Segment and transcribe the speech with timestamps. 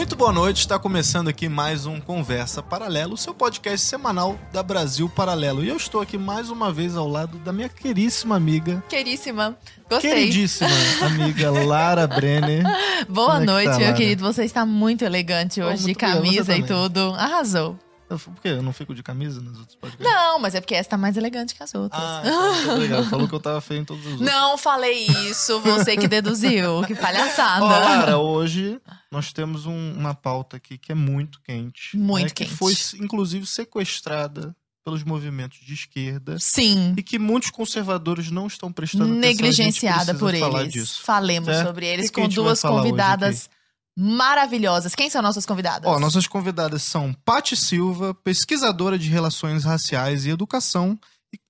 [0.00, 5.10] Muito boa noite, está começando aqui mais um Conversa Paralelo, seu podcast semanal da Brasil
[5.10, 5.62] Paralelo.
[5.62, 8.82] E eu estou aqui mais uma vez ao lado da minha queríssima amiga.
[8.88, 9.58] Queríssima,
[9.90, 10.10] gostei.
[10.10, 10.70] Queridíssima
[11.02, 12.62] amiga Lara Brenner.
[13.10, 14.22] Boa Como é que noite, tá, meu querido.
[14.22, 17.14] Você está muito elegante Oh, hoje, de muito obrigado, camisa você e tudo.
[17.18, 17.78] Arrasou.
[18.10, 18.48] Eu- Por quê?
[18.48, 20.04] Eu não fico de camisa nos outros podcasts?
[20.12, 22.02] Não, mas é porque essa tá mais elegante que as outras.
[22.02, 23.08] Ah, então, obrigado.
[23.08, 24.28] Falou que eu tava feio em todos os outros.
[24.30, 26.82] Não falei isso, você que deduziu.
[26.86, 27.64] Que palhaçada.
[27.64, 31.96] Ó, Lara, hoje nós temos um- uma pauta aqui que é muito quente.
[31.96, 32.50] Muito né, quente.
[32.50, 34.54] Que foi, inclusive, sequestrada
[34.84, 36.36] pelos movimentos de esquerda.
[36.40, 39.20] Sim, E que muitos conservadores não estão prestando atenção.
[39.20, 40.72] negligenciada a gente por precisa falar eles.
[40.72, 41.02] disso.
[41.04, 41.66] Falemos Certo?
[41.66, 43.50] sobre eles que que com vai duas convidadas
[44.00, 44.94] maravilhosas.
[44.94, 45.90] Quem são nossas convidadas?
[45.90, 50.98] Ó, nossas convidadas são Pati Silva, pesquisadora de relações raciais e educação,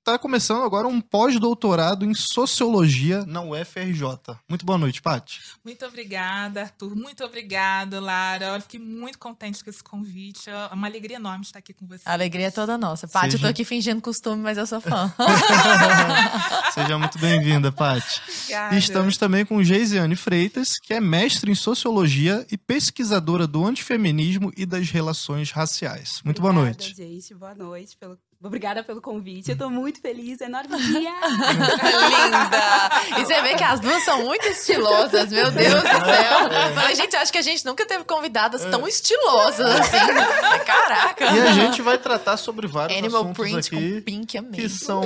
[0.01, 4.03] está começando agora um pós-doutorado em sociologia na UFRJ.
[4.49, 5.41] Muito boa noite, Pati.
[5.63, 6.97] Muito obrigada, Arthur.
[6.97, 8.47] Muito obrigada, Lara.
[8.57, 10.49] Eu fiquei muito contente com esse convite.
[10.49, 12.03] É uma alegria enorme estar aqui com você.
[12.07, 13.07] A alegria é toda nossa.
[13.07, 15.13] Paty, eu Seja- tô aqui fingindo costume, mas eu sou fã.
[16.73, 18.23] Seja muito bem-vinda, Pati.
[18.27, 18.75] Obrigada.
[18.75, 24.51] E estamos também com Geisiane Freitas, que é mestre em sociologia e pesquisadora do antifeminismo
[24.57, 26.23] e das relações raciais.
[26.25, 26.97] Muito boa Obrigada, noite.
[26.97, 27.35] gente.
[27.35, 27.97] Boa noite.
[27.99, 28.19] Pelo...
[28.43, 29.51] Obrigada pelo convite.
[29.51, 30.41] Eu tô muito feliz.
[30.41, 31.13] Enorme dia.
[31.13, 33.21] Linda!
[33.21, 36.49] E você vê que as duas são muito estilosas, meu Deus do céu.
[36.49, 40.65] Eu Falei, gente, acho que a gente nunca teve convidadas tão estilosas assim.
[40.65, 41.27] Caraca!
[41.27, 44.53] E a gente vai tratar sobre vários Animal assuntos print aqui com pink, amei.
[44.53, 45.03] que são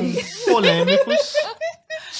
[0.46, 1.32] polêmicos.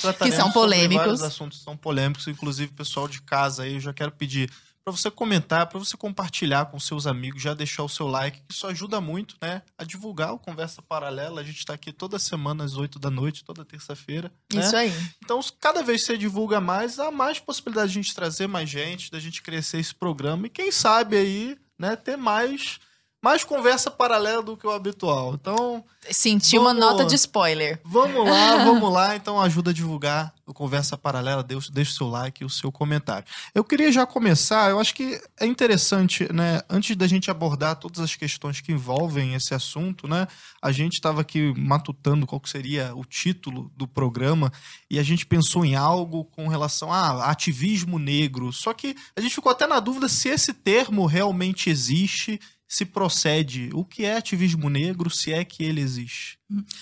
[0.03, 1.05] Trataremos Que são polêmicos.
[1.05, 4.51] Vários assuntos que são polêmicos, inclusive pessoal de casa aí, eu já quero pedir
[4.85, 8.53] para você comentar, para você compartilhar com seus amigos, já deixar o seu like, que
[8.53, 11.41] isso ajuda muito, né, a divulgar o Conversa Paralela.
[11.41, 14.31] A gente está aqui toda semana às 8 da noite, toda terça-feira.
[14.53, 14.61] né?
[14.61, 14.93] Isso aí.
[15.25, 18.69] Então, cada vez que você divulga mais, há mais possibilidade de a gente trazer mais
[18.69, 22.79] gente, da gente crescer esse programa e quem sabe aí, né, ter mais
[23.25, 25.33] mais conversa paralela do que o habitual.
[25.35, 27.81] Então, Senti uma Vamos- nota de spoiler.
[27.83, 29.17] Vamos lá, vamos lá.
[29.17, 31.43] Então ajuda a divulgar o Conversa Paralela.
[31.43, 33.27] Deixa, deixa o seu like e o seu comentário.
[33.55, 36.61] Eu queria já começar, eu acho que é interessante, né?
[36.69, 40.29] Antes da gente abordar todas as questões que envolvem esse assunto, né?
[40.61, 44.53] A gente estava aqui matutando qual seria o título do programa
[44.91, 48.53] e a gente pensou em algo com relação a ativismo negro.
[48.53, 53.71] Só que a gente ficou até na dúvida se esse termo realmente existe, se procede.
[53.73, 56.39] O que é ativismo negro, se é que ele existe?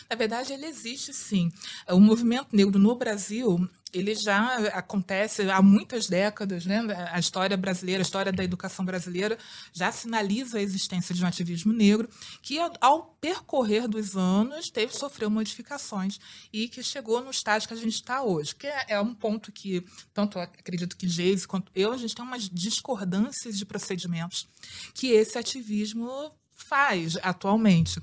[0.08, 1.50] Na verdade, ele existe sim.
[1.88, 6.80] O movimento negro no Brasil, ele já acontece há muitas décadas, né?
[7.12, 9.38] A história brasileira, a história da educação brasileira
[9.72, 12.08] já sinaliza a existência de um ativismo negro
[12.40, 16.18] que, ao percorrer dos anos, teve sofreu modificações
[16.52, 19.52] e que chegou no estágio que a gente está hoje, que é, é um ponto
[19.52, 19.84] que
[20.14, 24.48] tanto acredito que Geise quanto eu a gente tem umas discordâncias de procedimentos
[24.94, 26.32] que esse ativismo
[26.62, 28.00] faz atualmente.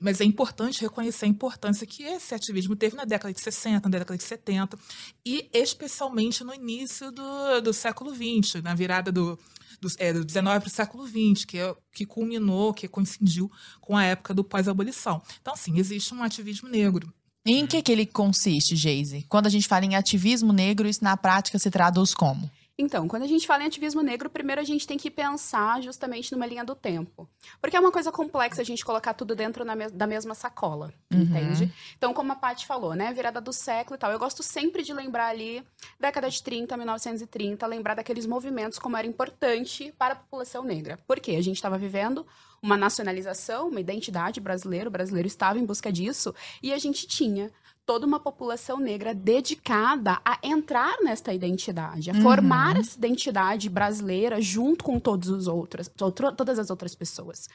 [0.00, 3.98] Mas é importante reconhecer a importância que esse ativismo teve na década de 60, na
[3.98, 4.78] década de 70,
[5.24, 9.38] e especialmente no início do, do século XX, na virada do,
[9.80, 13.50] do, é, do 19 para o século XX, que, é, que culminou, que coincidiu
[13.80, 15.22] com a época do pós-abolição.
[15.40, 17.12] Então, sim, existe um ativismo negro.
[17.46, 19.26] Em que, que ele consiste, Geise?
[19.28, 22.50] Quando a gente fala em ativismo negro, isso na prática se traduz como?
[22.76, 26.32] Então, quando a gente fala em ativismo negro, primeiro a gente tem que pensar justamente
[26.32, 27.28] numa linha do tempo.
[27.60, 31.22] Porque é uma coisa complexa a gente colocar tudo dentro mes- da mesma sacola, Uhum.
[31.22, 31.72] entende?
[31.96, 33.12] Então, como a Paty falou, né?
[33.12, 34.10] Virada do século e tal.
[34.10, 35.64] Eu gosto sempre de lembrar ali,
[36.00, 40.98] década de 30, 1930, lembrar daqueles movimentos como era importante para a população negra.
[41.06, 41.36] Por quê?
[41.36, 42.26] A gente estava vivendo
[42.60, 47.52] uma nacionalização, uma identidade brasileira, o brasileiro estava em busca disso, e a gente tinha
[47.86, 52.22] toda uma população negra dedicada a entrar nesta identidade, a Uhum.
[52.22, 57.48] formar essa identidade brasileira junto com todos os outros, outro- todas as outras pessoas.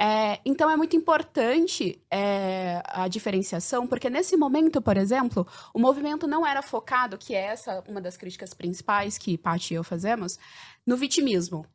[0.00, 5.44] É, então é muito importante é, a diferenciação, porque nesse momento, por exemplo,
[5.74, 9.76] o movimento não era focado, que é essa uma das críticas principais que Paty e
[9.76, 10.38] eu fazemos,
[10.86, 11.66] no vitimismo.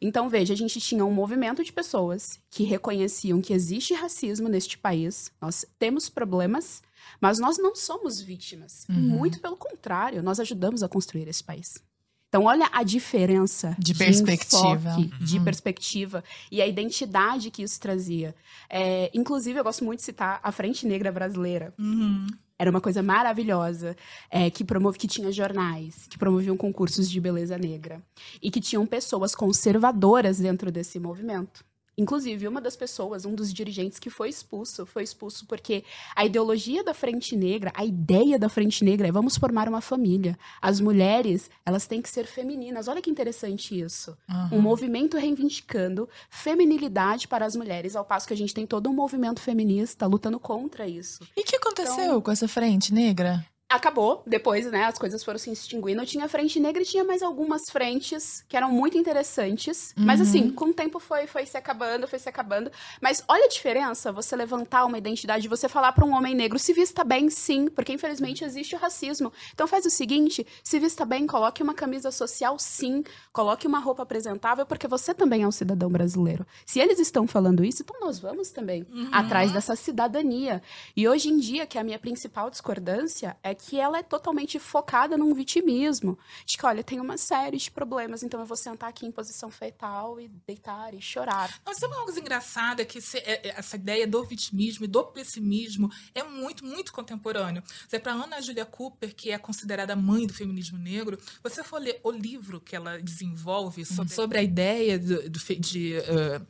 [0.00, 4.76] Então, veja, a gente tinha um movimento de pessoas que reconheciam que existe racismo neste
[4.78, 6.82] país, nós temos problemas,
[7.20, 8.86] mas nós não somos vítimas.
[8.88, 8.96] Uhum.
[8.96, 11.82] Muito pelo contrário, nós ajudamos a construir esse país.
[12.28, 14.74] Então, olha a diferença De perspectiva.
[14.98, 15.44] enfoque, de Uhum.
[15.44, 18.34] perspectiva e a identidade que isso trazia.
[18.68, 21.72] É, inclusive, eu gosto muito de citar a Frente Negra Brasileira.
[21.78, 22.26] Uhum.
[22.58, 23.94] Era uma coisa maravilhosa,
[24.30, 28.02] é, que, promove, que tinha jornais, que promoviam concursos de beleza negra.
[28.42, 31.64] E que tinham pessoas conservadoras dentro desse movimento.
[31.98, 35.82] Inclusive, uma das pessoas, um dos dirigentes que foi expulso, foi expulso porque
[36.14, 40.38] a ideologia da Frente Negra, a ideia da Frente Negra é vamos formar uma família.
[40.60, 42.86] As mulheres, elas têm que ser femininas.
[42.86, 44.16] Olha que interessante isso.
[44.28, 44.58] Uhum.
[44.58, 48.94] Um movimento reivindicando feminilidade para as mulheres, ao passo que a gente tem todo um
[48.94, 51.26] movimento feminista lutando contra isso.
[51.36, 53.44] E o que aconteceu Então- com essa frente negra?
[53.76, 56.04] Acabou, depois, né, as coisas foram se extinguindo.
[56.06, 59.92] Tinha a frente negra e tinha mais algumas frentes que eram muito interessantes.
[59.96, 60.26] Mas Uhum.
[60.26, 62.70] assim, com o tempo foi, foi se acabando, foi se acabando.
[63.00, 66.72] Mas olha a diferença, você levantar uma identidade, você falar para um homem negro, se
[66.72, 69.32] vista bem, sim, porque infelizmente existe o racismo.
[69.52, 74.02] Então faz o seguinte, se vista bem, coloque uma camisa social, sim, coloque uma roupa
[74.02, 76.46] apresentável, porque você também é um cidadão brasileiro.
[76.64, 79.08] Se eles estão falando isso, então nós vamos também Uhum.
[79.12, 80.62] atrás dessa cidadania.
[80.96, 84.58] E hoje em dia, que é a minha principal discordância é que ela é totalmente
[84.58, 86.18] focada num vitimismo.
[86.44, 89.50] De que, olha, tem uma série de problemas, então eu vou sentar aqui em posição
[89.50, 91.52] fetal e deitar e chorar.
[91.64, 92.84] Mas sabe uma coisa engraçada?
[92.84, 97.62] Que se- é- é- essa ideia do vitimismo e do pessimismo é muito, muito contemporâneo.
[97.88, 101.98] Se para Ana Julia Cooper, que é considerada mãe do feminismo negro, você for ler
[102.04, 106.40] o livro que ela desenvolve sobre, sobre a ideia do, do de, eh,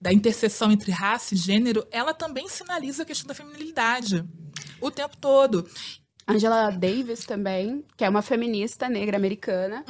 [0.00, 4.24] da interseção entre raça e gênero, ela também sinaliza a questão da feminilidade
[4.80, 5.68] o tempo todo.
[6.26, 9.84] Angela Davis também, que é uma feminista negra americana,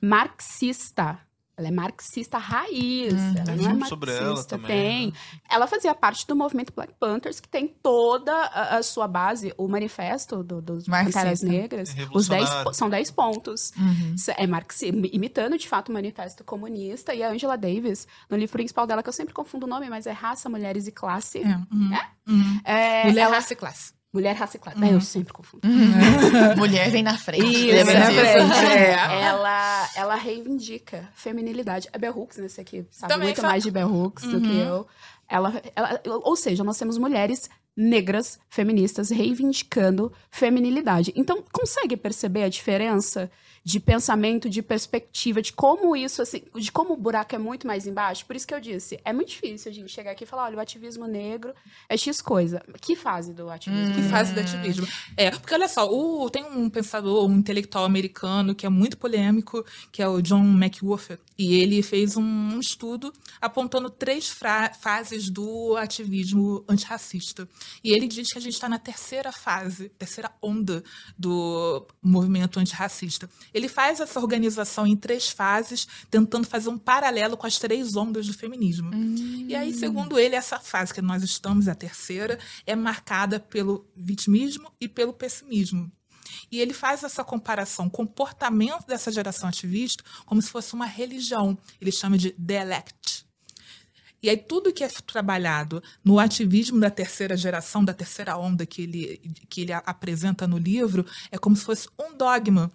[0.00, 1.18] marxista.
[1.56, 3.12] Ela é marxista raiz.
[3.14, 3.34] Hum.
[3.36, 5.06] ela Tem não é filme sobre ela marxista, também, Tem.
[5.08, 5.12] né?
[5.50, 9.66] Ela fazia parte do movimento Black Panthers, que tem toda a, a sua base, o
[9.66, 11.18] manifesto do- dos Marxista.
[11.18, 11.98] Panteras Negras.
[11.98, 13.72] É Os dez, são 10 pontos.
[13.76, 14.14] Uhum.
[14.36, 17.12] É marxismo, imitando de fato o manifesto comunista.
[17.12, 20.06] E a Angela Davis, no livro principal dela, que eu sempre confundo o nome, mas
[20.06, 21.38] é Raça, Mulheres e Classe.
[21.42, 21.98] É, uhum,
[22.28, 22.60] uhum.
[22.62, 23.97] É, Mulher, ela- raça e classe.
[24.18, 24.78] Mulher, Raça e Classe.
[24.78, 24.84] Uhum.
[24.84, 25.62] É, eu sempre confundo.
[26.58, 27.46] Mulher vem na frente.
[27.46, 28.64] Isso, lembra na frente.
[28.76, 29.22] É.
[29.22, 31.88] Ela, ela reivindica feminilidade.
[31.92, 34.48] A Bell Hooks, nesse aqui, sabe Também muito fala- mais de Bell Hooks do que
[34.48, 34.60] Uhum.
[34.60, 34.86] eu.
[35.28, 37.48] Ela, ela- ou seja, nós temos mulheres
[37.80, 41.12] negras, feministas, reivindicando feminilidade.
[41.14, 43.30] Então, consegue perceber a diferença
[43.64, 47.86] de pensamento, de perspectiva, de como isso, assim, de como o buraco é muito mais
[47.86, 48.24] embaixo?
[48.24, 50.56] Por isso que eu disse, é muito difícil a gente chegar aqui e falar, olha,
[50.56, 51.52] o ativismo negro
[51.88, 52.62] é X coisa.
[52.80, 53.94] Que fase do ativismo?
[53.94, 54.86] Que fase do ativismo.
[55.16, 59.62] É, porque olha só, o- tem um pensador, um intelectual americano que é muito polêmico,
[59.92, 64.28] que é o John McWhorter, e ele fez um, um estudo apontando três
[64.80, 67.46] fases do ativismo antirracista.
[67.82, 70.82] E ele diz que a gente está na terceira fase, terceira onda
[71.16, 73.28] do movimento antirracista.
[73.52, 78.26] Ele faz essa organização em três fases, tentando fazer um paralelo com as três ondas
[78.26, 78.90] do feminismo.
[79.48, 84.70] E aí, segundo ele, essa fase que nós estamos, a terceira, é marcada pelo vitimismo
[84.80, 85.90] e pelo pessimismo.
[86.50, 91.58] E ele faz essa comparação, comportamento dessa geração ativista, como se fosse uma religião.
[91.80, 93.27] Ele chama de dialect.
[94.22, 98.82] E aí tudo que é trabalhado no ativismo da terceira geração, da terceira onda que
[98.82, 102.70] ele, que ele apresenta no livro, é como se fosse um dogma.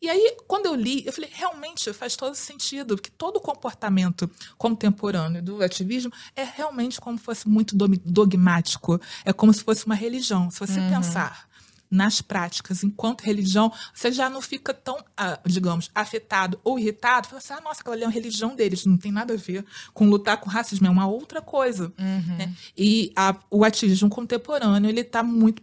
[0.00, 4.30] E aí, quando eu li, eu falei, realmente faz todo sentido, porque todo o comportamento
[4.56, 9.00] contemporâneo do ativismo é realmente como se fosse muito dogmático.
[9.24, 10.50] É como se fosse uma religião.
[10.52, 11.47] Se você pensar
[11.90, 17.28] nas práticas enquanto religião, você já não fica tão, ah, digamos, afetado ou irritado.
[17.28, 19.64] Fala assim, ah, nossa, aquela ali é uma religião deles, não tem nada a ver
[19.94, 21.92] com lutar com racismo, é uma outra coisa.
[21.98, 22.54] né?
[22.76, 25.62] E a- o ativismo contemporâneo, ele está muito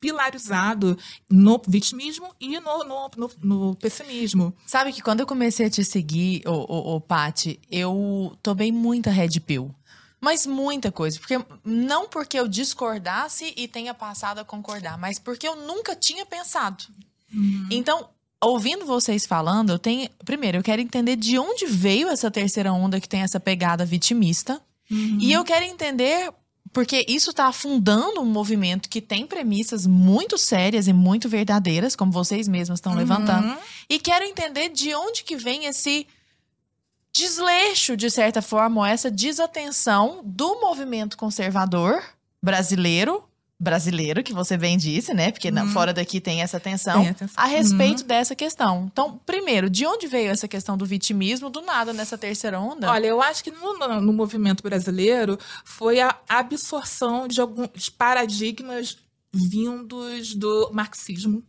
[0.00, 0.98] pilarizado
[1.30, 4.54] no vitimismo e no, no, no- no pessimismo.
[4.66, 9.10] Sabe que quando eu comecei a te seguir, ô, ô, ô Paty, eu tomei muita
[9.10, 9.74] Red Pill.
[10.24, 11.20] Mas muita coisa.
[11.20, 16.24] Porque não porque eu discordasse e tenha passado a concordar, mas porque eu nunca tinha
[16.24, 16.82] pensado.
[17.70, 18.08] Então,
[18.40, 20.08] ouvindo vocês falando, eu tenho.
[20.24, 24.62] Primeiro, eu quero entender de onde veio essa terceira onda que tem essa pegada vitimista.
[25.20, 26.32] E eu quero entender.
[26.72, 32.10] Porque isso está afundando um movimento que tem premissas muito sérias e muito verdadeiras, como
[32.10, 33.46] vocês mesmos estão levantando.
[33.46, 33.56] Uhum.
[33.88, 36.04] E quero entender de onde que vem esse
[37.14, 42.02] desleixo, de certa forma, ou essa desatenção do movimento conservador
[42.42, 43.22] brasileiro,
[43.58, 45.30] brasileiro, que você bem disse, né?
[45.30, 45.68] Porque Uhum.
[45.68, 47.34] fora daqui tem essa tensão, Tem atenção.
[47.42, 48.90] a respeito dessa questão.
[48.92, 52.90] Então, primeiro, de onde veio essa questão do vitimismo do nada nessa terceira onda?
[52.90, 58.98] Olha, eu acho que no- no movimento brasileiro foi a absorção de alguns paradigmas
[59.32, 61.42] vindos do marxismo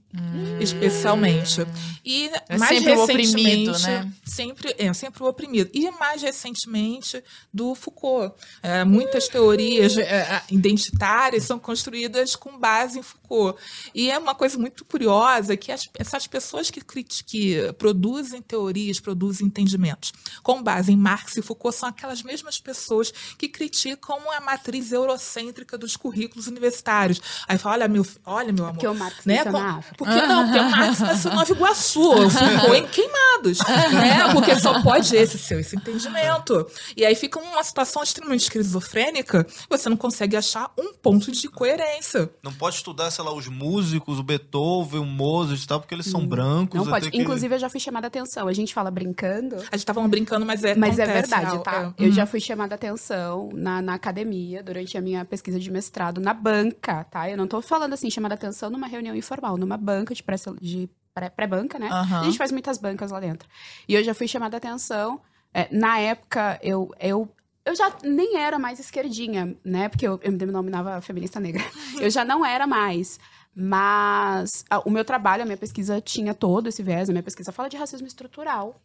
[0.60, 1.65] especialmente.
[2.03, 4.12] E É mais sempre o recentemente, oprimido, né?
[4.24, 5.69] sempre é sempre o oprimido.
[5.74, 13.03] E mais recentemente do Foucault, É, muitas teorias é, identitárias são construídas com base em
[13.03, 13.60] Foucault.
[13.93, 16.81] E é uma coisa muito curiosa que as- essas pessoas que,
[17.25, 23.12] que produzem teorias, produzem entendimentos com base em Marx e Foucault são aquelas mesmas pessoas
[23.38, 27.19] que criticam a matriz eurocêntrica dos currículos universitários.
[27.48, 29.43] Aí fala, olha meu, olha meu amor, Porque o Marx né?
[29.43, 30.15] com- África.
[30.15, 33.59] Porque não, porque o Marx nasceu em Nova Iguaçu, Foucault em Queimados,
[33.93, 34.33] né?
[34.33, 36.67] Porque só pode esse ser esse entendimento.
[36.95, 42.29] E aí fica uma situação extremamente esquizofrênica, você não consegue achar um ponto de coerência.
[42.43, 46.05] Não pode estudar, sei lá, os músicos, o Beethoven, o Mozart e tal, porque eles
[46.07, 46.79] são brancos.
[46.79, 47.09] Não pode.
[47.12, 48.47] que- Inclusive, eu já fui chamada a atenção.
[48.47, 49.55] A gente fala brincando.
[49.71, 51.93] A gente tava brincando, mas é Mas é acontece, verdade, real, tá?
[51.97, 52.05] é.
[52.05, 56.19] Eu já fui chamada a atenção na, na academia durante a minha pesquisa de mestrado
[56.21, 57.29] na banca, tá?
[57.29, 60.36] Eu não tô falando assim, chamada a atenção numa reunião informal, numa banca de pré-
[60.62, 61.88] de pré- pré-banca, né?
[61.90, 62.22] Aham.
[62.22, 63.48] A gente faz muitas bancas lá dentro.
[63.88, 65.22] E eu já fui chamada a atenção.
[65.54, 67.30] é, na época, eu, eu,
[67.64, 69.88] eu já nem era mais esquerdinha, né?
[69.90, 71.64] Porque eu, eu me denominava feminista negra.
[72.02, 73.18] Eu já não era mais.
[73.56, 77.10] Mas ah, o meu trabalho, a minha pesquisa tinha todo esse viés.
[77.10, 78.82] A minha pesquisa fala de racismo estrutural.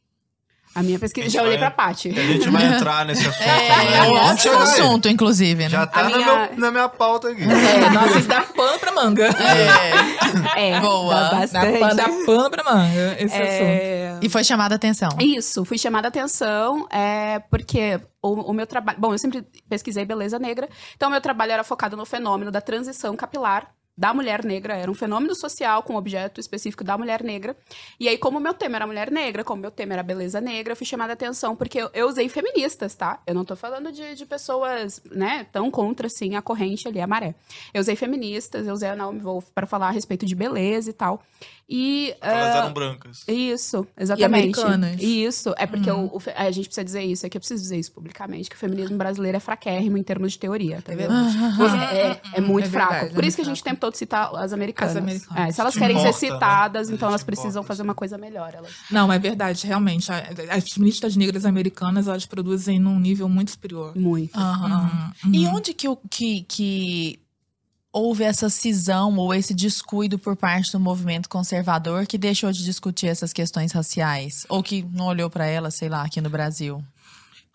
[0.73, 1.25] A minha pesquisa.
[1.27, 2.11] Gente, Já olhei vai- pra Paty.
[2.11, 3.43] A gente vai entrar nesse assunto.
[3.43, 3.97] É, né?
[3.97, 4.63] é um Vamos ótimo chegar aí.
[4.63, 5.69] assunto, inclusive, né?
[5.69, 7.43] Já tá A na, minha- meu- na minha pauta aqui.
[7.43, 9.27] É, nossa, isso dá pano pra manga.
[10.55, 10.71] É.
[10.77, 11.15] É, Boa.
[11.15, 11.79] dá bastante.
[11.79, 13.43] pano, dá pano pra manga, esse assunto.
[13.43, 15.09] É, E foi chamada a atenção.
[15.21, 18.99] Isso, fui chamada a atenção, é, porque o, o meu trabalho.
[19.01, 22.61] Bom, eu sempre pesquisei beleza negra, então o meu trabalho era focado no fenômeno da
[22.61, 23.67] transição capilar
[24.01, 27.55] da mulher negra, era um fenômeno social com objeto específico da mulher negra.
[28.01, 30.77] E aí, como meu tema era mulher negra, como meu tema era beleza negra, eu
[30.77, 33.21] fui chamada a atenção porque eu, eu usei feministas, tá?
[33.27, 37.07] Eu não tô falando de, de pessoas, né, tão contra, assim, a corrente ali, a
[37.07, 37.35] maré.
[37.75, 40.95] Eu usei feministas, eu usei a Naomi Wolf para falar a respeito de beleza e
[40.95, 41.23] tal.
[41.71, 42.13] E.
[42.21, 43.23] Elas ah, eram brancas.
[43.29, 44.25] isso, exatamente.
[44.59, 45.01] americanas.
[45.01, 46.07] Isso, é porque Uhum.
[46.07, 48.57] o- o a gente precisa dizer isso, é que eu preciso dizer isso publicamente, que
[48.57, 51.13] o feminismo brasileiro é fraquérrimo em termos de teoria, tá É vendo?
[51.57, 52.91] Você- é, é muito É fraco.
[52.93, 54.97] verdade, é Por isso que a gente o tempo todo cita as americanas.
[54.97, 55.49] As americanas.
[55.49, 56.33] É, se elas querem importa, ser né?
[56.35, 58.53] citadas, A então elas precisam importa, fazer uma coisa melhor.
[58.53, 58.73] Elas...
[58.91, 60.11] Não, é verdade, realmente.
[60.51, 63.93] As feministas negras americanas, elas produzem num nível muito superior.
[63.97, 64.37] Muito.
[64.37, 65.55] Uhum, E uhum.
[65.55, 67.20] onde que, que, que
[67.93, 73.07] houve essa cisão ou esse descuido por parte do movimento conservador que deixou de discutir
[73.07, 74.47] essas questões raciais?
[74.49, 76.83] Ou que não olhou para elas, sei lá, aqui no Brasil?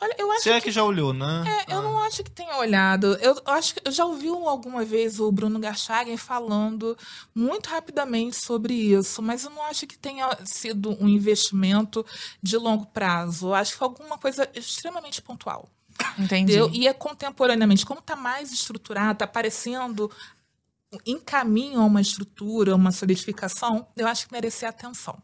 [0.02, 1.44] Olha, eu acho Você é que já olhou, né?
[1.70, 3.18] É, eu não acho que tenha olhado.
[3.22, 6.98] Eu acho que eu já ouvi um- alguma vez o Bruno Garchagen falando
[7.34, 12.06] muito rapidamente sobre isso, mas eu não acho que tenha sido um investimento
[12.44, 13.48] de longo prazo.
[13.48, 15.70] Eu acho que foi alguma coisa extremamente pontual.
[16.18, 16.54] Entendi.
[16.54, 16.70] Entendeu?
[16.74, 20.10] E é contemporaneamente, como está mais estruturado, está parecendo
[21.06, 25.22] em caminho a uma estrutura, uma solidificação, eu acho que merecia atenção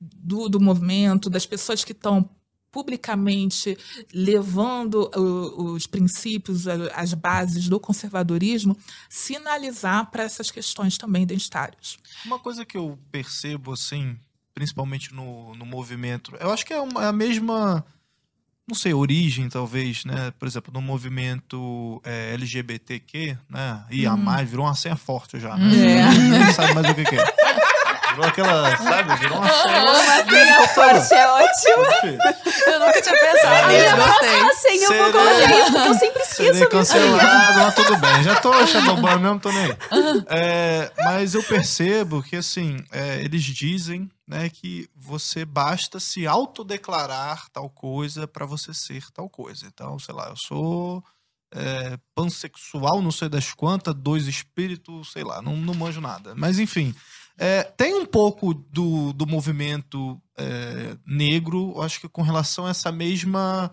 [0.00, 2.28] do, do movimento, das pessoas que estão
[2.70, 3.76] publicamente
[4.14, 8.76] levando o- os princípios, a- as bases do conservadorismo,
[9.08, 11.98] sinalizar para essas questões também identitárias.
[12.24, 14.16] Uma coisa que eu percebo, assim,
[14.54, 17.84] principalmente no, no movimento, eu acho que é, uma- é a mesma,
[18.68, 20.32] não sei, origem, talvez, né?
[20.38, 23.84] Por exemplo, no movimento é, LGBTQ, né?
[23.90, 25.66] E a mais, virou uma senha forte já, né?
[25.66, 26.08] É.
[26.10, 27.24] Ninguém sabe mais o que, que é.
[28.10, 29.16] Virou aquela, sabe?
[29.16, 30.68] Virou uma senha.
[30.68, 32.20] forte é ótimo.
[32.66, 34.40] Eu nunca tinha pensado nisso, gostei.
[34.40, 38.22] Assim, eu vou colocar isso, porque eu sempre esqueço cancelado, mas tudo bem.
[38.22, 39.76] Já tô shadowban mesmo, tô nem aí.
[40.28, 47.50] É, mas eu percebo que, assim, é, eles dizem né, que você basta se autodeclarar
[47.50, 49.66] tal coisa para você ser tal coisa.
[49.66, 51.04] Então, sei lá, eu sou
[51.52, 56.32] é, pansexual, não sei das quantas, dois espíritos, sei lá, não, não manjo nada.
[56.36, 56.94] Mas, enfim,
[57.36, 62.92] é, tem um pouco do, do movimento é, negro, acho que com relação a essa
[62.92, 63.72] mesma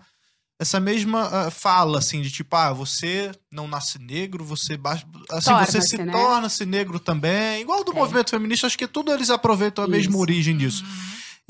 [0.58, 5.50] essa mesma ah, fala assim de tipo ah você não nasce negro você basta assim
[5.50, 6.12] você Torna-se, se né?
[6.12, 7.62] torna-se negro também.
[7.62, 7.94] Igual do É.
[7.94, 10.20] movimento feminista acho que tudo eles aproveitam a mesma Isso.
[10.20, 10.84] origem disso.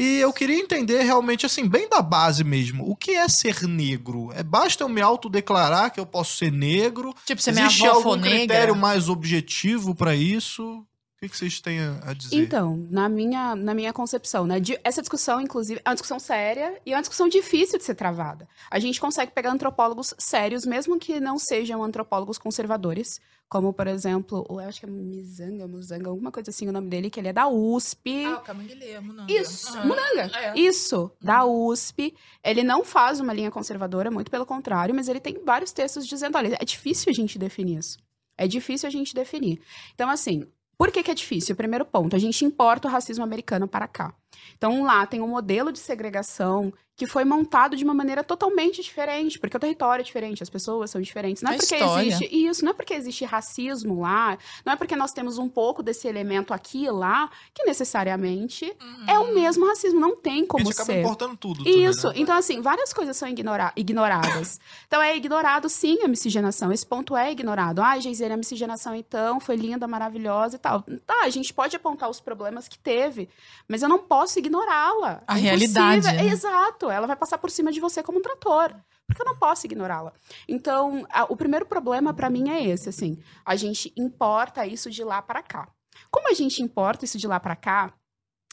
[0.00, 4.30] E eu queria entender realmente assim bem da base mesmo o que é ser negro?
[4.32, 7.12] É basta eu me autodeclarar que eu posso ser negro?
[7.26, 8.38] Tipo, se minha existe avó algum for negra...
[8.38, 10.84] critério mais objetivo para isso
[11.18, 14.60] o que, que vocês têm a dizer Então, na minha, na minha concepção, né?
[14.60, 17.96] de- essa discussão, inclusive, é uma discussão séria e é uma discussão difícil de ser
[17.96, 18.48] travada.
[18.70, 24.46] A gente consegue pegar antropólogos sérios, mesmo que não sejam antropólogos conservadores, como, por exemplo,
[24.48, 27.28] o- eu acho que é Mizanga, Muzanga, alguma coisa assim o nome dele, que ele
[27.28, 28.24] é da USP.
[28.26, 29.32] Ah, o Camanguilê, Munanga.
[29.32, 29.86] Isso, Aham.
[29.88, 30.30] Munanga.
[30.38, 30.56] É.
[30.56, 32.14] Isso, da USP.
[32.44, 36.38] Ele não faz uma linha conservadora, muito pelo contrário, mas ele tem vários textos dizendo:
[36.38, 37.98] olha, é difícil a gente definir isso.
[38.36, 39.60] É difícil a gente definir.
[39.94, 40.46] Então, assim,
[40.78, 41.56] Por que, que é difícil?
[41.56, 44.14] Primeiro ponto, a gente importa o racismo americano para cá.
[44.56, 49.38] Então lá tem um modelo de segregação que foi montado de uma maneira totalmente diferente,
[49.38, 51.44] porque o território é diferente, as pessoas são diferentes.
[51.44, 52.08] Não é A porque história.
[52.08, 55.80] existe isso, não é porque existe racismo lá, não é porque nós temos um pouco
[55.80, 60.64] desse elemento aqui e lá, que necessariamente é o mesmo racismo, não tem a como
[60.64, 60.98] gente acaba ser.
[60.98, 61.58] importando tudo.
[61.62, 62.14] também, Isso, né?
[62.16, 64.58] então assim, várias coisas são ignora- ignoradas.
[64.88, 67.80] então é ignorado sim a miscigenação, esse ponto é ignorado.
[67.80, 70.82] Ah, Geisene, a miscigenação então foi linda, maravilhosa e tal.
[71.06, 73.28] Tá, a gente pode apontar os problemas que teve,
[73.68, 75.22] mas eu não posso ignorá-la.
[75.26, 76.26] A É realidade, né?
[76.26, 78.74] Exato, ela vai passar por cima de você como um trator.
[79.06, 80.12] Porque eu não posso ignorá-la.
[80.46, 83.18] Então, a- o primeiro problema para mim é esse, assim.
[83.44, 85.68] A gente importa isso de lá para cá.
[86.10, 87.92] Como a gente importa isso de lá para cá,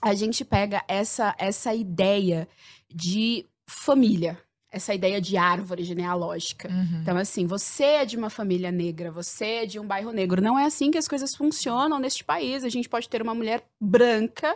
[0.02, 2.48] a gente pega essa, essa ideia
[2.90, 4.42] de família,
[4.72, 6.70] essa ideia de árvore genealógica.
[6.70, 7.00] Uhum.
[7.02, 10.42] Então, assim, você é de uma família negra, você é de um bairro negro.
[10.42, 12.64] Não é assim que as coisas funcionam neste país.
[12.64, 14.56] A gente pode ter uma mulher branca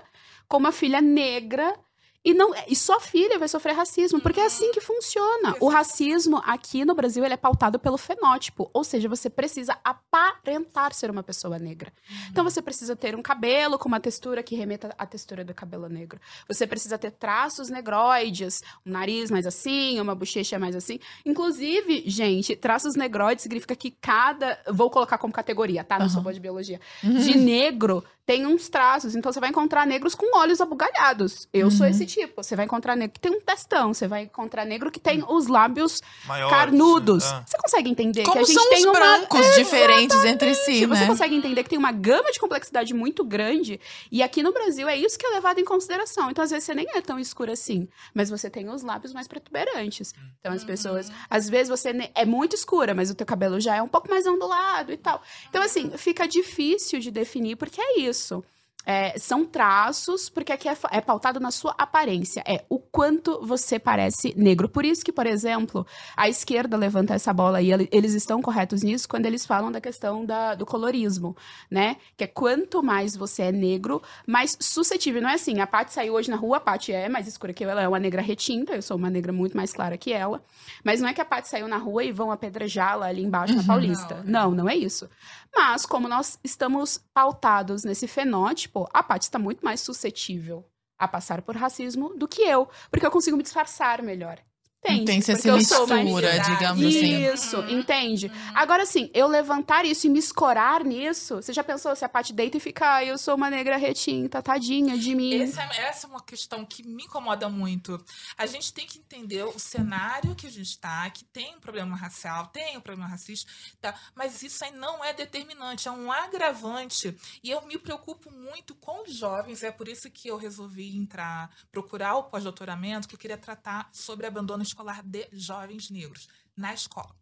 [0.50, 1.80] com uma filha negra.
[2.24, 5.56] E, não, e sua filha vai sofrer racismo, porque é assim que funciona.
[5.62, 10.94] O racismo aqui no Brasil ele é pautado pelo fenótipo, ou seja, você precisa aparentar
[10.94, 11.92] ser uma pessoa negra.
[12.30, 15.88] Então você precisa ter um cabelo com uma textura que remeta à textura do cabelo
[15.88, 16.20] negro.
[16.48, 21.00] Você precisa ter traços negroides, um nariz mais assim, uma bochecha mais assim.
[21.26, 24.60] Inclusive, gente, traços negroides significa que cada.
[24.70, 25.98] Vou colocar como categoria, tá?
[25.98, 26.24] Não sou Aham.
[26.24, 26.80] boa de biologia.
[27.04, 27.14] Uhum.
[27.30, 29.16] De negro tem uns traços.
[29.16, 31.48] Então você vai encontrar negros com olhos abugalhados.
[31.54, 31.92] Eu sou Uhum.
[31.92, 32.44] esse tipo.
[32.44, 33.94] Você vai encontrar negro que tem um testão.
[33.94, 37.24] Você vai encontrar negro que tem os lábios Maiores, carnudos.
[37.26, 37.44] ah.
[37.46, 38.94] Você consegue entender Como que a gente são tem os uma.
[38.94, 41.08] brancos diferentes entre si, Você né?
[41.08, 43.80] consegue entender que tem uma gama de complexidade muito grande.
[44.12, 46.30] E aqui no Brasil é isso que é levado em consideração.
[46.32, 47.88] Então, às vezes, você nem é tão escuro assim.
[48.14, 50.14] Mas você tem os lábios mais protuberantes.
[50.40, 51.12] Então, as pessoas.
[51.30, 54.26] Às vezes, você é muito escura, mas o teu cabelo já é um pouco mais
[54.26, 55.22] ondulado e tal.
[55.50, 58.44] Então, assim, fica difícil de definir, porque é isso.
[58.86, 62.42] É, são traços, porque aqui é, é pautado na sua aparência.
[62.48, 64.68] É o quanto você parece negro.
[64.68, 65.86] Por isso que, por exemplo,
[66.18, 69.80] a esquerda levanta essa bola e ele- eles estão corretos nisso quando eles falam da
[69.80, 71.36] questão da- do colorismo,
[71.70, 71.98] né?
[72.18, 75.22] Que é quanto mais você é negro, mais suscetível.
[75.22, 77.64] Não é assim, a Paty saiu hoje na rua, a Paty é mais escura que
[77.64, 80.42] eu, ela é uma negra retinta, eu sou uma negra muito mais clara que ela.
[80.84, 83.62] Mas não é que a Paty saiu na rua e vão apedrejá-la ali embaixo na
[83.62, 83.68] Uhum.
[83.68, 84.24] Paulista.
[84.26, 84.40] Não.
[84.50, 85.08] Não, não é isso.
[85.56, 90.66] Mas, como nós estamos pautados nesse fenótipo, a Paty está muito mais suscetível
[90.98, 92.70] a passar por racismo do que eu.
[92.92, 94.40] Porque eu consigo me disfarçar melhor.
[94.82, 95.06] Entende?
[95.06, 97.34] Tem se mais- mistura, digamos assim.
[97.34, 97.70] Isso, Uhum.
[97.80, 98.32] entende?
[98.56, 102.32] Agora, assim, eu levantar isso e me escorar nisso, você já pensou se a Paty
[102.32, 105.42] deita e fica, ah, eu sou uma negra retinta, tadinha de mim.
[105.42, 108.02] Essa, é- essa é uma questão que me incomoda muito.
[108.38, 111.98] A gente tem que entender o cenário que a gente está, que tem um problema
[111.98, 113.94] racial, tem um problema racista, tá?
[114.16, 117.16] mas isso aí não é determinante, é um agravante.
[117.44, 121.50] E eu me preocupo muito com os jovens, é por isso que eu resolvi entrar,
[121.70, 127.16] procurar o pós-doutoramento, que eu queria tratar sobre abandono escolar de jovens negros na escola.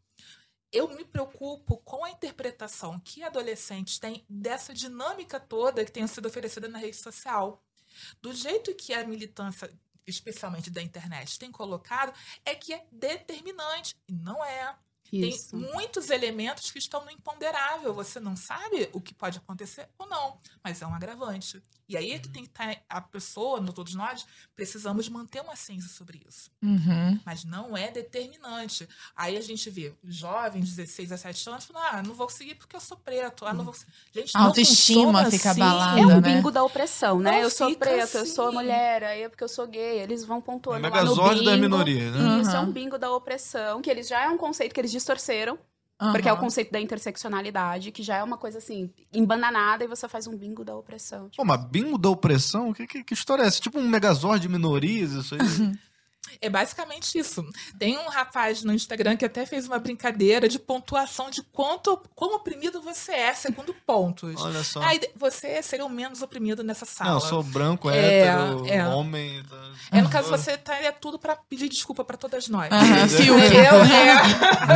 [0.72, 6.28] Eu me preocupo com a interpretação que adolescentes têm dessa dinâmica toda que tem sido
[6.28, 7.64] oferecida na rede social
[8.22, 9.72] do jeito que a militância,
[10.06, 12.14] especialmente da internet, tem colocado,
[12.46, 13.96] é que é determinante.
[14.08, 14.76] E não é.
[15.12, 15.52] Isso.
[15.52, 17.94] Tem muitos elementos que estão no imponderável.
[17.94, 21.62] Você não sabe o que pode acontecer ou não, mas é um agravante.
[21.90, 25.56] E aí é que tem que estar a pessoa, no- todos nós, precisamos manter uma
[25.56, 26.52] ciência sobre isso.
[26.62, 27.18] Uhum.
[27.26, 28.88] Mas não é determinante.
[29.16, 32.80] Aí a gente vê jovens, 16, 17 anos, falando, ah, não vou seguir porque eu
[32.82, 33.46] sou preto.
[33.46, 33.92] Ah, não vou seguir.
[34.14, 35.62] Gente, A autoestima fica assim.
[35.62, 36.00] abalada.
[36.00, 36.20] É um né?
[36.22, 37.32] bingo da opressão, né?
[37.32, 38.56] Não eu sou preta, eu sou assim.
[38.58, 40.00] mulher, aí é porque eu sou gay.
[40.00, 41.44] Eles vão pontuando É lá no bingo.
[41.46, 42.42] da minoria, né?
[42.42, 42.66] Isso, é Uhum.
[42.68, 45.58] um bingo da opressão, que eles já é um conceito que eles distorceram,
[46.12, 50.08] porque é o conceito da interseccionalidade, que já é uma coisa assim, embananada, e você
[50.08, 51.30] faz um bingo da opressão.
[51.30, 52.72] Tipo, Pô, mas bingo da opressão?
[52.72, 53.60] Que, que, que história é essa?
[53.60, 55.40] Tipo um megazord de minorias, isso aí?
[56.42, 57.46] É basicamente isso.
[57.80, 62.36] Tem um rapaz no Instagram que até fez uma brincadeira de pontuação de quanto quão
[62.36, 64.42] oprimido você é, segundo pontos.
[64.42, 64.82] Olha só.
[64.82, 67.10] Aí você seria o menos oprimido nessa sala.
[67.12, 68.86] Não, eu sou branco, É, hétero, é.
[68.88, 69.44] homem.
[69.50, 72.70] tá- É, no caso, você estaria tudo pra pedir desculpa pra todas nós.
[73.16, 73.40] Fiuk.
[73.40, 73.78] Entendeu?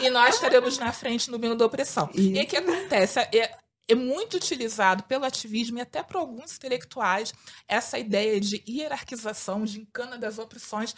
[0.00, 0.04] É.
[0.06, 2.08] e nós estaremos na frente no bingo da opressão.
[2.14, 3.18] E aí o que acontece?
[3.20, 3.56] É,
[3.88, 7.32] é muito utilizado pelo ativismo e até por alguns intelectuais
[7.68, 10.94] essa ideia de hierarquização, de encana das opressões.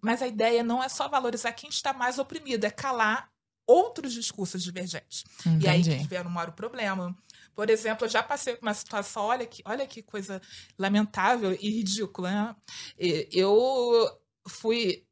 [0.00, 3.30] Mas a ideia não é só valorizar quem está mais oprimido, é calar
[3.66, 5.24] outros discursos divergentes.
[5.46, 6.02] E aí que Entendi.
[6.02, 7.16] tiveram mora o problema.
[7.54, 10.40] Por exemplo, eu já passei por uma situação, olha que, olha que coisa
[10.78, 12.30] lamentável e ridícula.
[12.30, 12.56] Né?
[13.30, 14.10] Eu
[14.48, 15.04] fui.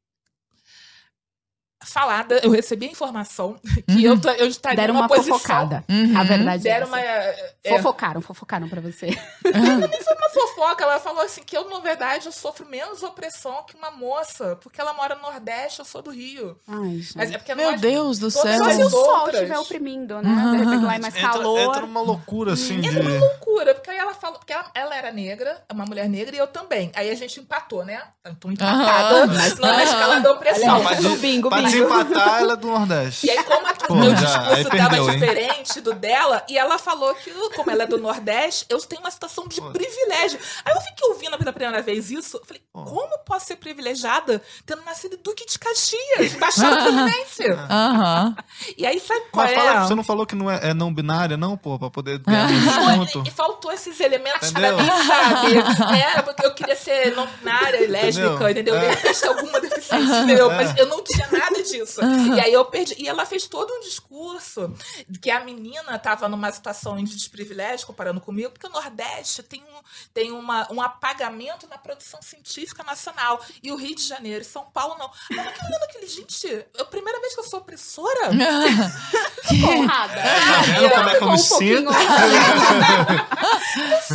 [1.84, 5.34] Falada, eu recebi a informação que eu, eu estaria Deram numa uma posição...
[5.38, 5.84] fofocada.
[5.88, 6.18] Uhum.
[6.18, 6.96] A verdade é Deram essa.
[6.96, 7.00] uma...
[7.00, 9.10] é, Fofocaram, fofocaram pra você.
[9.42, 13.74] foi uma fofoca, ela falou assim que eu, na verdade, eu sofro menos opressão que
[13.76, 16.56] uma moça, porque ela mora no Nordeste, eu sou do Rio.
[16.68, 17.16] Ai, gente.
[17.16, 18.58] Mas é porque Meu nós- Deus do céu.
[18.64, 20.30] Só se o sol estiver oprimindo, né?
[20.58, 21.58] De repente lá é mais entra, calor.
[21.60, 22.88] entra numa loucura assim de.
[22.88, 26.34] Entra uma loucura, porque aí ela falou, porque ela, ela era negra, uma mulher negra,
[26.36, 26.90] e eu também.
[26.94, 28.02] Aí a gente empatou, né?
[28.26, 29.26] Então empatada Aham.
[29.26, 30.76] na, na escala da opressão.
[30.80, 31.88] Olha, Pra, o de- bingo, bingo.
[32.04, 33.26] desempatar, ela é do Nordeste.
[33.26, 35.10] E aí, como a- Pô, o meu já- discurso aí estava hein?
[35.18, 39.10] diferente do dela, e ela falou que, como ela é do Nordeste, eu tenho uma
[39.10, 39.70] situação de Pô.
[39.70, 40.38] privilégio.
[40.64, 42.82] Aí eu fiquei ouvindo pela primeira vez isso, eu falei, Pô.
[42.84, 47.50] como posso ser privilegiada tendo nascido Duque de Caxias, Baixada Fluminense?
[47.68, 48.36] Aham.
[48.76, 49.60] E aí, sabe qual Mas é?
[49.60, 52.46] fala, você não falou que não é, é não binária, não, pô, pra poder ganhar
[52.92, 53.22] um desconto.
[53.26, 54.76] E faltou esses elementos Entendeu?
[54.76, 56.00] pra mim, sabe?
[56.00, 58.78] É, porque eu queria ser não binária, lésbica, entendeu?
[58.78, 58.90] De É.
[58.90, 60.50] repente alguma deficiência, entendeu?
[60.50, 62.00] Mas eu não tinha nada disso.
[62.34, 62.94] E aí eu perdi.
[62.98, 64.72] E ela fez todo um discurso
[65.08, 69.62] de que a menina estava numa situação de desprivilégio, comparando comigo, porque o Nordeste tem,
[69.62, 69.80] um,
[70.12, 73.40] tem uma, um apagamento na produção científica nacional.
[73.62, 75.06] E o Rio de Janeiro e São Paulo não.
[75.30, 78.30] Eu fiquei olhando aquele, gente, é a primeira vez que eu sou opressora.
[79.60, 80.14] Porrada.
[80.14, 81.90] Tá vendo como é que eu me pouquinho- sinto?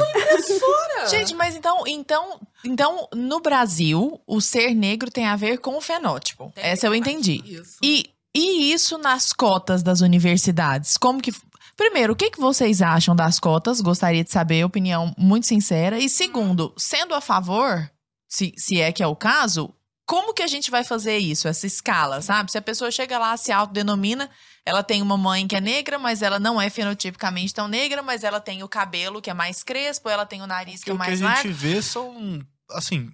[0.01, 1.07] Opressora!
[1.09, 5.81] Gente, mas então, então, então, no Brasil, o ser negro tem a ver com o
[5.81, 6.51] fenótipo.
[6.55, 7.34] Tem Essa eu entendi.
[7.43, 7.77] Isso.
[7.83, 10.97] E, e isso nas cotas das universidades?
[10.97, 11.33] Como que.
[11.75, 13.81] Primeiro, o que, que vocês acham das cotas?
[13.81, 15.99] Gostaria de saber, opinião muito sincera.
[15.99, 17.91] E segundo, sendo a favor,
[18.29, 19.73] se, se é que é o caso,
[20.05, 22.51] como que a gente vai fazer isso, essa escala, sabe?
[22.51, 24.29] Se a pessoa chega lá, se autodenomina,
[24.63, 28.23] ela tem uma mãe que é negra, mas ela não é fenotipicamente tão negra, mas
[28.23, 30.97] ela tem o cabelo que é mais crespo, ela tem o nariz que é o
[30.97, 31.53] que a mais gente largo.
[31.53, 32.39] vê são,
[32.71, 33.11] assim,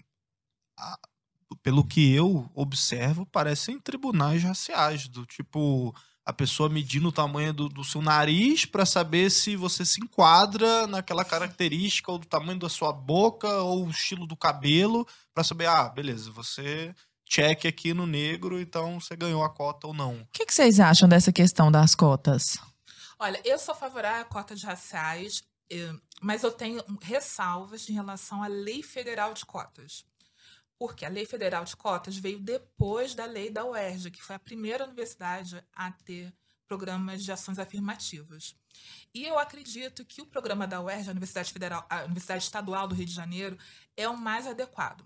[1.64, 5.94] pelo que eu observo, parecem tribunais raciais, do tipo
[6.26, 10.86] a pessoa medindo o tamanho do, do seu nariz pra saber se você se enquadra
[10.86, 15.66] naquela característica ou do tamanho da sua boca ou o estilo do cabelo pra saber,
[15.68, 16.94] ah, beleza, você
[17.26, 20.22] check aqui no negro, então você ganhou a cota ou não.
[20.22, 22.60] O que, que vocês acham dessa questão das cotas?
[23.18, 28.48] Olha, eu sou favorável a cotas raciais, eh, mas eu tenho ressalvas em relação à
[28.48, 30.04] lei federal de cotas.
[30.82, 34.40] Porque a lei federal de cotas veio depois da lei da UERJ, que foi a
[34.40, 36.34] primeira universidade a ter
[36.66, 38.56] programas de ações afirmativas.
[39.14, 42.96] E eu acredito que o programa da UERJ, a Universidade Federal, a Universidade Estadual do
[42.96, 43.60] Rio de Janeiro,
[43.96, 45.06] é o mais adequado.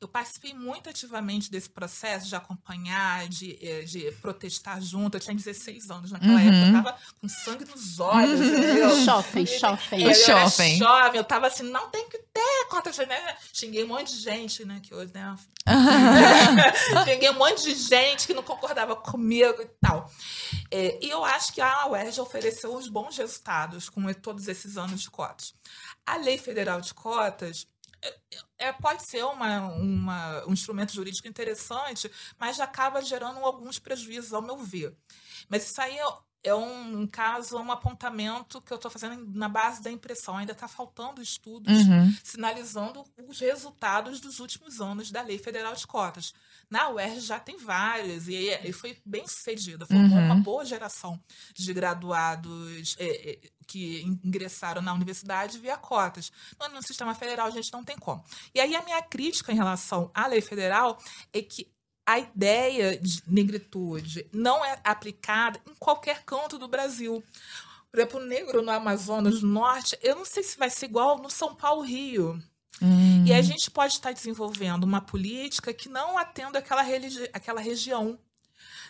[0.00, 5.16] Eu participei muito ativamente desse processo de acompanhar, de, eh, de protestar junto.
[5.16, 6.38] Eu tinha 16 anos naquela Uhum.
[6.38, 8.40] época, eu tava com sangue nos olhos?
[9.04, 10.02] Chofem, chofem.
[10.02, 10.76] Eu, Chofem.
[10.78, 13.36] jovem, eu tava assim, não tem que ter contra né?
[13.52, 14.80] Xinguei um monte de gente, né?
[14.82, 15.36] Que hoje, né?
[17.04, 20.10] Xinguei um monte de gente que não concordava comigo e tal.
[20.70, 25.00] É, e eu acho que a UERJ ofereceu uns bons resultados com todos esses anos
[25.02, 25.54] de cotas.
[26.04, 27.66] A lei federal de cotas
[28.06, 33.78] é, é, pode ser uma, uma- um instrumento jurídico interessante, mas já acaba gerando alguns
[33.78, 34.94] prejuízos, ao meu ver.
[35.48, 36.04] Mas isso aí é,
[36.50, 40.36] é um caso, um apontamento que eu estou fazendo na base da impressão.
[40.36, 42.14] Ainda está faltando estudos Uhum.
[42.22, 46.32] sinalizando os resultados dos últimos anos da Lei Federal de Cotas.
[46.70, 50.24] Na UERJ já tem vários, e, e foi bem sucedida, formou Uhum.
[50.26, 51.20] uma boa geração
[51.54, 56.30] de graduados é, é, que in- ingressaram na universidade via cotas.
[56.60, 58.24] No, no sistema federal a gente não tem como.
[58.54, 60.98] E aí a minha crítica em relação à lei federal
[61.32, 61.68] é que
[62.06, 67.22] a ideia de negritude não é aplicada em qualquer canto do Brasil.
[67.90, 71.18] Por exemplo, o negro no Amazonas do Norte, eu não sei se vai ser igual
[71.18, 72.40] no São Paulo Rio.
[72.80, 73.24] Hum.
[73.26, 76.82] E a gente pode estar desenvolvendo uma política que não atenda aquela,
[77.32, 78.18] aquela região.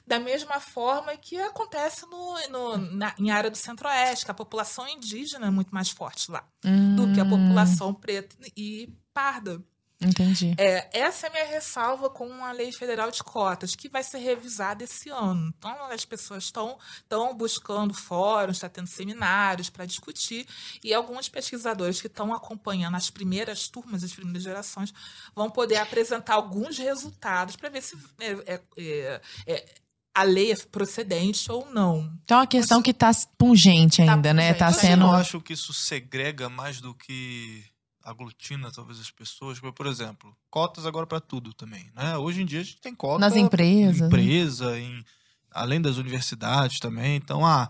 [0.06, 4.86] Da mesma forma que acontece no, no- na, em área do centro-oeste, que a população
[4.88, 9.62] indígena é muito mais forte lá do que a Hum, população preta e parda.
[10.00, 10.54] Entendi.
[10.58, 14.18] É, essa é a minha ressalva com a Lei Federal de Cotas, que vai ser
[14.18, 15.52] revisada esse ano.
[15.56, 20.46] Então, as pessoas estão estão buscando fóruns, está tendo seminários para discutir,
[20.84, 24.92] e alguns pesquisadores que estão acompanhando as primeiras turmas, as primeiras gerações,
[25.34, 29.74] vão poder apresentar alguns resultados para ver se é, é, é, é,
[30.16, 32.10] a lei é procedente ou não.
[32.24, 34.54] Então é uma questão que tá pungente Tá ainda, né?
[34.54, 34.58] pungente.
[34.58, 35.02] Tá Mas Mas sendo.
[35.02, 37.62] eu não acho que isso segrega mais do que
[38.02, 39.60] aglutina talvez as pessoas.
[39.60, 42.16] Por exemplo, cotas agora para tudo também, né?
[42.16, 44.06] Hoje em dia a gente tem cota Nas empresas, em né?
[44.06, 45.04] empresa, em
[45.50, 47.16] além das universidades também.
[47.16, 47.68] Então, ah,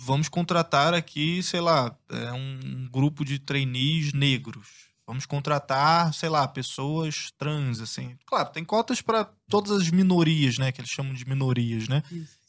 [0.00, 4.85] vamos contratar aqui, sei lá, é, um grupo de trainees negros.
[5.06, 8.16] Vamos contratar, sei lá, pessoas trans, assim.
[8.26, 10.72] Claro, tem cotas para todas as minorias, né?
[10.72, 12.02] Que eles chamam de minorias, né?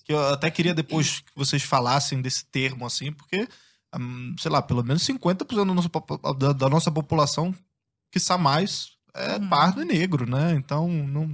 [0.03, 3.47] Que eu até queria depois que vocês falassem desse termo, assim, porque,
[3.99, 5.89] hum, sei lá, pelo menos 50% da nossa,
[6.37, 7.53] da, da nossa população,
[8.11, 9.49] quiçá mais, é Uhum.
[9.49, 10.53] pardo e negro, né?
[10.53, 11.29] Então, não.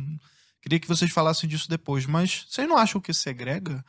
[0.61, 3.83] Queria que vocês falassem disso depois, mas vocês não acham que segrega?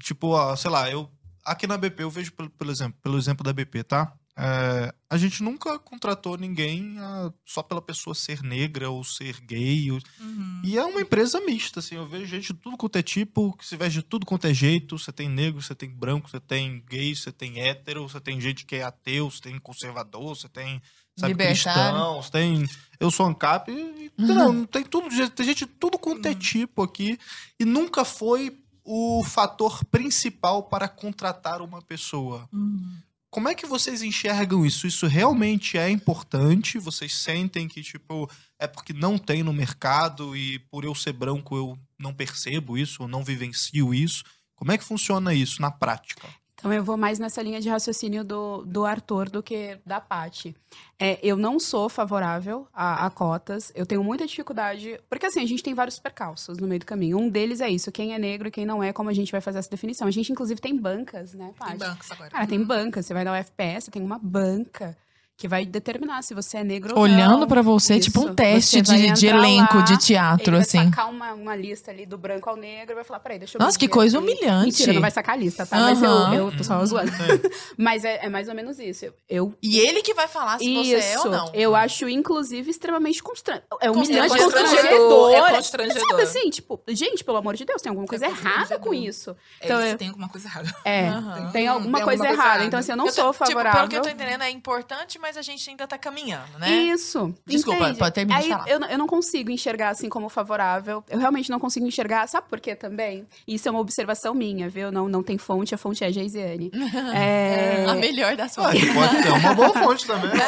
[0.00, 1.10] Tipo, ó, sei lá, eu.
[1.44, 4.12] Aqui na BP, eu vejo, pelo, pelo exemplo, pelo exemplo da BP, tá?
[4.36, 9.92] É, a gente nunca contratou ninguém ah, só pela pessoa ser negra ou ser gay.
[9.92, 10.60] ou- Uhum.
[10.64, 11.94] E é uma empresa mista, assim.
[11.94, 14.52] Eu vejo gente de tudo quanto é tipo, que se veste de tudo quanto é
[14.54, 14.98] jeito.
[14.98, 18.66] Você tem negro, você tem branco, você tem gay, você tem hétero, você tem gente
[18.66, 20.82] que é ateu, você tem conservador, você tem,
[21.16, 21.82] sabe, Libertário.
[21.92, 22.64] cristão, você tem.
[22.98, 23.70] Eu sou ANCAP.
[23.70, 24.26] e- Uhum.
[24.34, 27.18] Não, tem tudo, tem gente de tudo quanto é tipo aqui.
[27.58, 32.48] E nunca foi o fator principal para contratar uma pessoa.
[32.52, 32.96] Uhum.
[33.34, 34.86] Como é que vocês enxergam isso?
[34.86, 36.78] Isso realmente é importante?
[36.78, 41.56] Vocês sentem que, tipo, é porque não tem no mercado e por eu ser branco
[41.56, 44.22] eu não percebo isso, ou não vivencio isso?
[44.54, 46.28] Como é que funciona isso na prática?
[46.64, 50.56] Então eu vou mais nessa linha de raciocínio do, do Arthur do que da Paty.
[50.98, 53.70] É, eu não sou favorável a, a cotas.
[53.74, 54.98] Eu tenho muita dificuldade.
[55.10, 57.18] Porque assim, a gente tem vários percalços no meio do caminho.
[57.18, 59.42] Um deles é isso: quem é negro e quem não é, como a gente vai
[59.42, 60.08] fazer essa definição.
[60.08, 61.76] A gente, inclusive, tem bancas, né, Paty?
[61.76, 62.30] Tem bancos agora.
[62.30, 63.02] Cara, tem banca.
[63.02, 64.96] Você vai na UFPS, tem uma banca
[65.36, 67.46] que vai determinar se você é negro ou Olhando não.
[67.48, 68.04] pra você, Isso.
[68.08, 70.84] tipo um teste vai de, de elenco lá, de Ele teatro, vai assim.
[70.84, 73.60] sacar uma, uma lista ali do branco ao negro e vai falar, peraí, deixa eu
[73.60, 74.24] Nossa, que coisa aqui.
[74.26, 74.66] humilhante.
[74.66, 75.76] Mentira, não vai sacar a lista, tá?
[75.76, 77.10] Mas eu, eu tô só zoando.
[77.76, 79.06] Mas é, é mais ou menos isso.
[79.06, 81.50] Eu, eu E ele que vai falar se você é ou não.
[81.52, 83.66] eu acho, inclusive, extremamente constrangedor.
[83.80, 85.30] É É humilhante, constrangedor, constrangedor.
[85.32, 86.20] é Sabe constrangedor.
[86.20, 88.86] assim, tipo, gente, pelo amor de Deus, tem alguma coisa É errada constrangedor.
[88.86, 89.36] com isso.
[89.60, 90.74] É, Então, eu- tem alguma coisa errada.
[90.84, 91.50] É, Aham.
[91.50, 92.48] tem alguma Tem coisa alguma coisa errada.
[92.50, 92.64] errada.
[92.66, 93.78] Então, assim, eu não Eu tô- sou Tipo, favorável.
[93.80, 96.70] pelo que eu tô entendendo, é importante, mas a gente ainda tá caminhando, né?
[96.70, 97.34] Isso.
[97.46, 97.98] Desculpa, entende?
[97.98, 98.68] pode terminar de Aí falar.
[98.68, 101.02] eu, não- eu não consigo enxergar assim como favorável.
[101.08, 102.26] Eu realmente não consigo enxergar.
[102.28, 103.26] Sabe por quê também?
[103.48, 104.92] Isso é uma observação minha, viu?
[104.92, 106.70] Não, não tem fonte, a fonte é Geisiane.
[107.14, 108.80] É, A melhor das Ah, fontes.
[108.84, 110.30] que pode ter uma boa fonte também.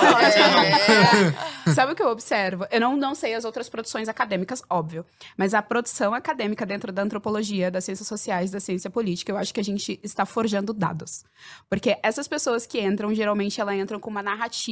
[1.67, 1.73] É.
[1.73, 2.67] Sabe o que eu observo?
[2.71, 5.05] Eu não, não sei as outras produções acadêmicas, óbvio.
[5.37, 9.53] Mas a produção acadêmica dentro da antropologia, das ciências sociais, da ciência política, eu acho
[9.55, 11.25] que a gente está forjando dados.
[11.69, 14.66] Porque essas pessoas que entram, geralmente, elas entram com uma narrativa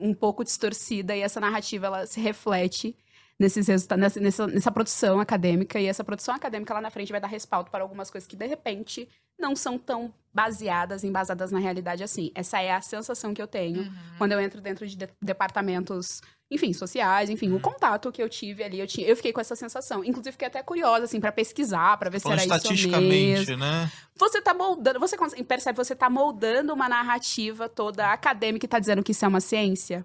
[0.00, 2.96] um pouco distorcida e essa narrativa ela se reflete
[3.38, 7.20] nesses resultados, nessa, nessa, nessa produção acadêmica e essa produção acadêmica lá na frente vai
[7.20, 12.02] dar respaldo para algumas coisas que de repente não são tão baseadas, embasadas na realidade
[12.04, 12.30] assim.
[12.34, 13.92] Essa é a sensação que eu tenho Uhum.
[14.18, 16.20] quando eu entro dentro de, de- departamentos,
[16.54, 17.56] enfim, sociais, enfim, Uhum.
[17.56, 20.04] o contato que eu tive ali, eu, tinha, eu fiquei com essa sensação.
[20.04, 23.56] Inclusive, fiquei até curiosa, assim, para pesquisar, para ver se Falando era isso estatisticamente, mesmo.
[23.58, 23.90] né?
[24.16, 29.02] Você tá moldando, você percebe, você tá moldando uma narrativa toda acadêmica e tá dizendo
[29.02, 30.04] que isso é uma ciência?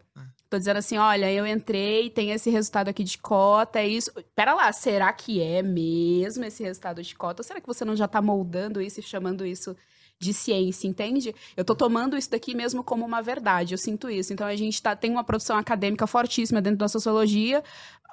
[0.50, 4.12] Tô dizendo assim, olha, eu entrei, tem esse resultado aqui de cota, é isso.
[4.36, 7.42] Pera lá, será que é mesmo esse resultado de cota?
[7.42, 9.78] Ou será que você não já tá moldando isso e chamando isso
[10.20, 11.34] de ciência, entende?
[11.56, 14.34] Eu tô tomando isso daqui mesmo como uma verdade, eu sinto isso.
[14.34, 17.64] Então a gente tá, tem uma produção acadêmica fortíssima dentro da sociologia,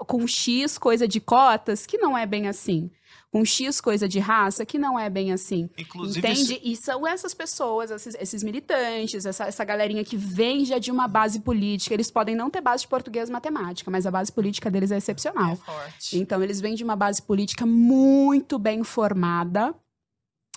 [0.07, 2.91] com X coisa de cotas, que não é bem assim.
[3.33, 5.69] Com X coisa de raça, que não é bem assim.
[5.77, 6.61] Inclusive, Entende?
[6.63, 11.09] E são essas pessoas, esses, esses militantes, essa, essa galerinha que vem já de uma
[11.09, 11.93] base política.
[11.93, 15.53] Eles podem não ter base de português matemática, mas a base política deles é excepcional.
[15.53, 16.19] É forte.
[16.19, 19.75] Então, eles vêm de uma base política muito bem formada.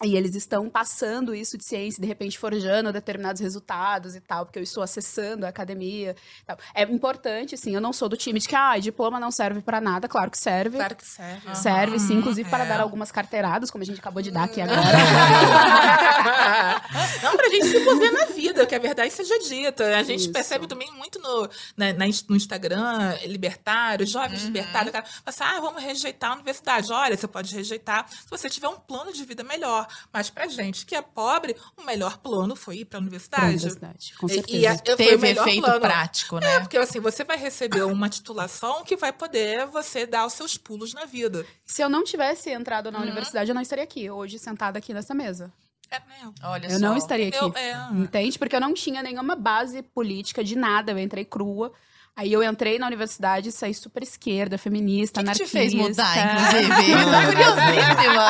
[0.03, 4.57] E eles estão passando isso de ciência, de repente forjando determinados resultados e tal, porque
[4.59, 6.15] eu estou acessando a academia.
[6.41, 6.57] e tal.
[6.73, 7.75] É importante, sim.
[7.75, 10.07] Eu não sou do time de que, ah, diploma não serve para nada.
[10.07, 10.77] Claro que serve.
[10.77, 11.55] Claro que serve.
[11.55, 12.67] Serve, sim, Uhum, inclusive para é.
[12.67, 14.79] dar algumas carteiradas, como a gente acabou de dar aqui agora.
[17.23, 19.97] Não, pra gente se mover na vida, que a verdade seja dita.
[19.97, 20.31] A gente Isso.
[20.31, 24.47] percebe também muito no, na- na ins- no Instagram, libertário, jovens Uhum.
[24.47, 26.91] libertários, cara, fala assim, ah, vamos rejeitar a universidade.
[26.91, 29.87] Olha, você pode rejeitar se você tiver um plano de vida melhor.
[30.11, 33.45] Mas pra gente que é pobre, o melhor plano foi ir pra Pra universidade.
[33.45, 34.57] universidade, com E- certeza.
[34.57, 35.79] E, a- foi o Teve melhor efeito plano.
[35.81, 36.59] prático, É, né?
[36.59, 40.93] porque assim, você vai receber uma titulação que vai poder você dar os seus pulos
[40.93, 41.45] na vida.
[41.65, 43.05] Se eu não tivesse entrado na Uhum.
[43.05, 45.51] universidade, eu não estaria aqui, hoje, sentada aqui nessa mesa.
[45.91, 46.31] É, né?
[46.43, 46.79] Olha Eu só.
[46.79, 47.37] não estaria aqui.
[47.37, 47.73] Eu- é.
[47.93, 48.37] Entende?
[48.37, 50.91] Porque eu não tinha nenhuma base política de nada.
[50.91, 51.71] Eu entrei crua.
[52.19, 55.57] Aí eu entrei na universidade, saí super esquerda, feminista, O que, que te anarquista.
[55.57, 56.17] fez mudar,
[56.59, 56.91] inclusive?
[56.91, 58.29] Tô curiosíssima.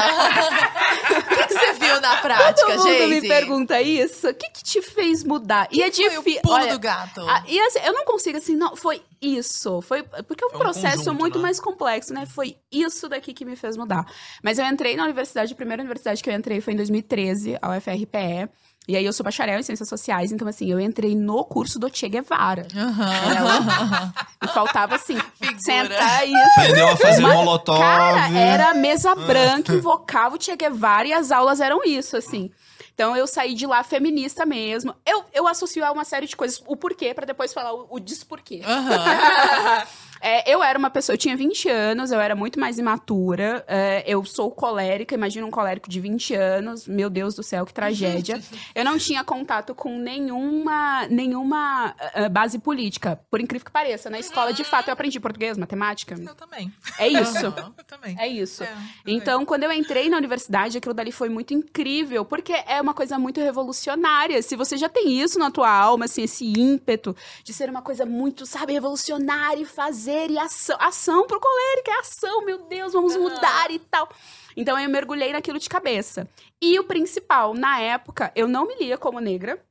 [1.10, 3.28] O que, que você viu na prática, Todo mundo me Geise?
[3.28, 4.30] pergunta isso.
[4.30, 5.68] O que, que te fez mudar?
[5.72, 6.42] e é Foi o difícil.
[6.44, 7.22] pulo Olha, do gato.
[7.28, 9.82] ah, e assim, eu não consigo assim, não, foi isso.
[9.82, 11.42] Foi porque é um Foi um processo conjunto, muito né?
[11.42, 12.26] mais complexo, né?
[12.28, 14.06] Foi isso daqui que me fez mudar.
[14.44, 17.76] Mas eu entrei na universidade, a primeira universidade que eu entrei foi em 2013, a
[17.76, 18.50] UFRPE.
[18.90, 21.96] E aí eu sou bacharel em ciências sociais, então assim, eu entrei no curso do
[21.96, 22.66] Che Guevara.
[22.76, 24.14] Aham.
[24.42, 25.60] E faltava assim, Figura.
[25.60, 27.78] sentar e Aprendeu a fazer Uma- molotov.
[27.80, 32.50] Cara, era mesa branca, invocava o Che Guevara e as aulas eram isso, assim.
[32.94, 34.96] Então eu saí de lá feminista mesmo.
[35.06, 38.00] Eu, eu associo a uma série de coisas, o porquê, pra depois falar o, o
[38.00, 38.62] desporquê.
[38.66, 39.84] Aham.
[40.22, 43.64] É, eu era uma pessoa, eu tinha 20 anos, eu era muito mais imatura.
[43.68, 46.88] é, eu sou colérica, imagina um colérico de 20 anos.
[46.88, 48.42] Meu Deus do céu, que tragédia.
[48.76, 53.20] eu não tinha contato com nenhuma, nenhuma ah, base política.
[53.30, 56.16] Por incrível que pareça, na escola, de fato, eu aprendi português, matemática.
[56.20, 56.72] Eu também.
[56.98, 57.46] É isso.
[57.80, 58.16] Eu também.
[58.20, 58.64] É isso.
[58.64, 58.78] É.
[59.06, 63.18] Então, quando eu entrei na universidade, aquilo dali foi muito incrível, porque é uma coisa
[63.18, 64.42] muito revolucionária.
[64.42, 68.06] Se você já tem isso na tua alma, assim, esse ímpeto de ser uma coisa
[68.06, 70.78] muito, sabe, revolucionária e fazer e ação.
[70.80, 73.24] Ação pro colérico, é ação, meu Deus, vamos Aham.
[73.24, 74.10] mudar e tal.
[74.56, 76.28] Então, eu mergulhei naquilo de cabeça.
[76.62, 79.64] E o principal, na época, eu não me lia como negra.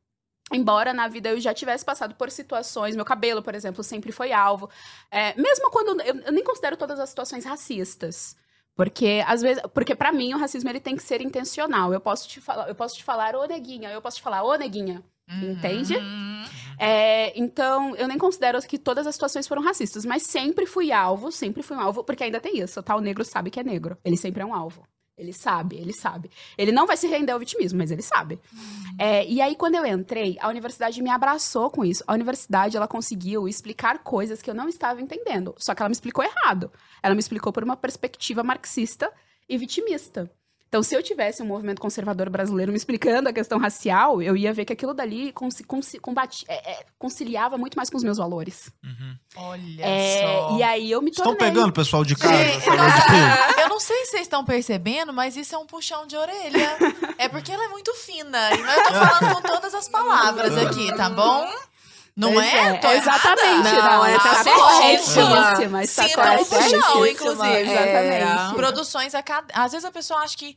[0.51, 4.33] Embora na vida eu já tivesse passado por situações, meu cabelo, por exemplo, sempre foi
[4.33, 4.71] alvo.
[5.11, 6.01] É, mesmo quando.
[6.01, 8.35] Eu, eu nem considero todas as situações racistas.
[8.75, 11.93] Porque, às vezes, porque para mim o racismo ele tem que ser intencional.
[11.93, 14.55] Eu posso te falar, eu posso te falar, ô neguinha, eu posso te falar, ô
[14.55, 15.03] neguinha.
[15.31, 15.97] Entende?
[15.97, 16.45] Hum,
[16.79, 21.33] É, então, eu nem considero que todas as situações foram racistas, mas sempre fui alvo,
[21.33, 22.95] sempre fui um alvo, porque ainda tem isso, tá?
[22.95, 23.99] O negro sabe que é negro.
[24.05, 24.87] Ele sempre é um alvo.
[25.17, 26.31] Ele sabe, ele sabe.
[26.57, 28.39] Ele não vai se render ao vitimismo, mas ele sabe.
[28.97, 32.05] É, e aí, quando eu entrei, a universidade me abraçou com isso.
[32.07, 35.57] A universidade, ela conseguiu explicar coisas que eu não estava entendendo.
[35.59, 36.71] Só que ela me explicou errado.
[37.03, 39.13] Ela me explicou por uma perspectiva marxista
[39.49, 40.31] e vitimista.
[40.69, 44.53] Então, se eu tivesse um movimento conservador brasileiro me explicando a questão racial, eu ia
[44.53, 45.33] ver que aquilo dali
[46.03, 48.71] combate- é, é, conciliava muito mais com os meus valores.
[48.85, 49.17] Uhum.
[49.37, 50.57] Olha É, só.
[50.59, 51.49] e aí eu me Estão tornei...
[51.49, 52.37] pegando, pessoal de casa?
[52.37, 52.67] Gente?
[53.61, 56.77] Eu não sei se vocês estão percebendo, mas isso é um puxão de orelha.
[57.17, 58.39] É porque ela é muito fina.
[58.55, 61.49] E eu tô falando com todas as palavras aqui, tá bom?
[62.19, 62.73] Não Pois é?
[62.79, 63.63] Tô exatamente.
[63.63, 65.83] Não, é, está tá corretíssima.
[65.85, 67.09] Está Sinta o puxão, corretíssima.
[67.11, 67.71] inclusive.
[67.71, 68.55] Exatamente.
[68.57, 69.57] Produções acadêmicas.
[69.65, 70.57] Às vezes a pessoa acha que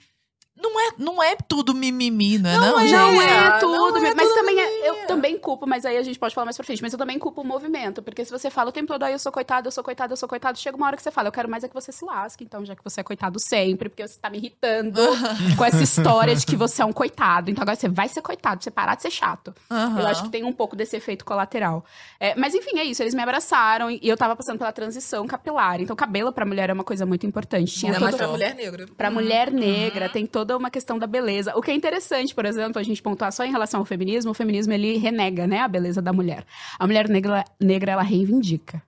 [0.62, 2.58] não é, não é tudo mimimi, não é?
[2.58, 2.88] Não Não, é.
[2.88, 2.92] gente?
[2.94, 6.04] Não é Não tudo, é mas tudo também é- eu também culpo, mas aí a
[6.04, 8.50] gente pode falar mais pra frente, mas eu também culpo o movimento, porque se você
[8.50, 10.78] fala o tempo todo, aí eu sou coitado, eu sou coitado, eu sou coitado, chega
[10.78, 12.76] uma hora que você fala, eu quero mais é que você se lasque, então, já
[12.76, 15.02] que você é coitado sempre, porque você tá me irritando
[15.58, 18.58] com essa história de que você é um coitado, então agora você vai ser coitado,
[18.58, 19.54] pra você parar de ser chato.
[19.70, 20.00] Aham.
[20.02, 21.84] Eu acho que tem um pouco desse efeito colateral.
[22.20, 25.82] É, mas enfim, é isso, eles me abraçaram e eu tava passando pela transição capilar,
[25.82, 27.74] então cabelo pra mulher é uma coisa muito importante.
[27.74, 28.04] Tinha Ainda todo...
[28.12, 28.86] mais pra mulher negra.
[28.98, 30.12] Pra mulher negra, Uhum.
[30.12, 31.56] tem toda uma questão da beleza.
[31.56, 34.34] O que é interessante, por exemplo, a gente pontuar só em relação ao feminismo, o
[34.34, 36.46] feminismo ele renega, né, a beleza da mulher.
[36.78, 38.84] A mulher negra, negra ela reivindica.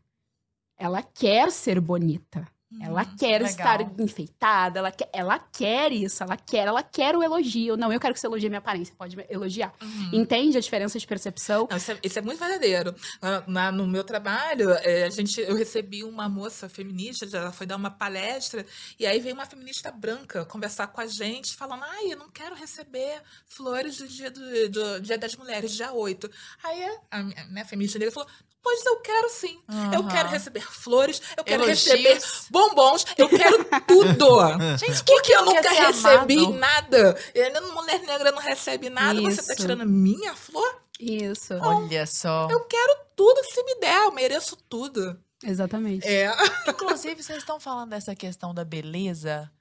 [0.78, 2.46] Ela quer ser bonita.
[2.82, 3.46] Ela quer legal.
[3.50, 7.78] estar enfeitada, ela quer, ela quer isso, ela quer, ela quer o elogio.
[7.78, 9.74] Não, eu quero que você elogie minha aparência, pode elogiar.
[9.82, 10.10] Uhum.
[10.14, 11.68] Entende a diferença de percepção?
[11.70, 12.94] Não, isso, é, isso é muito verdadeiro.
[13.22, 17.66] Ah, na- no meu trabalho, é, a gente, eu recebi uma moça feminista, ela foi
[17.66, 18.66] dar uma palestra,
[19.00, 22.56] e aí veio uma feminista branca conversar com a gente, falando: ai, eu não quero
[22.56, 26.30] receber flores do dia, do, do dia das mulheres, dia 8.
[26.64, 28.30] Aí a, minha- a feminista negra falou:
[28.66, 29.62] Pois eu quero sim.
[29.94, 30.08] Eu Aham.
[30.08, 31.84] quero receber flores, eu quero Elogios.
[31.86, 32.22] receber
[32.70, 34.40] bombons, eu quero tudo.
[34.78, 36.54] Gente, Porque eu nunca recebi amado?
[36.54, 37.18] nada.
[37.34, 39.62] Eu, mulher negra não recebe nada, você tá Isso.
[39.62, 40.82] tirando a minha flor?
[41.00, 42.48] Isso, Olha só.
[42.50, 45.20] Eu quero tudo se me der, eu mereço tudo.
[45.44, 46.08] exatamente.
[46.08, 46.32] É.
[46.68, 49.52] Inclusive, vocês estão falando dessa questão da beleza.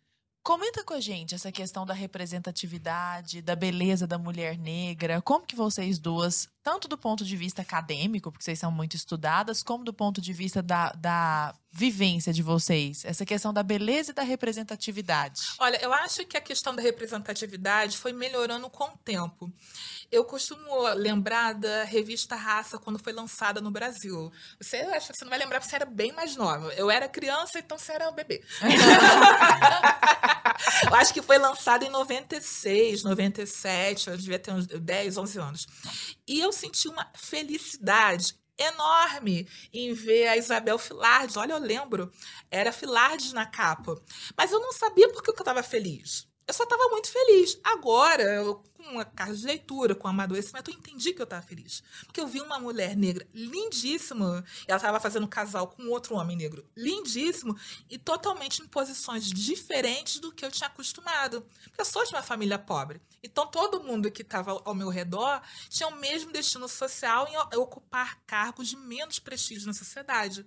[0.43, 5.23] Comenta com a gente essa questão da representatividade, da beleza da mulher negra.
[5.23, 9.63] Como que vocês duas, tanto do ponto de vista acadêmico, porque vocês são muito estudadas,
[9.63, 14.15] como do ponto de vista da, da vivência de vocês, essa questão da beleza e
[14.15, 15.41] da representatividade.
[15.59, 19.51] Olha, eu acho que a questão da representatividade foi melhorando com o tempo.
[20.11, 24.31] Eu costumo lembrar da revista Raça quando foi lançada no Brasil.
[24.61, 26.73] Você acha que você não vai lembrar porque você era bem mais nova.
[26.75, 28.45] Eu era criança, então você era um bebê.
[30.87, 35.67] eu acho que foi lançado em 96, 97, eu devia ter uns 10, 11 anos.
[36.27, 41.37] E eu senti uma felicidade enorme em ver a Isabel Filardes.
[41.37, 42.11] Olha, eu lembro,
[42.51, 44.01] era Filardes na capa.
[44.37, 46.27] Mas eu não sabia por que eu estava feliz.
[46.47, 47.59] Eu só estava muito feliz.
[47.63, 51.41] Agora, eu, com a carga de leitura, com o amadurecimento, eu entendi que eu estava
[51.41, 51.83] feliz.
[52.05, 56.69] Porque eu vi uma mulher negra lindíssima, ela estava fazendo casal com outro homem negro
[56.77, 57.57] lindíssimo,
[57.89, 61.47] e totalmente em posições diferentes do que eu tinha acostumado.
[61.65, 63.01] Porque eu sou de uma família pobre.
[63.23, 68.21] Então, todo mundo que estava ao meu redor tinha o mesmo destino social em ocupar
[68.27, 70.45] cargos de menos prestígio na sociedade.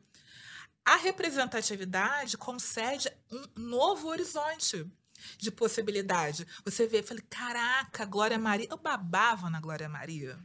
[0.84, 4.86] A representatividade concede um novo horizonte.
[5.38, 6.46] De possibilidade.
[6.64, 8.68] Você vê, eu falei, caraca, Glória Maria.
[8.70, 10.38] Eu babava na Glória Maria.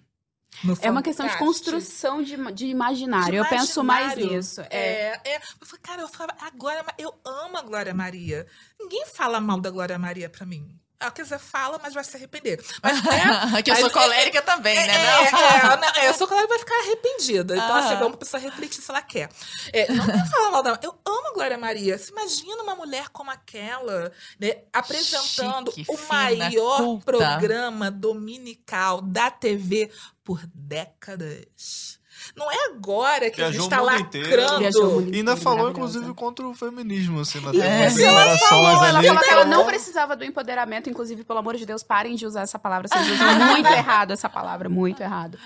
[0.82, 3.30] É uma questão de construção de, de imaginário.
[3.30, 4.36] De Eu penso mais imaginário.
[4.36, 4.60] nisso.
[4.62, 4.66] É.
[5.14, 5.36] É, é.
[5.36, 8.46] Eu falei, cara, eu falava, a Glória, Ma- eu amo a Glória Maria.
[8.78, 10.76] Ninguém fala mal da Glória Maria pra mim.
[11.03, 12.62] Ah, quer dizer, fala, mas vai se arrepender.
[12.82, 14.94] Mas, né, que eu sou mas- colérica também, é, né?
[14.94, 17.57] é, é, é, eu sou que vai ficar arrependida.
[17.57, 19.30] Então, assim, é uma pessoa refletir se ela quer.
[19.72, 20.78] É, não vou falar mal da.
[20.82, 21.96] Eu amo a Glória Maria.
[21.96, 27.05] Você imagina uma mulher como aquela, né, apresentando Chique, o fina, maior culta.
[27.07, 29.90] programa dominical da TV
[30.22, 31.98] por décadas.
[32.36, 34.58] Não é agora que a Viajou gente tá inteiro.
[34.58, 35.14] Viajou o lacrando.
[35.14, 39.00] E ainda falou, inclusive, contra o feminismo, assim, na Isso, nas ela falou, ela falou
[39.02, 42.42] que ela então- não precisava do empoderamento, inclusive, pelo amor de Deus, parem de usar
[42.42, 42.88] essa palavra.
[42.88, 45.38] Vocês usam muito errado essa palavra, muito errado.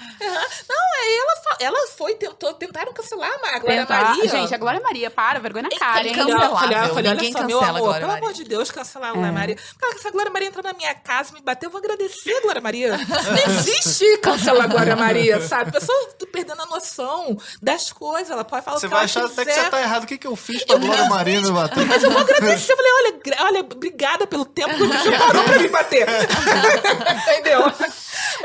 [1.06, 4.28] Ela, fa- ela foi, tentou, tentaram cancelar a Glória Tentar- Maria.
[4.28, 6.12] Gente, a Glória Maria, para, vergonha na cara, hein?
[6.14, 6.48] Incancelável.
[6.50, 8.22] Eu falei, eu falei, olha Ninguém só, meu cancela a amor, pelo Maria.
[8.24, 9.32] amor de Deus, cancelar a Glória É.
[9.32, 9.56] Maria.
[9.78, 12.32] Cara, se a Glória Maria entrar na minha casa e me bater, eu vou agradecer
[12.32, 12.96] a Glória Maria.
[12.96, 15.68] Não existe cancelar a Glória Maria, sabe?
[15.70, 18.30] A pessoa perdendo a noção das coisas.
[18.30, 20.04] Ela pode falar Você o que vai ela achar até que você tá errado.
[20.04, 21.86] O que, que eu fiz pra Glória Maria me bater?
[21.86, 22.72] Mas eu vou agradecer.
[22.72, 26.06] Eu falei, olha, olha, obrigada pelo tempo que você parou pra me bater.
[27.28, 27.72] Entendeu?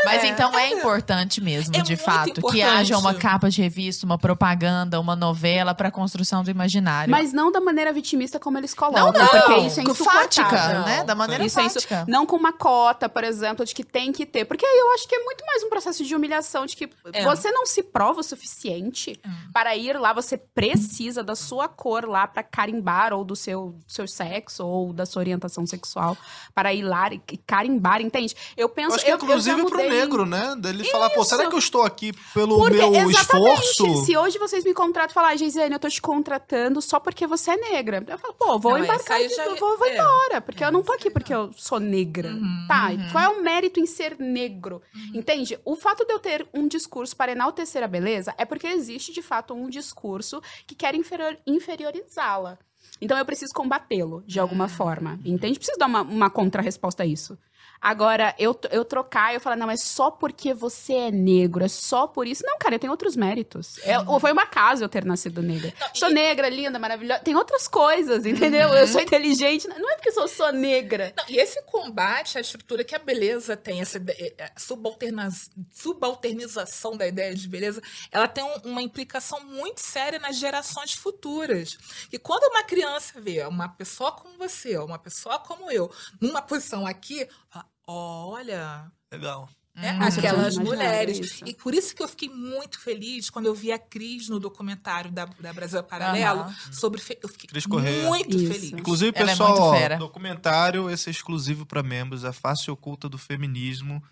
[0.06, 2.62] Mas então é importante mesmo, É de fato, que importante.
[2.64, 7.10] haja uma capa de revista, uma propaganda, uma novela para construção do imaginário.
[7.12, 10.82] Mas não da maneira vitimista como eles colocam, não, não, porque isso é fática, insuportável.
[10.82, 11.04] né?
[11.04, 12.06] Da maneira Isso é insu- fática.
[12.08, 14.46] Não com uma cota, por exemplo, de que tem que ter.
[14.46, 17.24] Porque aí eu acho que é muito mais um processo de humilhação, de que É.
[17.24, 19.30] você não se prova o suficiente Hum.
[19.54, 24.08] para ir lá, você precisa da sua cor lá para carimbar, ou do seu, seu
[24.08, 26.18] sexo, ou da sua orientação sexual,
[26.54, 28.36] para ir lá e carimbar, entende?
[28.58, 28.92] Eu penso.
[28.92, 30.56] Eu acho que eu, inclusive eu já pro mudei- negro, né?
[30.58, 31.50] Dele falar, pô, será Isso.
[31.50, 34.06] que eu estou aqui pelo Porque, meu exatamente, esforço?
[34.06, 37.26] se hoje vocês me contratam e falar, ah, Gisele, eu tô te contratando só porque
[37.28, 38.04] você é negra.
[38.08, 39.94] Eu falo, pô, vou Não, embarcar, de- já é- vou, vou é.
[39.96, 42.30] embora, porque eu não tô aqui porque eu sou negra.
[42.30, 43.12] Uhum, tá, uhum.
[43.12, 44.82] qual é o mérito em ser negro?
[44.96, 45.12] Uhum.
[45.20, 45.60] Entende?
[45.66, 47.99] O fato de eu ter um discurso para enaltecer a beleza
[48.38, 52.58] é porque existe, de fato, um discurso que quer inferior- inferiorizá-la.
[53.02, 54.70] Então eu preciso combatê-lo, de alguma Uhum.
[54.70, 55.20] forma.
[55.26, 55.58] Entende?
[55.60, 57.38] Preciso dar uma, uma contra-resposta a isso.
[57.82, 62.08] Agora, eu, eu trocar, eu falar, não, é só porque você é negro, é só
[62.08, 62.44] por isso.
[62.46, 63.78] Não, cara, eu tenho outros méritos.
[63.86, 65.74] É, ou foi uma casa eu ter nascido negra.
[65.80, 67.24] Não, Sou e- negra, linda, maravilhosa.
[67.24, 68.70] Tem outras coisas, entendeu?
[68.74, 69.68] Eu sou inteligente.
[69.68, 71.14] Não é porque eu sou negra.
[71.18, 75.30] Não, e esse combate à estrutura que a beleza tem, essa eh, eh, subalterna-
[75.72, 81.78] subalternização da ideia de beleza, ela tem um- uma implicação muito séria nas gerações futuras.
[82.12, 86.86] E quando uma criança vê uma pessoa como você, uma pessoa como eu, numa posição
[86.86, 89.50] aqui, fala, olha, Legal.
[89.76, 90.04] né, Uhum.
[90.04, 91.20] aquelas mulheres.
[91.20, 91.44] isso.
[91.46, 95.12] E por isso que eu fiquei muito feliz quando eu vi a Cris no documentário
[95.12, 97.00] da, da Brasil Paralelo sobre.
[97.02, 98.08] fe- Eu fiquei Cris Correia.
[98.08, 98.52] muito Isso.
[98.54, 98.72] feliz.
[98.74, 103.18] Inclusive, é pessoal, muito ó, documentário, esse é exclusivo para membros, a face oculta do
[103.18, 104.04] feminismo,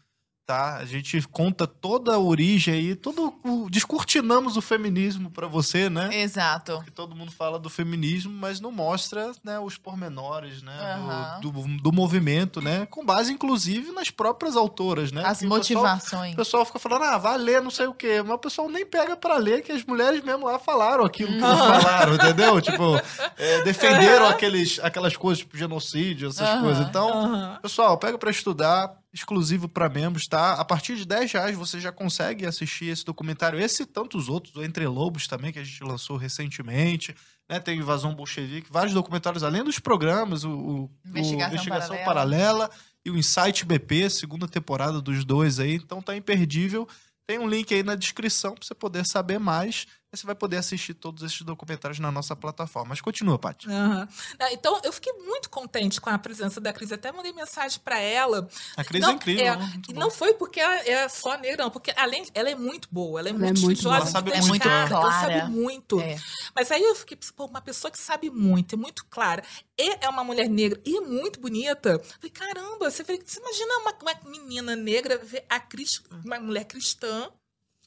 [0.47, 0.77] tá?
[0.77, 6.09] A gente conta toda a origem aí, todo o, descortinamos o feminismo para você, né?
[6.13, 6.77] Exato.
[6.77, 11.41] Porque todo mundo fala do feminismo, mas não mostra né, os pormenores né, Aham.
[11.41, 12.85] do, do, do movimento, né?
[12.89, 15.21] Com base, inclusive, nas próprias autoras, né?
[15.25, 16.33] As Porque o pessoal- motivações.
[16.33, 18.21] O pessoal fica falando, ah, vai ler não sei o quê.
[18.23, 21.43] Mas o pessoal nem pega pra ler, que as mulheres mesmo lá falaram aquilo que
[21.43, 22.61] eles falaram, entendeu?
[22.67, 22.95] Tipo,
[23.37, 26.87] é, defenderam aqueles, aquelas coisas, tipo genocídio, essas coisas.
[26.87, 30.53] Então, pessoal, pega pra estudar, exclusivo pra membros, tá?
[30.53, 34.55] A partir de 10 reais você já consegue assistir esse documentário, esse e tantos outros,
[34.55, 37.15] o Entre Lobos também, que a gente lançou recentemente.
[37.49, 42.05] Né, tem Invasão Bolchevique, vários documentários, além dos programas, o, o- o Investigação Investigação Paralela.
[42.05, 42.71] Paralela
[43.05, 46.85] e o Insight BP, segunda temporada dos dois aí, então tá imperdível.
[47.25, 49.85] Tem um link aí na descrição pra você poder saber mais.
[50.17, 52.89] Você vai poder assistir todos esses documentários na nossa plataforma.
[52.89, 53.67] Mas continua, Paty.
[53.71, 54.07] Ah,
[54.51, 56.91] Então, eu fiquei muito contente com a presença da Cris.
[56.91, 58.47] Até mandei mensagem pra ela.
[58.75, 59.45] A Cris Não, é incrível.
[59.45, 59.81] é, né?
[59.87, 59.99] Bom.
[59.99, 61.71] não foi porque ela é só negra, não.
[61.71, 64.03] Porque, além ela é muito boa, ela é Ela muito é muito estudiosa, boa.
[64.03, 65.39] Ela sabe muito muito, dedicada, ela Clara.
[65.39, 65.99] sabe muito.
[65.99, 66.15] É.
[66.55, 69.43] Mas aí eu fiquei, pô, uma pessoa que sabe muito, é muito clara,
[69.77, 71.99] e é uma mulher negra e muito bonita.
[72.19, 77.29] Falei, caramba, você, você imagina uma, uma menina negra ver a Cris, uma mulher cristã,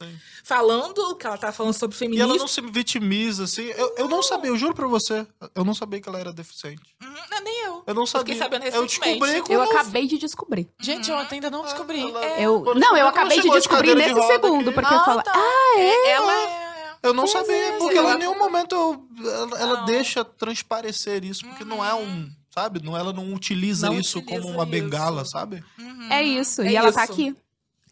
[0.03, 0.19] Sim.
[0.43, 2.31] falando o que ela tá falando sobre E feminismo.
[2.31, 3.65] ela não se vitimiza, assim.
[3.77, 5.27] Eu, eu não sabia, eu juro pra você.
[5.55, 6.81] Eu não sabia que ela era deficiente.
[7.03, 7.83] Uhum, não, nem eu.
[7.87, 8.39] Eu não fiquei sabia.
[8.39, 9.19] sabendo eu recentemente.
[9.21, 10.69] descobri quando Eu acabei de descobrir.
[10.81, 12.01] Gente, eu ainda não descobri.
[12.01, 12.43] Ela- É.
[12.47, 14.73] Eu, Quando não, eu acabei de de descobrir de nesse roda segundo, aqui.
[14.81, 15.33] porque eu Ah, falo, tá.
[15.77, 16.71] É, ela é.
[17.03, 21.25] Eu não Pois sabia, é, porque ela em nenhum momento eu- ela, ela deixa transparecer
[21.25, 22.29] isso, porque não é um.
[22.55, 22.83] Sabe?
[22.83, 25.31] Não, ela não utiliza Não isso utiliza como uma bengala, isso.
[25.31, 25.63] sabe?
[25.79, 26.09] Uhum.
[26.13, 27.35] é isso, É e ela tá aqui.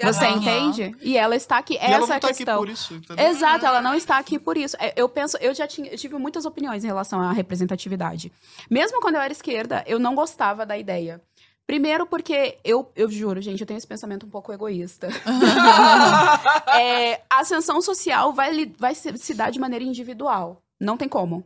[0.01, 0.95] Você entende?
[1.01, 1.75] E ela está aqui.
[1.75, 2.59] E ela Essa não é a tá aqui questão.
[2.59, 3.27] por isso, entendeu?
[3.27, 4.77] Exato, ela não está aqui por isso.
[4.79, 8.31] É, Eu penso, eu já tinha, eu tive muitas opiniões em relação à representatividade.
[8.71, 11.21] Mesmo quando eu era esquerda, eu não gostava da ideia.
[11.67, 15.09] Primeiro porque eu, eu juro, gente, eu tenho esse pensamento um pouco egoísta.
[16.81, 20.63] É, a ascensão social vai, vai se, dar de maneira individual.
[20.81, 21.45] Não tem como.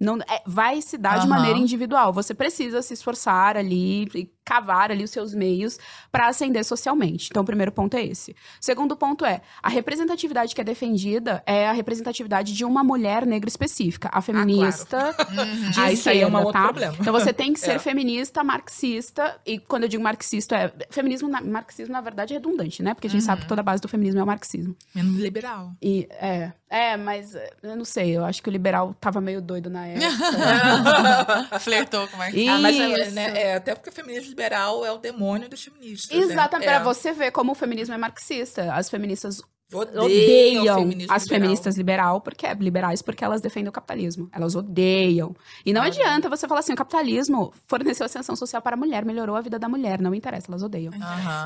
[0.00, 1.28] Não, é, vai se dar de Aham.
[1.28, 2.12] maneira individual.
[2.12, 5.76] Você precisa se esforçar ali cavar ali os seus meios
[6.10, 7.28] para ascender socialmente.
[7.30, 8.30] Então, o primeiro ponto é esse.
[8.30, 13.26] O segundo ponto é, a representatividade que é defendida é a representatividade de uma mulher
[13.26, 14.08] negra específica.
[14.12, 15.70] A feminista Uhum.
[15.70, 16.62] de Ah, isso aí é um esquerda, outro tá?
[16.64, 16.96] problema.
[17.00, 17.78] Então você tem que ser É.
[17.80, 22.82] feminista, marxista, e quando eu digo marxista, é feminismo, na- marxismo na verdade é redundante,
[22.84, 22.94] né?
[22.94, 24.76] Porque a gente sabe que toda a base do feminismo é o marxismo.
[24.94, 25.72] Menos liberal.
[25.82, 29.68] E é, é, mas eu não sei, eu acho que o liberal tava meio doido
[29.68, 30.06] na época.
[31.60, 32.48] Flertou com o Marcos.
[32.48, 36.10] Ah, mas é, né, é, até porque o feminismo liberal é o demônio dos feministas.
[36.16, 36.22] né?
[36.24, 36.74] Exatamente, É.
[36.74, 38.74] pra você ver como o feminismo é marxista.
[38.74, 39.40] As feministas
[39.72, 41.40] Odeiam, odeiam o feminismo as liberal.
[41.40, 44.28] feministas liberal porque, liberais porque elas defendem o capitalismo.
[44.32, 45.34] Elas odeiam.
[45.64, 45.90] E não Olha.
[45.90, 49.58] adianta você falar assim, o capitalismo forneceu ascensão social para a mulher, melhorou a vida
[49.58, 50.00] da mulher.
[50.00, 50.92] Não interessa, elas odeiam.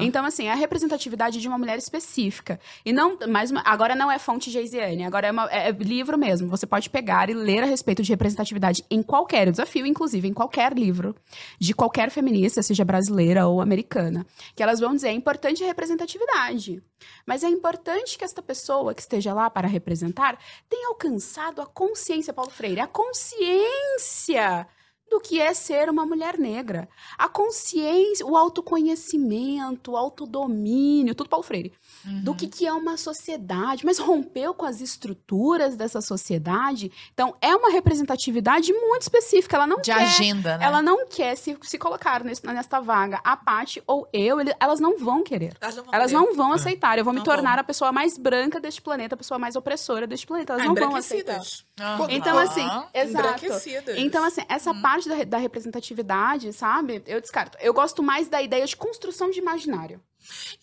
[0.00, 2.60] Então, assim, é a representatividade de uma mulher específica.
[2.84, 6.18] E não, mais uma- agora não é fonte Geisiane, agora é, uma- é- é livro
[6.18, 6.48] mesmo.
[6.48, 10.72] Você pode pegar e ler a respeito de representatividade em qualquer, desafio, inclusive, em qualquer
[10.74, 11.14] livro,
[11.58, 14.26] de qualquer feminista, seja brasileira ou americana.
[14.54, 16.82] Que elas vão dizer, é importante a representatividade.
[17.26, 20.38] Mas é importante que esta pessoa que esteja lá para representar
[20.68, 24.66] tenha alcançado a consciência, Paulo Freire, a consciência
[25.10, 26.88] do que é ser uma mulher negra.
[27.18, 31.72] A consciência, o autoconhecimento, o autodomínio, tudo Paulo Freire.
[32.06, 32.22] Uhum.
[32.22, 36.90] Do que, que é uma sociedade, mas rompeu com as estruturas dessa sociedade.
[37.12, 39.56] Então, é uma representatividade muito específica.
[39.56, 40.64] Ela não De quer agenda, né?
[40.64, 43.20] ela não quer se, se colocar nesse- nesta vaga.
[43.24, 45.56] A Paty ou eu, ele- elas não vão querer.
[45.60, 46.98] Elas não vão Elas não vão aceitar.
[46.98, 47.60] Eu vou me Não tornar vão.
[47.60, 50.52] a pessoa mais branca deste planeta, a pessoa mais opressora deste planeta.
[50.54, 51.40] Elas Ah, não vão aceitar.
[51.80, 52.06] Aham.
[52.10, 53.46] Então, assim, exato.
[53.96, 54.82] Então, assim, essa Hum.
[54.82, 57.02] parte da, da representatividade, sabe?
[57.06, 57.56] Eu descarto.
[57.60, 60.00] Eu gosto mais da ideia de construção de imaginário.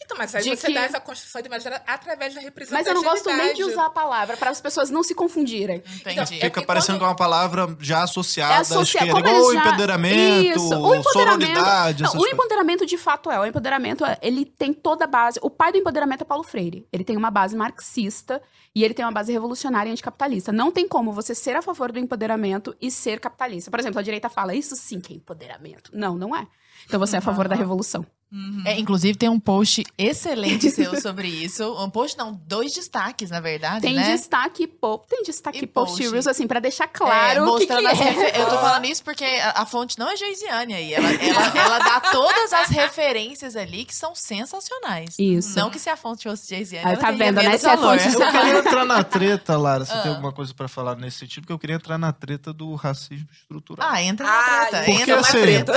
[0.03, 2.89] Então, mas aí de você que- dá essa construção de imaginário através da Mas representatividade.
[2.97, 5.83] eu não gosto nem de usar a palavra para as pessoas não se confundirem.
[5.99, 6.35] Entendi.
[6.39, 9.59] É Fica parecendo quando- uma palavra já associada É à associa- esquerda, como igual já-
[9.67, 12.33] empoderamento, Isso, o empoderamento- sororidade, Não, o coisas.
[12.33, 13.39] empoderamento de fato é.
[13.39, 15.39] O empoderamento, ele tem toda a base.
[15.41, 16.87] O pai do empoderamento é Paulo Freire.
[16.93, 18.41] Ele tem uma base marxista
[18.75, 20.51] e ele tem uma base revolucionária e anticapitalista.
[20.51, 23.71] Não tem como você ser a favor do empoderamento e ser capitalista.
[23.71, 25.91] Por exemplo, a direita fala, isso sim que é empoderamento.
[25.93, 26.47] Não, não é.
[26.85, 27.61] Então você é a favor da Aham.
[27.63, 28.05] revolução.
[28.29, 28.63] Uhum.
[28.65, 31.63] É, inclusive, tem um post excelente seu sobre isso.
[31.81, 34.11] Um post, não, dois destaques, na verdade, Tem né?
[34.11, 35.07] destaque e post.
[35.07, 36.09] Tem destaque E post, post.
[36.11, 38.03] Reels, assim, pra deixar É, claro o que, que mostrando as é.
[38.03, 40.93] refer- Eu tô falando isso porque a, a fonte não é Geisiane aí.
[40.93, 45.15] Ela, ela, ela dá todas as referências ali que são sensacionais.
[45.17, 45.57] Isso.
[45.57, 46.85] Não que se a fonte fosse Geisiane.
[46.85, 47.57] Aí tá vendo, né?
[47.57, 47.97] Se é valor.
[47.99, 49.85] fonte- Eu queria entrar na treta, Lara.
[49.85, 50.01] Você Ah.
[50.01, 51.43] tem alguma coisa pra falar nesse sentido?
[51.43, 53.87] Porque eu queria entrar na treta do racismo estrutural.
[53.89, 54.77] Ah, entra na Ah, treta.
[54.85, 55.73] porque entra na assim, treta.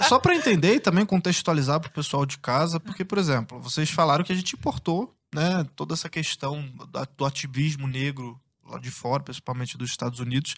[0.00, 3.90] É, só pra entender e também contextualizar pro pessoal de casa, porque, por exemplo, vocês
[3.90, 6.62] falaram que a gente importou né, toda essa questão
[7.16, 10.54] do ativismo negro lá de fora, principalmente dos Estados Unidos.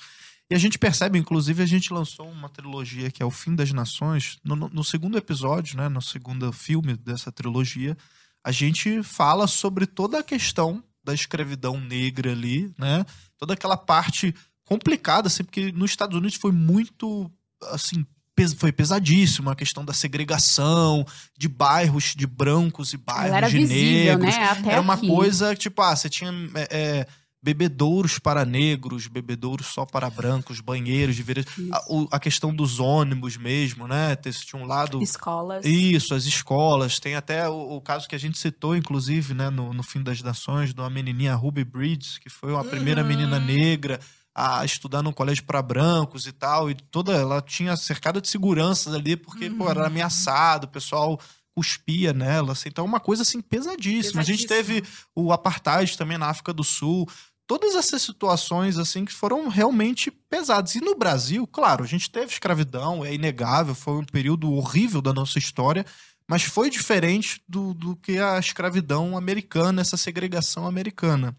[0.51, 3.73] E a gente percebe, inclusive, a gente lançou uma trilogia que é O Fim das
[3.73, 4.39] Nações.
[4.45, 7.97] No, no- segundo episódio, né, no segundo filme dessa trilogia,
[8.45, 13.05] a gente fala sobre toda a questão da escravidão negra ali, né?
[13.39, 14.35] Toda aquela parte
[14.65, 17.31] complicada, assim, porque nos Estados Unidos foi muito,
[17.71, 18.05] assim,
[18.49, 21.05] foi pesadíssimo a questão da segregação
[21.39, 24.37] de bairros de brancos e bairros Ela era de visível, negros.
[24.37, 24.45] né?
[24.45, 25.07] Até Era uma aqui.
[25.09, 27.07] coisa, tipo, ah, você tinha é, é,
[27.43, 31.53] bebedouros para negros, bebedouros só para brancos, banheiros de veredas.
[31.59, 32.09] Isso.
[32.11, 34.15] A, a questão dos ônibus mesmo, né?
[34.17, 35.65] Tinha um lado Escolas.
[35.67, 37.01] isso, as escolas.
[37.01, 40.23] Tem até o, o caso que a gente citou, inclusive, né, no, no Fim das
[40.23, 43.09] Nações, de uma menininha Ruby Bridges, que foi a primeira Uhum.
[43.09, 43.99] menina negra
[44.35, 46.71] a estudar num colégio para brancos e tal.
[46.71, 49.87] E toda ela tinha cercada de seguranças ali, porque pô, era Uhum.
[49.87, 51.21] ameaçado, o pessoal
[51.55, 52.53] cuspia nela.
[52.53, 54.23] Assim, então, é uma coisa assim pesadíssima.
[54.23, 54.83] A gente teve
[55.15, 57.07] o apartheid também na África do Sul.
[57.47, 60.75] Todas essas situações, assim, que foram realmente pesadas.
[60.75, 65.13] E no Brasil, claro, a gente teve escravidão, é inegável, foi um período horrível da
[65.13, 65.85] nossa história,
[66.27, 71.37] mas foi diferente do, do que a escravidão americana, essa segregação americana.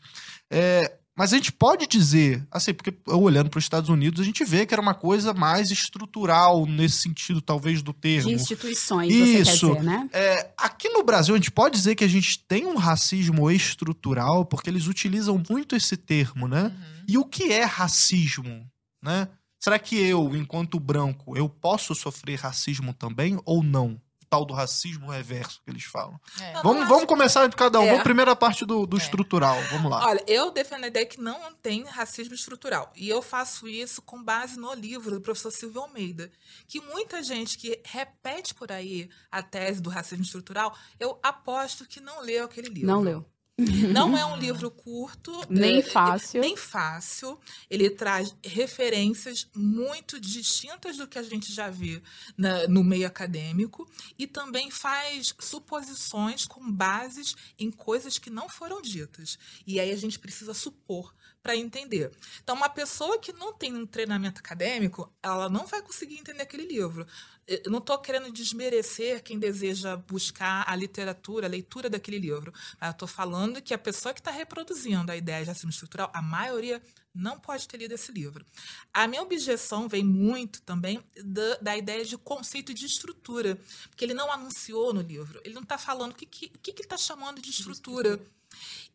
[0.52, 4.24] É, mas a gente pode dizer, assim, porque eu olhando para os Estados Unidos, a
[4.24, 8.30] gente vê que era uma coisa mais estrutural nesse sentido, talvez, do termo.
[8.30, 9.68] De instituições, Isso.
[9.70, 10.10] dizer, né?
[10.12, 14.44] É, aqui no Brasil, a gente pode dizer que a gente tem um racismo estrutural,
[14.44, 16.64] porque eles utilizam muito esse termo, né?
[16.64, 17.04] Uhum.
[17.08, 18.68] E o que é racismo,
[19.02, 19.28] né?
[19.64, 24.02] Será que eu, enquanto branco, eu posso sofrer racismo também ou não?
[24.34, 26.20] Tal do racismo reverso que eles falam.
[26.42, 26.54] É.
[26.54, 27.84] Não, Vamos, vamos começar de cada um.
[27.84, 27.90] É.
[27.90, 29.00] Vamos primeira parte do, do É.
[29.00, 29.56] estrutural.
[29.70, 30.08] Vamos lá.
[30.08, 32.92] Olha, eu defendo a ideia que não tem racismo estrutural.
[32.96, 36.32] E eu faço isso com base no livro do professor Silvio Almeida.
[36.68, 42.00] Que muita gente que repete por aí a tese do racismo estrutural, eu aposto que
[42.00, 42.88] não leu aquele livro.
[42.88, 43.24] Não leu.
[43.60, 45.32] Não é um livro curto.
[45.48, 46.42] Nem é, fácil.
[46.42, 47.40] Nem fácil.
[47.70, 52.02] Ele traz referências muito distintas do que a gente já vê
[52.36, 53.88] na- no meio acadêmico
[54.18, 59.38] e também faz suposições com bases em coisas que não foram ditas.
[59.68, 62.10] E aí a gente precisa supor para entender.
[62.42, 66.66] Então, uma pessoa que não tem um treinamento acadêmico, ela não vai conseguir entender aquele
[66.66, 67.06] livro.
[67.48, 72.54] Eu não estou querendo desmerecer quem deseja buscar a literatura, a leitura daquele livro.
[72.82, 76.22] Eu estou falando que a pessoa que está reproduzindo a ideia de racismo estrutural, a
[76.22, 76.82] maioria
[77.14, 78.46] não pode ter lido esse livro.
[78.94, 84.14] A minha objeção vem muito também da, da ideia de conceito de estrutura, porque ele
[84.14, 85.40] não anunciou no livro.
[85.44, 88.20] Ele não está falando o que que- que ele está chamando de estrutura.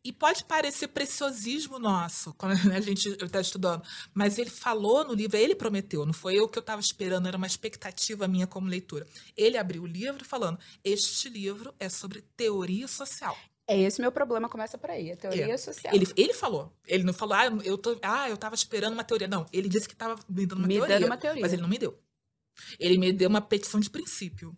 [0.04, 3.82] E pode parecer preciosismo nosso, quando a gente está estudando,
[4.14, 7.36] mas ele falou no livro, ele prometeu, não foi eu que eu estava esperando, era
[7.36, 9.06] uma expectativa minha como leitura.
[9.36, 13.36] Ele abriu o livro falando: Este livro é sobre teoria social.
[13.70, 15.12] É esse meu problema, começa por aí.
[15.12, 15.56] A teoria É.
[15.58, 15.94] social.
[15.94, 16.72] Ele, ele falou.
[16.86, 19.28] Ele não falou, ah, eu, tô, ah, eu estava esperando uma teoria.
[19.28, 20.94] Não, ele disse que estava me dando uma Me teoria.
[20.98, 21.42] dando uma teoria.
[21.42, 21.98] Mas ele não me deu.
[22.80, 24.56] Ele me deu uma petição de princípio.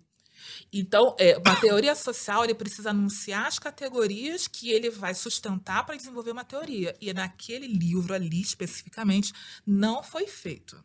[0.72, 5.96] Então, é, uma teoria social, ele precisa anunciar as categorias que ele vai sustentar para
[5.96, 6.96] desenvolver uma teoria.
[7.00, 9.32] E naquele livro ali, especificamente,
[9.66, 10.82] não foi feito.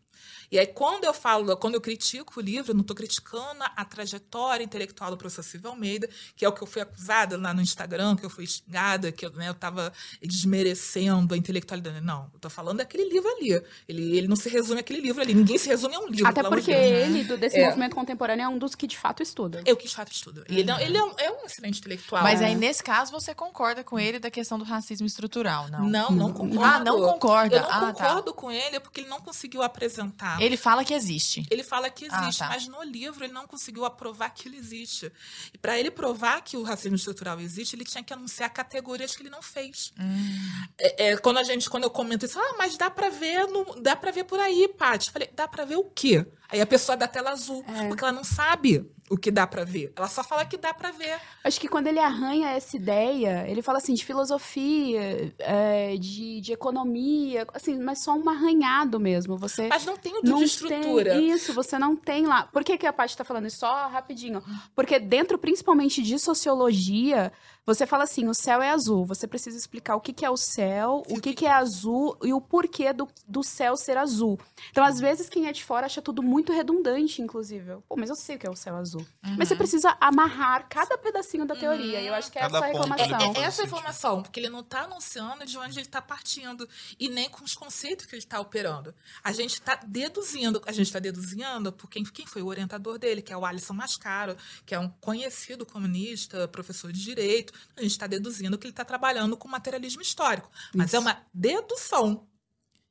[0.51, 3.83] E aí, quando eu falo, quando eu critico o livro, eu não estou criticando a
[3.85, 7.61] trajetória intelectual do professor Silvio Almeida, que é o que eu fui acusada lá no
[7.61, 9.91] Instagram, que eu fui xingada, que eu né, estava
[10.21, 12.01] desmerecendo a intelectualidade.
[12.01, 13.51] Não, eu estou falando daquele livro ali.
[13.87, 15.33] Ele, ele não se resume àquele livro ali.
[15.33, 16.27] Ninguém se resume a um livro.
[16.27, 16.85] Até de porque Deus.
[16.85, 17.65] ele, do, desse É.
[17.67, 19.61] movimento contemporâneo, é um dos que de fato estuda.
[19.65, 20.45] Eu que de fato estudo.
[20.49, 22.23] E ele, é- ele é, um, é um excelente intelectual.
[22.23, 22.47] Mas né?
[22.47, 25.87] aí, nesse caso, você concorda com ele da questão do racismo estrutural, não?
[25.89, 26.63] Não, não concordo.
[26.63, 27.55] Ah, não concorda.
[27.57, 27.93] Eu não Ah, tá.
[27.93, 30.04] concordo com ele porque ele não conseguiu apresentar.
[30.39, 31.45] Ele fala que existe.
[31.49, 32.47] Ele fala que Ah, existe, tá.
[32.49, 35.11] mas no livro ele não conseguiu aprovar que ele existe.
[35.53, 39.23] E para ele provar que o racismo estrutural existe, ele tinha que anunciar categorias que
[39.23, 39.93] ele não fez.
[39.99, 40.65] Hum.
[40.77, 43.81] É, é, quando a gente, quando eu comento isso, ah, mas dá para ver, no,
[43.81, 45.11] dá para ver por aí, Paty.
[45.11, 46.25] Falei, dá para ver o quê?
[46.55, 47.87] Aí a pessoa dá tela azul, É.
[47.87, 49.91] porque ela não sabe o que dá para ver.
[49.95, 51.19] Ela só fala que dá para ver.
[51.43, 54.03] Acho que quando ele arranha essa ideia, ele fala assim de
[54.49, 59.37] filosofia, é, de, de economia, assim, mas só um arranhado mesmo.
[59.37, 61.15] Você Mas não tem o não de estrutura.
[61.15, 62.43] isso, você não tem lá.
[62.51, 63.57] Por que, que a Paty tá falando isso?
[63.59, 64.41] Só rapidinho.
[64.73, 67.31] Porque dentro, principalmente de sociologia,
[67.65, 69.05] você fala assim, o céu é azul.
[69.05, 72.31] Você precisa explicar o que, que é o céu, o que, que é azul e
[72.33, 74.39] o porquê do, do céu ser azul.
[74.69, 77.77] Então, às vezes, quem é de fora acha tudo muito redundante, inclusive.
[77.87, 79.05] Pô, mas eu sei o que é o céu azul.
[79.37, 82.01] Mas você precisa amarrar cada pedacinho da teoria.
[82.01, 83.05] E eu acho que é Cada essa a reclamação.
[83.05, 83.65] É faz essa sentido.
[83.65, 86.67] informação, porque ele não está anunciando de onde ele está partindo
[86.99, 88.93] e nem com os conceitos que ele está operando.
[89.23, 93.21] A gente está deduzindo, a gente está deduzindo por quem, quem foi o orientador dele,
[93.21, 97.54] que é o Alisson Mascaro, que é um conhecido comunista, professor de direito.
[97.75, 100.49] A gente está deduzindo que ele está trabalhando com materialismo histórico.
[100.73, 102.27] Mas é uma dedução.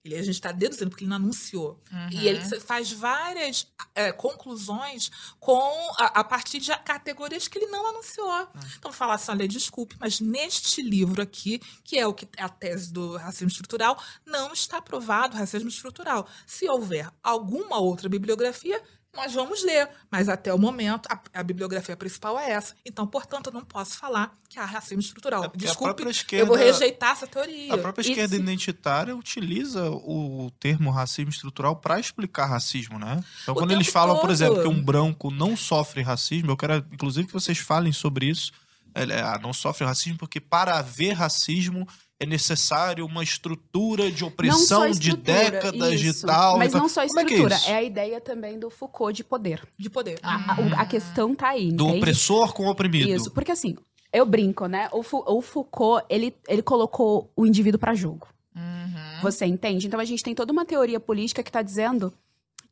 [0.04, 1.80] Ele, a gente está deduzindo porque ele não anunciou.
[2.12, 2.60] E ele Uhum.
[2.60, 5.10] faz várias é, conclusões
[5.40, 8.46] com a, a partir de categorias que ele não anunciou.
[8.78, 12.50] Então, falar assim, olha, desculpe, mas neste livro aqui, que é o que é a
[12.50, 16.28] tese do racismo estrutural, não está aprovado o racismo estrutural.
[16.46, 18.82] Se houver alguma outra bibliografia,
[19.16, 22.74] nós vamos ler, mas até o momento a, a bibliografia principal é essa.
[22.84, 25.44] Então, portanto, eu não posso falar que há racismo estrutural.
[25.44, 27.74] É Desculpe, própria eu vou esquerda- rejeitar essa teoria.
[27.74, 33.22] A própria Isso- esquerda identitária utiliza o termo racismo estrutural para explicar racismo, né?
[33.42, 34.32] Então, O quando eles falam, por todo.
[34.32, 38.52] exemplo, que um branco não sofre racismo, eu quero, inclusive, que vocês falem sobre isso.
[38.94, 41.86] Ele, ah, não sofre racismo porque para haver racismo
[42.20, 46.20] é necessário uma estrutura de Não opressão só de estrutura, décadas isso.
[46.20, 46.58] de tal.
[46.58, 46.80] Mas e tal.
[46.82, 47.70] não só Como é é estrutura, isso?
[47.70, 49.66] é, a ideia também do Foucault de poder.
[49.76, 50.18] De poder.
[50.22, 51.98] A, a- a questão tá aí, Do entende?
[51.98, 53.08] opressor com o oprimido.
[53.10, 53.76] Isso, porque assim,
[54.12, 54.88] eu brinco, né?
[54.92, 55.00] O,
[55.36, 58.28] o Foucault, ele, ele colocou o indivíduo para jogo.
[58.54, 59.20] Uhum.
[59.22, 59.86] Você entende?
[59.88, 62.12] Então a gente tem toda uma teoria política que está dizendo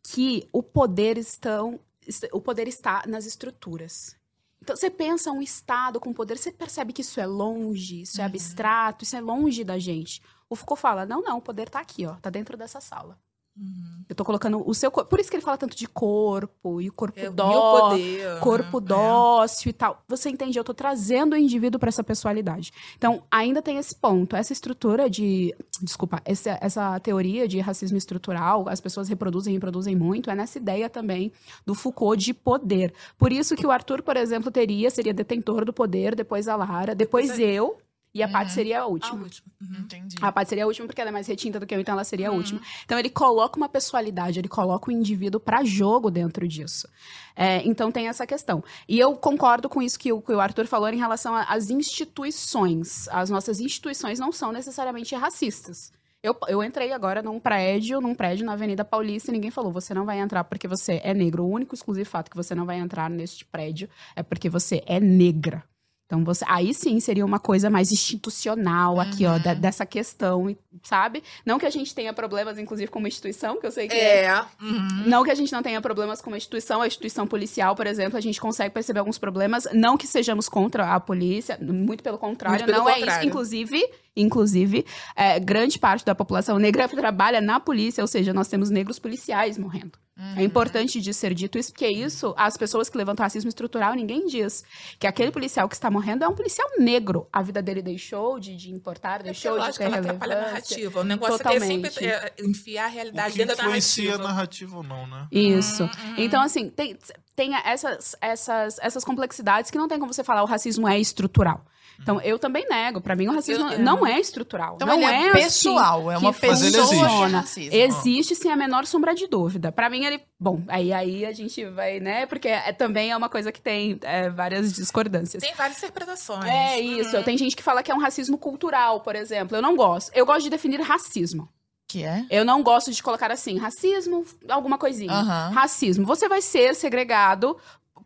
[0.05, 4.14] que o poder estão, est- o poder está nas estruturas.
[4.63, 8.25] Então você pensa um estado com poder, você percebe que isso é longe, isso é
[8.25, 8.27] Uhum.
[8.31, 10.23] abstrato, isso é longe da gente.
[10.49, 13.19] O Foucault fala: "Não, não, o poder tá aqui, ó, tá dentro dessa sala".
[13.57, 14.03] Uhum.
[14.09, 15.09] Eu tô colocando o seu corpo.
[15.11, 18.40] Por isso que ele fala tanto de corpo e o corpo É, dó, poder.
[18.40, 18.86] corpo né?
[18.88, 20.03] dócil e tal.
[20.09, 20.59] Você entende?
[20.59, 22.72] Eu tô trazendo o indivíduo para essa pessoalidade.
[22.96, 24.34] Então, ainda tem esse ponto.
[24.36, 25.55] Essa estrutura de.
[25.82, 30.59] Desculpa, essa, essa teoria de racismo estrutural, as pessoas reproduzem e reproduzem muito, é nessa
[30.59, 31.32] ideia também
[31.66, 32.92] do Foucault de poder.
[33.18, 36.94] Por isso que o Arthur, por exemplo, teria, seria detentor do poder, depois a Lara,
[36.94, 37.76] depois Depois é- eu,
[38.15, 38.55] e a Paty Uhum.
[38.55, 39.23] seria a última.
[39.23, 39.51] último.
[39.61, 39.81] Uhum.
[39.81, 40.17] Entendi.
[40.21, 42.05] A Paty seria a última porque ela é mais retinta do que eu, então ela
[42.05, 42.37] seria a Uhum.
[42.39, 42.61] última.
[42.85, 46.89] Então ele coloca uma pessoalidade, ele coloca o indivíduo para jogo dentro disso.
[47.35, 48.63] É, então tem essa questão.
[48.89, 51.71] E eu concordo com isso que o, que o Arthur falou em relação a- às
[51.71, 53.09] instituições.
[53.09, 55.93] As nossas instituições não são necessariamente racistas.
[56.23, 59.93] Eu, eu entrei agora num prédio, num prédio na Avenida Paulista e ninguém falou, você
[59.93, 61.43] não vai entrar porque você é negro.
[61.45, 65.01] O único exclusivo fato que você não vai entrar neste prédio é porque você é
[65.01, 65.65] negra.
[66.13, 69.39] Então, você, aí sim seria uma coisa mais institucional aqui, ó, Uhum.
[69.41, 71.23] da- dessa questão, e- sabe?
[71.47, 74.25] Não que a gente tenha problemas, inclusive, com uma instituição, que eu sei que é.
[74.27, 74.45] É.
[74.61, 75.05] Uhum.
[75.07, 78.19] Não que a gente não tenha problemas com uma instituição, a instituição policial, por exemplo,
[78.19, 79.67] a gente consegue perceber alguns problemas.
[79.73, 83.21] Não que sejamos contra a polícia, muito pelo contrário, Muito pelo não é contrário.
[83.21, 83.29] isso.
[83.29, 83.83] Inclusive,
[84.17, 84.85] inclusive
[85.17, 89.59] é, grande parte da população negra trabalha na polícia, ou seja, nós temos negros policiais
[89.59, 89.99] morrendo.
[90.15, 90.35] Uhum.
[90.37, 94.27] É importante de ser dito isso, porque isso, as pessoas que levantam racismo estrutural, ninguém
[94.27, 94.63] diz.
[94.99, 97.27] Que aquele policial que está morrendo é um policial negro.
[97.33, 100.29] A vida dele deixou de, de importar, É deixou de ter ela relevância.
[100.29, 101.01] narrativa.
[101.01, 101.87] O negócio Totalmente.
[101.87, 104.29] é sempre é, enfiar a O realidade que dentro da influencia a narrativa.
[104.29, 105.27] narrativa ou não, né?
[105.33, 105.85] Isso.
[105.85, 106.15] Uhum.
[106.19, 106.99] Então, assim, tem,
[107.35, 111.65] tem essas, essas, essas complexidades que não tem como você falar o racismo é estrutural.
[112.03, 113.00] Então, eu também nego.
[113.00, 114.74] Pra mim, o racismo Eu- não é estrutural.
[114.74, 117.76] Então não é é assim pessoal, é uma pessoa existe.
[117.76, 119.70] Existe sem a menor sombra de dúvida.
[119.70, 120.20] Pra mim, ele.
[120.38, 122.26] Bom, aí, aí a gente vai, né?
[122.26, 125.40] Porque é, também é uma coisa que tem é, várias discordâncias.
[125.42, 126.44] Tem várias interpretações.
[126.44, 127.16] É isso.
[127.16, 127.22] Uhum.
[127.22, 129.57] Tem gente que fala que é um racismo cultural, por exemplo.
[129.57, 130.11] Eu não gosto.
[130.14, 131.48] Eu gosto de definir racismo.
[131.86, 132.24] Que é?
[132.30, 135.12] Eu não gosto de colocar assim, racismo, alguma coisinha.
[135.12, 135.50] Aham.
[135.50, 136.07] Racismo.
[136.07, 137.57] Você vai ser segregado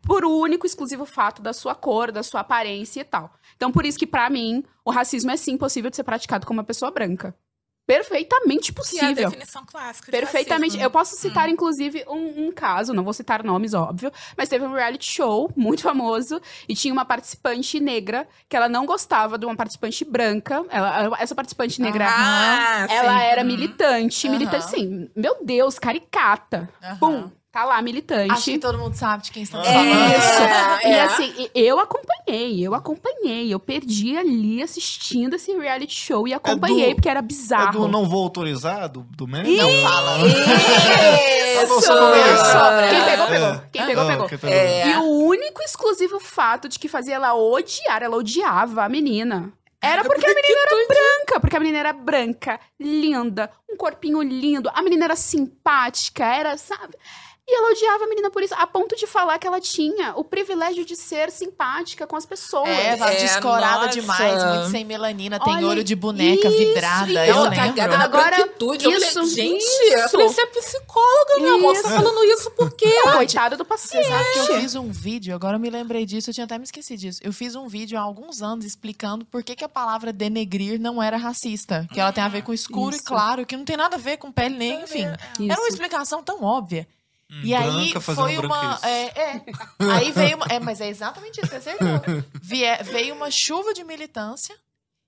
[0.05, 3.33] por o único exclusivo fato da sua cor, da sua aparência e tal.
[3.55, 6.53] Então, por isso que, pra mim, o racismo é sim possível de ser praticado com
[6.53, 7.35] uma pessoa branca.
[7.87, 9.29] Perfeitamente Que é a possível.
[9.29, 10.11] definição clássica.
[10.11, 10.71] de Perfeitamente.
[10.71, 10.83] racismo.
[10.85, 14.73] Eu posso citar, inclusive, um, um caso, não vou citar nomes, óbvio, mas teve um
[14.73, 19.55] reality show muito famoso e tinha uma participante negra que ela não gostava de uma
[19.55, 20.65] participante branca.
[20.69, 22.05] Ela, essa participante negra.
[22.09, 23.25] Ah, ela sim.
[23.25, 23.47] era Uhum.
[23.47, 24.37] militante, Aham.
[24.37, 25.09] militante, sim.
[25.15, 26.69] Meu Deus, caricata.
[26.83, 26.97] Aham.
[26.99, 28.31] Pum, tá lá, militante.
[28.31, 30.17] Acho que todo mundo sabe de quem estamos É falando.
[30.17, 30.41] Isso.
[30.41, 31.01] É, E é.
[31.03, 33.53] assim, eu acompanhei, eu acompanhei.
[33.53, 37.71] Eu perdi ali assistindo esse reality show e acompanhei, do- porque era É bizarro.
[37.81, 39.25] do não vou autorizar, do, do?
[39.45, 39.57] Ih!
[39.57, 40.17] Não fala.
[40.27, 41.67] Isso!
[41.67, 43.47] Começou, Quem pegou, pegou.
[43.47, 43.61] É.
[43.71, 44.27] Quem pegou, Ah, pegou.
[44.29, 44.55] quem pegou.
[44.55, 44.87] É.
[44.89, 49.51] E o único exclusivo fato de que fazia ela odiar, ela odiava a menina.
[49.81, 54.71] Era porque a menina era branca, porque a menina era branca, linda, um corpinho lindo,
[54.73, 56.95] a menina era simpática, era, sabe?
[57.49, 60.23] E ela odiava a menina por isso, a ponto de falar que ela tinha o
[60.23, 62.67] privilégio de ser simpática com as pessoas.
[62.67, 63.89] É, vai É, descorada nossa.
[64.01, 67.17] demais, muito sem melanina, tem Olha, olho de boneca isso, vidrada, isso.
[67.17, 67.93] eu Ela lembro.
[67.93, 68.83] Agora, branquitude.
[68.85, 70.19] Eu isso, falei, gente, isso.
[70.19, 71.75] eu você é psicóloga, meu amor.
[71.75, 71.97] Você tá Isso.
[71.97, 72.91] falando isso por quê?
[73.13, 74.07] Coitado do paciente.
[74.07, 76.65] Sabe que eu fiz um vídeo, agora eu me lembrei disso, eu tinha até me
[76.65, 77.19] esquecido disso.
[77.23, 81.01] Eu fiz um vídeo há alguns anos explicando por que, que a palavra denegrir não
[81.01, 81.87] era racista.
[81.93, 83.05] Que ela tem a ver com escuro e Isso.
[83.05, 85.03] claro, que não tem nada a ver com pele negra, enfim.
[85.05, 85.67] Era uma Isso.
[85.69, 86.85] explicação tão óbvia.
[87.29, 88.79] Hum, E aí foi uma.
[88.83, 89.41] É, é.
[89.95, 90.45] Aí veio uma.
[90.49, 91.87] É, mas é exatamente isso, você acertou.
[92.41, 94.55] Vie- veio uma chuva de militância.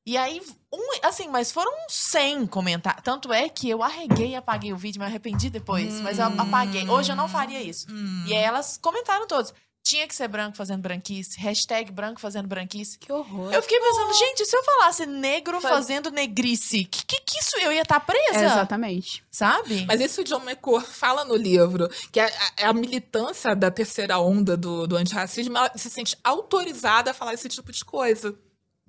[0.05, 0.41] E aí,
[0.73, 3.03] um, assim, mas foram uns 100 comentários.
[3.03, 6.01] Tanto é que eu arreguei e apaguei o vídeo, me arrependi depois.
[6.01, 6.89] Mas eu apaguei.
[6.89, 7.85] Hoje eu não faria isso.
[7.91, 8.23] Hum.
[8.25, 9.53] E aí elas comentaram todos.
[9.89, 11.39] Tinha que ser branco fazendo branquice.
[11.39, 12.99] Hashtag branco fazendo branquice.
[12.99, 13.51] Que horror.
[13.51, 17.57] Eu fiquei pensando, gente, se eu falasse negro Faz- fazendo negrice, que, que que isso?
[17.59, 19.23] Eu ia estar presa, Exatamente.
[19.31, 19.85] sabe?
[19.87, 22.27] Mas isso o John McCord fala no livro, que a,
[22.61, 27.33] a- a militância da terceira onda do, do antirracismo, ela se sente autorizada a falar
[27.33, 28.35] esse tipo de coisa.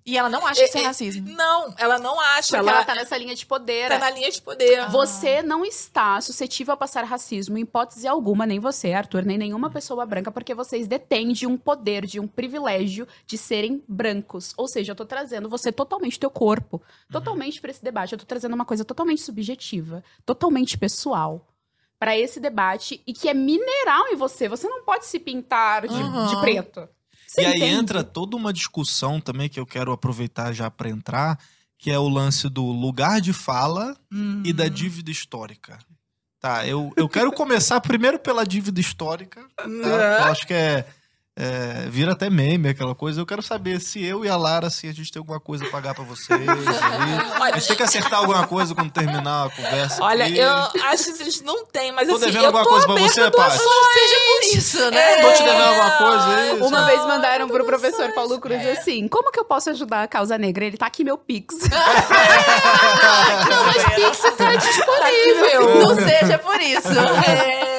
[0.04, 1.28] E ela não acha que isso é É, é, racismo.
[1.30, 2.56] Não, ela não acha.
[2.56, 3.88] Porque ela ela tá nessa linha de poder.
[3.90, 4.88] tá na linha de poder.
[4.88, 9.70] Você não está suscetível a passar racismo em hipótese alguma, nem você, Arthur, nem nenhuma
[9.70, 14.54] pessoa branca, porque vocês detêm de um poder, de um privilégio de serem brancos.
[14.56, 18.12] Ou seja, eu tô trazendo você totalmente teu corpo, totalmente pra esse debate.
[18.12, 21.46] Eu tô trazendo uma coisa totalmente subjetiva, totalmente pessoal.
[21.98, 24.48] Pra esse debate e que é mineral em você.
[24.48, 26.26] Você não pode se pintar de, Uhum.
[26.28, 26.88] de preto.
[27.30, 27.64] Você E aí entende?
[27.74, 31.38] entra toda uma discussão também que eu quero aproveitar já para entrar,
[31.78, 34.42] que é o lance do lugar de fala Hum.
[34.44, 35.78] e da dívida histórica.
[36.40, 39.68] Tá, eu, eu quero começar primeiro pela dívida histórica, tá?
[39.68, 40.88] Eu acho que é,
[41.42, 43.18] é, vira até meme aquela coisa.
[43.18, 45.70] Eu quero saber se eu e a Lara, assim, a gente tem alguma coisa a
[45.70, 46.38] pagar pra vocês.
[47.40, 47.52] aí.
[47.52, 50.04] A gente tem que acertar alguma coisa quando terminar a conversa.
[50.04, 50.36] Olha, aqui.
[50.36, 50.52] eu
[50.84, 53.20] acho que eles não têm, mas Tô assim, devendo eu alguma tô coisa pra você,
[53.22, 53.56] a Paty?
[53.56, 55.16] Seja por isso, né?
[55.22, 56.60] Tô te devendo alguma coisa aí?
[56.60, 56.90] Uma sabe?
[56.90, 58.72] vez mandaram pro professor Paulo Cruz é.
[58.72, 60.66] assim: como que eu posso ajudar a causa negra?
[60.66, 61.54] Ele tá aqui meu Pix.
[63.48, 65.86] Não, mas Pix tá disponível.
[65.86, 66.88] Não seja por isso.
[67.26, 67.69] É?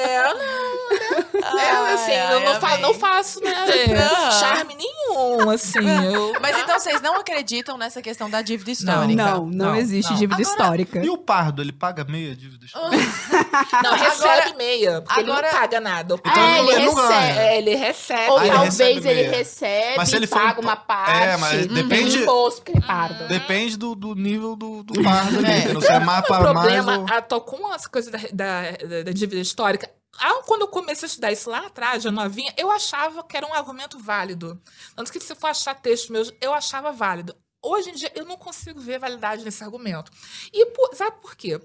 [1.62, 3.52] É, assim, Ai, eu não, fa não faço, né?
[3.96, 4.30] Aham.
[4.32, 5.78] Charme nenhum, assim.
[6.12, 6.32] Eu...
[6.40, 9.22] Mas então vocês não acreditam nessa questão da dívida histórica?
[9.22, 10.18] Não, não, Não, existe não.
[10.18, 10.98] dívida Agora- histórica.
[11.04, 12.66] E o pardo, ele paga meia dívida?
[12.74, 16.14] Não, recebe Agora- meia, porque ele agora- não paga nada.
[16.14, 17.38] Então É, ele, ele não recebe.
[17.38, 18.30] É, ele recebe.
[18.30, 21.10] Ou Ah, ele talvez recebe ele recebe Mas se ele e for paga uma parte.
[21.22, 21.74] É, mas Uhum.
[21.74, 23.24] depende- Imposto, porque ele pardo.
[23.28, 25.46] Depende do, do nível do, do pardo ali.
[25.50, 25.58] É.
[25.58, 25.80] entendeu?
[25.80, 27.06] Se é mais O para mais problema, ou...
[27.10, 29.88] ah, tô com essa coisa da, da, da- da dívida histórica.
[30.18, 33.46] Ah, quando eu comecei a estudar isso lá atrás, já novinha, eu achava que era
[33.46, 34.60] um argumento válido.
[34.94, 37.34] Tanto que se for achar textos meus, eu achava válido.
[37.62, 40.10] Hoje em dia, eu não consigo ver validade nesse argumento.
[40.52, 41.60] E por- sabe por quê?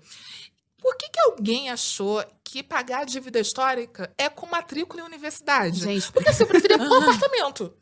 [0.79, 5.79] Por que, que alguém achou que pagar a dívida histórica é com matrícula em universidade?
[5.81, 7.73] Gente, Porque assim, eu preferia um apartamento.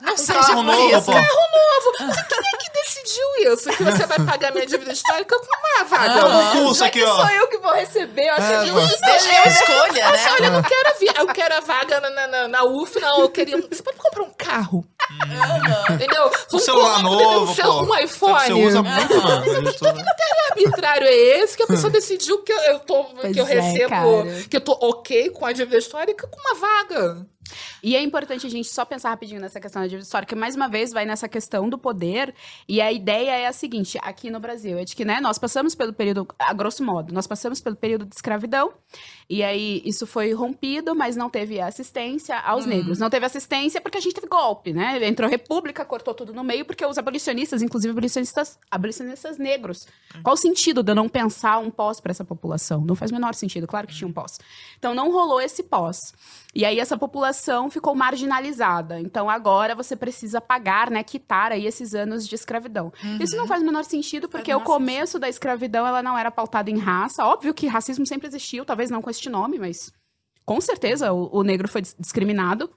[0.00, 1.04] Não Um seja carro novo, isso.
[1.04, 1.12] pô.
[1.12, 2.70] Quem é que
[3.08, 3.70] decidiu isso?
[3.70, 6.20] Que você vai pagar minha dívida histórica com uma vaga?
[6.26, 6.50] Aham.
[6.60, 7.16] Um curso aqui, que ó.
[7.16, 8.80] sou eu que vou receber, eu É, acho mano.
[8.88, 9.00] justo.
[9.00, 10.26] Deixa eu escolha, né?
[10.34, 13.20] Olha, eu não quero a, vi- eu quero a vaga na, na, na UF, não.
[13.20, 13.56] Eu queria.
[13.70, 14.84] Você pode comprar um carro.
[15.90, 16.30] Entendeu?
[16.52, 17.92] Um celular novo, um, pô.
[17.94, 18.40] um iPhone.
[18.46, 19.44] Você usa muito, mano.
[19.70, 20.04] Isso, né?
[20.50, 23.60] arbitrário é esse que a pessoa decidiu que eu, eu tô, Pois que eu é,
[23.60, 24.42] recebo, cara.
[24.50, 27.26] que eu tô ok com a dívida histórica com uma vaga.
[27.82, 30.56] E é importante a gente só pensar rapidinho nessa questão da dívida histórica, que mais
[30.56, 32.34] uma vez vai nessa questão do poder.
[32.68, 35.74] E a ideia é a seguinte: aqui no Brasil, é de que né, nós passamos
[35.74, 38.72] pelo período, a grosso modo, nós passamos pelo período de escravidão.
[39.30, 42.70] E aí isso foi rompido, mas não teve assistência aos Uhum.
[42.70, 42.98] negros.
[42.98, 45.06] Não teve assistência porque a gente teve golpe, né?
[45.06, 49.86] Entrou república, cortou tudo no meio, porque os abolicionistas, inclusive abolicionistas, abolicionistas negros.
[50.22, 52.80] Qual o sentido de eu não pensar um pós para essa população?
[52.80, 54.38] Não faz o menor sentido, claro que tinha um pós.
[54.78, 56.14] Então não rolou esse pós.
[56.54, 58.98] E aí essa população ficou marginalizada.
[59.00, 62.90] Então agora você precisa pagar, né, quitar aí esses anos de escravidão.
[63.20, 66.70] Isso não faz o menor sentido, porque o começo da escravidão ela não era pautada
[66.70, 67.24] em raça.
[67.24, 69.92] Óbvio que racismo sempre existiu, talvez não com este nome, mas
[70.44, 72.70] com certeza o, o negro foi dis- discriminado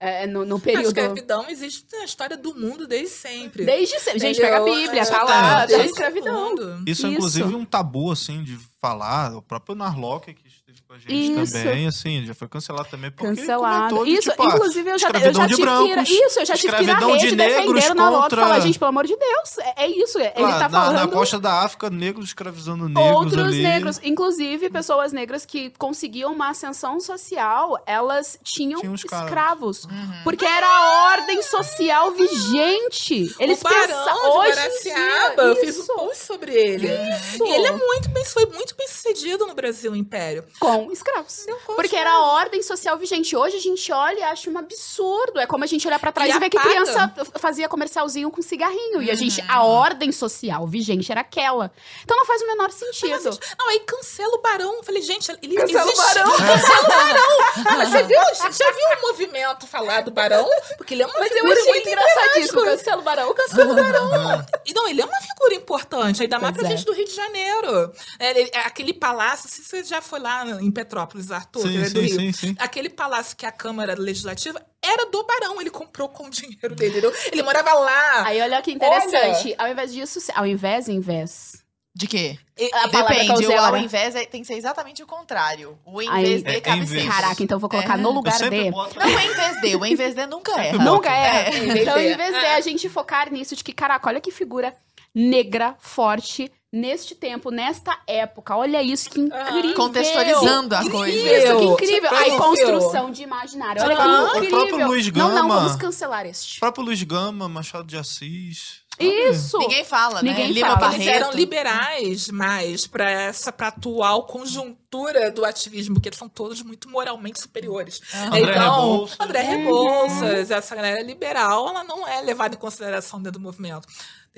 [0.00, 0.86] é, no, no A período.
[0.86, 3.64] escravidão existe na história do mundo desde sempre.
[3.64, 4.20] Desde sempre.
[4.20, 4.64] Gente, pega a?
[4.64, 6.54] Bíblia, É, tá lá, desde o escravidão.
[6.86, 7.16] Isso é Isso.
[7.16, 9.34] inclusive um tabu, assim, de falar.
[9.36, 10.47] O próprio Narlock que
[10.88, 11.52] com a gente Isso.
[11.52, 13.10] também, assim, já foi cancelado também.
[13.10, 13.94] Porque Cancelado.
[13.94, 15.64] comentou de, Isso, tipo, ah, inclusive, eu já, eu já de tive que ir,
[15.94, 18.36] brancos, Isso, eu já tive que ir na escravidão de rede negros defender na loja
[18.36, 20.18] falar, gente, pelo amor de Deus, é, é isso.
[20.18, 23.62] é- Ele lá, tá na, falando na costa da África, negros escravizando negros outros ali.
[23.62, 29.84] negros, inclusive pessoas negras que conseguiam uma ascensão social, elas tinham, Tinham escravos.
[29.84, 30.20] Uhum.
[30.24, 33.34] Porque era a ordem social vigente.
[33.38, 36.86] Eles o Barão pensavam de hoje Guaraciaba, eu fiz um post sobre ele.
[36.88, 40.44] isso, E ele é muito bem, foi muito bem sucedido no Brasil Império.
[40.58, 41.44] com escravos.
[41.46, 41.74] Deu conta.
[41.74, 43.34] Porque era a ordem social vigente.
[43.36, 45.38] Hoje a gente olha e acha um absurdo.
[45.40, 48.40] É como a gente olhar pra trás E e, ver que criança fazia comercialzinho com
[48.42, 49.02] cigarrinho.
[49.02, 51.70] E a gente, a ordem social vigente era aquela.
[52.04, 53.38] Então não faz o menor sentido.
[53.58, 54.82] Não, aí cancela o Barão.
[54.82, 56.06] Falei, gente, ele Cancela o existe.
[56.14, 56.30] Barão.
[56.36, 57.76] Cancela o Barão.
[57.76, 58.18] Mas você viu,
[58.52, 60.48] já viu o movimento falar do Barão?
[60.76, 62.62] Porque ele é uma Mas eu figura achei muito engraçadíssimo.
[62.64, 64.46] Cancela o barão, cancela o barão.
[64.64, 66.76] E não, ele é uma figura importante, ainda mais Pois pra é.
[66.76, 67.92] gente do Rio de Janeiro.
[68.18, 71.86] É, ele- é aquele palácio, se você já foi lá em Petrópolis, Arthur, Sim, ele
[71.86, 72.16] é do sim, Rio.
[72.20, 72.56] sim, sim.
[72.58, 76.74] Aquele palácio que é a Câmara Legislativa era do Barão, ele comprou com o dinheiro
[76.74, 76.98] dele.
[76.98, 78.26] Ele, ele morava lá.
[78.26, 79.54] Aí olha que interessante.
[79.58, 81.62] Ao invés disso, ao invés, em vez.
[81.94, 82.38] De quê?
[82.56, 83.54] A e- palavra que eu Depende.
[83.54, 85.76] ao invés é- tem que ser exatamente o contrário.
[85.84, 87.02] O em Aí- vez É, de em cabe vez.
[87.02, 87.10] ser.
[87.10, 88.00] Caraca, então eu vou colocar É.
[88.00, 88.70] no lugar de.
[88.70, 89.76] boto- Não o em vez de.
[89.76, 90.84] O em vez de nunca erra.
[90.84, 91.48] Nunca é.
[91.48, 91.56] É.
[91.82, 94.72] Então, em vez de a gente focar nisso, de que, caraca, olha que figura
[95.18, 98.56] negra, forte, neste tempo, nesta época.
[98.56, 99.74] Olha isso, que incrível.
[99.74, 101.16] Contextualizando a coisa.
[101.16, 102.10] Isso, que Incrível.
[102.14, 103.82] Aí, construção de imaginário.
[103.82, 104.58] Olha que O incrível.
[104.58, 105.60] próprio Luiz Não, não, Gama.
[105.60, 106.58] vamos cancelar este.
[106.58, 108.86] O próprio Luiz Gama, Machado de Assis.
[109.00, 109.56] Isso.
[109.58, 110.30] Ninguém fala, né?
[110.30, 110.94] Ninguém Lima fala.
[110.94, 116.62] Eles eram liberais mais para essa pra atual conjuntura do ativismo, porque eles são todos
[116.62, 118.00] muito moralmente superiores.
[118.12, 119.20] André então, Rebouças.
[119.20, 123.86] André Rebouças, essa galera liberal, ela não é levada em consideração dentro do movimento.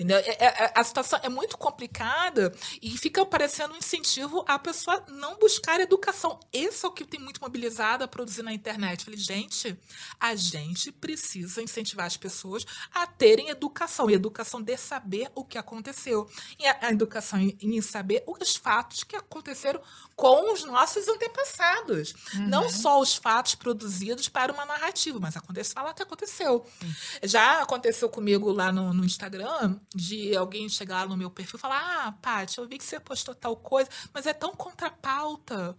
[0.08, 2.52] É- é- é- a situação é muito complicada.
[2.80, 6.38] E fica parecendo um incentivo a pessoa não buscar educação.
[6.52, 9.04] Esse é o que tem muito mobilizado a produzir na internet.
[9.04, 9.78] Falei, gente,
[10.18, 14.10] a gente precisa incentivar as pessoas a terem educação.
[14.10, 16.28] E educação de saber o que aconteceu.
[16.58, 19.80] E a, educação em, saber os fatos que aconteceram
[20.16, 22.14] com os nossos antepassados.
[22.34, 22.48] Uhum.
[22.48, 26.64] Não só os fatos produzidos para uma narrativa, mas aconteceu, fala que aconteceu.
[26.82, 26.94] Uhum.
[27.22, 32.06] Já aconteceu comigo lá no, no, Instagram de alguém chegar no meu perfil e falar:
[32.08, 35.78] Ah, Paty, eu vi que você postou tal coisa, mas é tão contra pauta.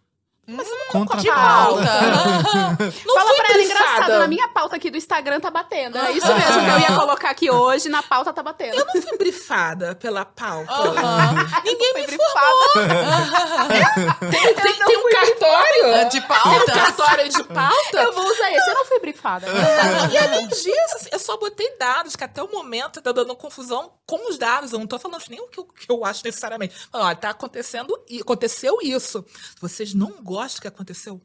[0.52, 1.82] Mas eu não Contra de pauta.
[3.06, 5.98] não Fala pra ela, engraçado, na minha pauta aqui do Instagram tá batendo.
[5.98, 8.76] É isso mesmo que eu ia colocar aqui hoje, na pauta tá batendo.
[8.76, 10.72] Eu não fui brifada pela pauta.
[11.64, 12.52] Ninguém me brifada.
[14.20, 16.50] tem, tem, tem um cartório de pauta?
[16.50, 17.98] Tem um cartório de pauta?
[17.98, 19.48] Eu vou usar esse, eu não fui brifada.
[20.12, 23.94] e além disso, assim, eu só botei dados, que até o momento tá dando confusão
[24.06, 24.74] com os dados.
[24.74, 26.76] Eu não tô falando nem o que eu, que eu acho necessariamente.
[26.92, 29.24] Olha, tá acontecendo, aconteceu isso.
[29.60, 31.22] Vocês não gostam gosto que aconteceu?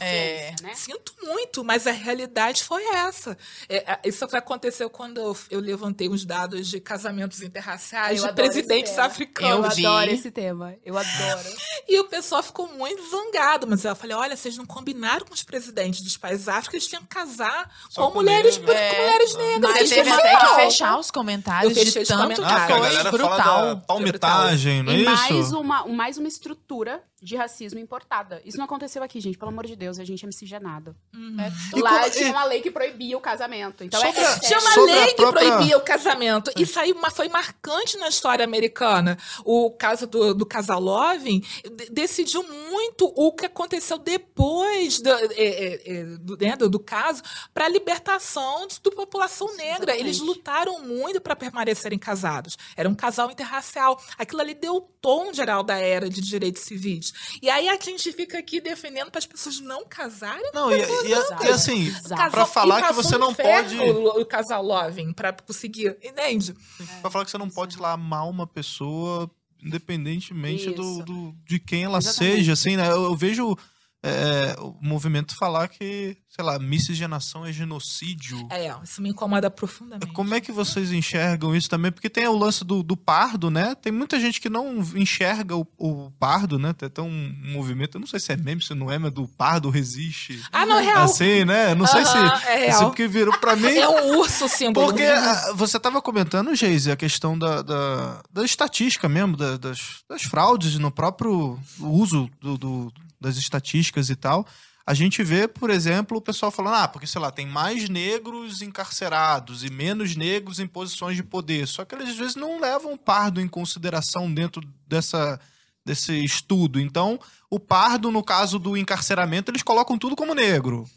[0.00, 0.74] É, né?
[0.74, 3.36] Sinto muito, mas a realidade foi essa.
[3.68, 8.96] É, isso aconteceu quando eu, eu, levantei os dados de casamentos interraciais eu de presidentes
[8.96, 9.76] africanos.
[9.76, 10.76] Eu, eu adoro esse tema.
[10.84, 11.48] Eu adoro.
[11.88, 15.42] e o pessoal ficou muito zangado, mas eu falei: olha, vocês não combinaram com os
[15.42, 18.60] presidentes dos países africanos, eles tinham que casar com, com mulheres, é.
[18.60, 19.72] com mulheres negras.
[19.80, 23.80] Mas teve até que fechar os comentários eu de tanto ah, que foi brutal.
[23.80, 25.10] palmitagem, não é e isso?
[25.10, 28.40] Mais uma, mais uma estrutura de racismo importada.
[28.44, 30.94] Isso não aconteceu aqui, gente, pelo amor de Deus, a gente é miscigenado.
[31.14, 31.36] Uhum.
[31.40, 33.82] É, lá como, tinha uma lei que proibia o casamento.
[33.82, 35.42] Então é, é, tinha uma lei própria...
[35.42, 36.50] que proibia o casamento.
[36.56, 39.18] Isso aí foi marcante na história americana.
[39.44, 41.42] O caso do, do casal Loving
[41.90, 47.22] decidiu muito o que aconteceu depois do, é, é, é do, né, do, do caso
[47.52, 49.92] para a libertação da população negra.
[49.92, 50.00] Exatamente.
[50.00, 52.56] Eles lutaram muito para permanecerem casados.
[52.76, 54.00] Era um casal interracial.
[54.16, 57.07] Aquilo ali deu o tom geral da era de direitos civis.
[57.42, 60.50] E aí a gente fica aqui defendendo para as pessoas não casarem.
[60.52, 63.78] Não, e, e, e, assim, para falar que você não pode.
[63.78, 65.96] O, o casal Loving, para conseguir.
[66.02, 66.54] Entende?
[66.80, 67.00] É.
[67.00, 69.30] Para falar que você não pode lá amar uma pessoa
[69.62, 72.36] independentemente do, do, de quem ela Exatamente.
[72.36, 72.88] seja, assim, né?
[72.88, 73.56] Eu, eu vejo
[74.02, 78.46] é, o movimento falar que, sei lá, miscigenação é genocídio.
[78.50, 80.12] É, isso me incomoda profundamente.
[80.12, 81.90] Como é que vocês enxergam isso também?
[81.90, 83.74] Porque tem o lance do, do pardo, né?
[83.74, 86.72] Tem muita gente que não enxerga o, o pardo, né?
[86.72, 89.26] Tem até um, movimento, eu não sei se é meme, se não é, mas do
[89.26, 90.40] pardo resiste.
[90.52, 91.02] Ah, não, é real.
[91.02, 91.74] Assim, né?
[91.74, 92.16] Não sei se.
[92.46, 92.84] É real.
[92.84, 93.76] porque virou pra mim.
[93.76, 94.86] É um urso símbolo.
[94.86, 100.04] Porque a, você tava comentando, Geise, a questão da, da, da estatística mesmo, da, das,
[100.08, 104.46] das fraudes no próprio uso do, do das estatísticas e tal,
[104.88, 108.62] a gente vê, por exemplo, o pessoal falando, ah, porque, sei lá, tem mais negros
[108.62, 111.68] encarcerados e menos negros em posições de poder.
[111.68, 115.38] Só que eles, às vezes, não levam o pardo em consideração dentro dessa,
[115.84, 116.80] desse estudo.
[116.80, 120.88] Então, o pardo, no caso do encarceramento, eles colocam tudo como negro.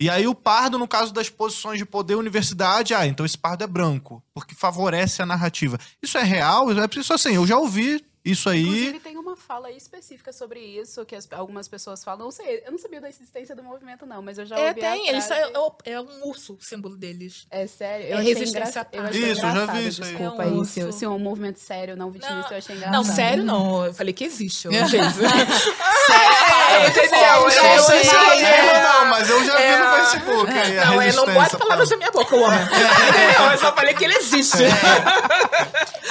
[0.00, 3.64] E aí o pardo, no caso das posições de poder, universidade, ah, então esse pardo
[3.64, 5.78] é branco, porque favorece a narrativa.
[6.00, 6.70] Isso é real?
[6.70, 8.62] É preciso assim, eu já ouvi isso aí.
[8.62, 12.26] Inclusive, tem uma fala específica sobre isso, que as, algumas pessoas falam.
[12.26, 14.80] Não sei, eu não sabia da existência do movimento, não, mas eu já é, ouvi.
[14.80, 15.52] É, tem, eles é,
[15.84, 17.46] é, um urso o símbolo deles.
[17.50, 18.06] É sério?
[18.06, 19.08] Eu é resistência engra...
[19.08, 20.10] eu Isso, eu já vi isso aí.
[20.10, 20.66] Desculpa é um aí.
[20.66, 22.96] Se, se é um movimento sério, não vitimista, não, eu achei engraçado.
[22.96, 23.86] Não, sério não.
[23.86, 24.66] Eu falei que existe.
[24.66, 25.06] Eu, sério,
[26.88, 27.18] entendeu?
[27.28, 30.00] Eu não sei se é não, mas eu já vi no é.
[30.00, 30.52] Facebook.
[30.52, 32.58] Aí, não, eu não pode palavras da minha boca, o homem.
[33.52, 34.58] Eu só falei que ele existe.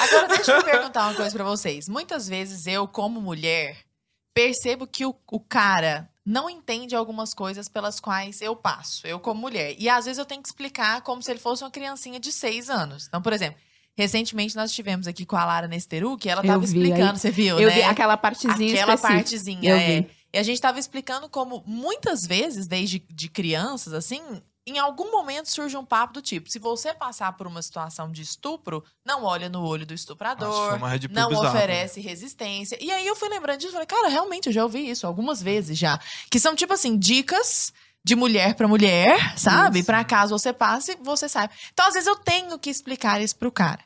[0.08, 1.88] Agora, deixa eu perguntar uma coisa pra vocês.
[1.88, 3.76] Muitas vezes eu, como mulher,
[4.34, 9.40] percebo que o, o cara não entende algumas coisas pelas quais eu passo, eu como
[9.40, 9.74] mulher.
[9.78, 12.68] E às vezes eu tenho que explicar como se ele fosse uma criancinha de seis
[12.68, 13.06] anos.
[13.08, 13.58] Então, por exemplo,
[13.96, 17.18] recentemente nós tivemos aqui com a Lara Nesteru, que ela estava explicando, aí.
[17.18, 17.74] você viu, eu né?
[17.74, 19.22] vi aquela partezinha Aquela específica.
[19.22, 20.00] partezinha, eu é.
[20.02, 20.10] Vi.
[20.34, 24.20] E a gente estava explicando como muitas vezes, desde de crianças, assim,
[24.70, 28.22] em algum momento surge um papo do tipo: se você passar por uma situação de
[28.22, 30.78] estupro, não olha no olho do estuprador,
[31.10, 32.08] não bizarro, oferece né?
[32.08, 32.78] resistência.
[32.80, 35.42] E aí eu fui lembrando disso e falei, cara, realmente eu já ouvi isso algumas
[35.42, 35.98] vezes já.
[36.30, 37.72] Que são tipo assim, dicas
[38.04, 39.82] de mulher para mulher, sabe?
[39.82, 41.52] Para caso você passe, você sabe.
[41.72, 43.80] Então, às vezes, eu tenho que explicar isso pro cara.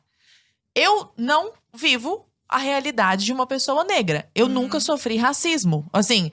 [0.74, 4.28] Eu não vivo a realidade de uma pessoa negra.
[4.34, 4.52] Eu uhum.
[4.52, 5.88] nunca sofri racismo.
[5.92, 6.30] Assim,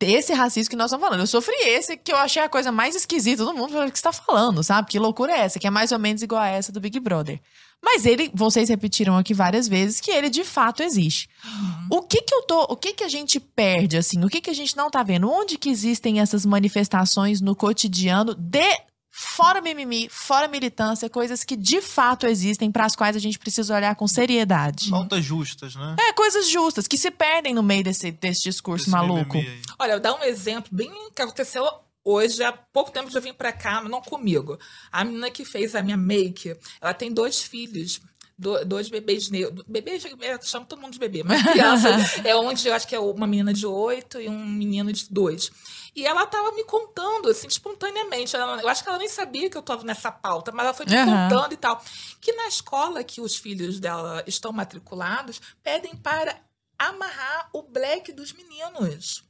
[0.00, 1.20] esse racismo que nós estamos falando.
[1.20, 3.78] Eu sofri esse que eu achei a coisa mais esquisita do mundo.
[3.78, 4.88] O que está falando, sabe?
[4.88, 5.58] Que loucura é essa?
[5.58, 7.40] Que é mais ou menos igual a essa do Big Brother.
[7.82, 11.28] Mas ele, vocês repetiram aqui várias vezes que ele de fato existe.
[11.44, 11.98] Uhum.
[11.98, 14.22] O que que eu tô, o que que a gente perde assim?
[14.22, 15.30] O que que a gente não tá vendo?
[15.30, 18.78] Onde que existem essas manifestações no cotidiano de
[19.12, 23.74] Fora mimimi, fora militância, coisas que de fato existem para as quais a gente precisa
[23.74, 24.88] olhar com seriedade.
[24.90, 25.96] Pautas justas, né?
[25.98, 29.36] É, coisas justas, que se perdem no meio desse, desse discurso Esse maluco.
[29.78, 31.68] Olha, eu dar um exemplo bem que aconteceu
[32.04, 34.58] hoje, há pouco tempo eu vim pra cá, mas não comigo.
[34.92, 38.00] A menina que fez a minha make, ela tem dois filhos.
[38.38, 39.62] do- Dois bebês negros.
[39.68, 41.88] Bebês, eu chamo todo mundo de bebê, mas criança.
[42.24, 45.50] é onde eu acho que é uma menina de oito e um menino de dois.
[45.94, 48.36] E ela tava me contando, assim, espontaneamente.
[48.36, 50.86] Ela- eu acho que ela nem sabia que eu tava nessa pauta, mas ela foi
[50.86, 51.28] me Aham.
[51.28, 51.82] contando e tal.
[52.20, 56.40] Que na escola que os filhos dela estão matriculados, pedem para
[56.78, 59.24] amarrar o black dos meninos.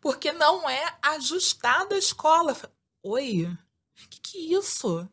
[0.00, 2.56] Porque não é ajustada a escola.
[3.02, 5.08] Oi, o que, que é isso?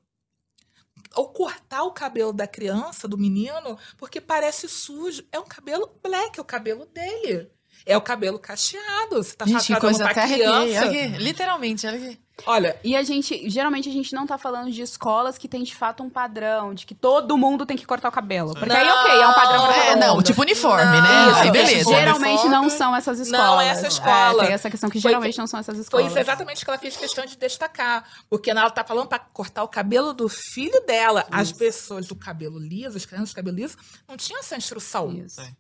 [1.16, 5.26] Ou cortar o cabelo da criança, do menino, porque parece sujo.
[5.32, 7.52] É um cabelo black, é o cabelo dele.
[7.86, 9.24] É o cabelo cacheado.
[9.24, 10.60] Você tá Gente, que coisa pra até criança.
[10.62, 12.20] Olha aqui, literalmente, olha aqui.
[12.48, 15.76] Olha, E a gente, geralmente a gente não tá falando de escolas que tem de
[15.76, 18.54] fato um padrão, de que todo mundo tem que cortar o cabelo.
[18.56, 20.24] Porque aí, ok, é um padrão pra É, não, mundo.
[20.24, 21.26] tipo uniforme, Não, né?
[21.28, 21.90] isso, Aí isso, beleza.
[21.92, 23.46] Geralmente não são essas escolas.
[23.48, 24.44] Não é essa escola.
[24.44, 26.08] É, tem essa questão que Foi- geralmente não são essas Foi escolas.
[26.08, 28.06] isso exatamente que ela fez questão de destacar.
[28.28, 31.28] Porque ela tá falando para cortar o cabelo do filho dela.
[31.32, 33.78] As pessoas do cabelo liso, as crianças do cabelo liso,
[34.10, 35.12] não tinham essa instrução.
[35.12, 35.40] Isso.
[35.42, 35.56] Sim.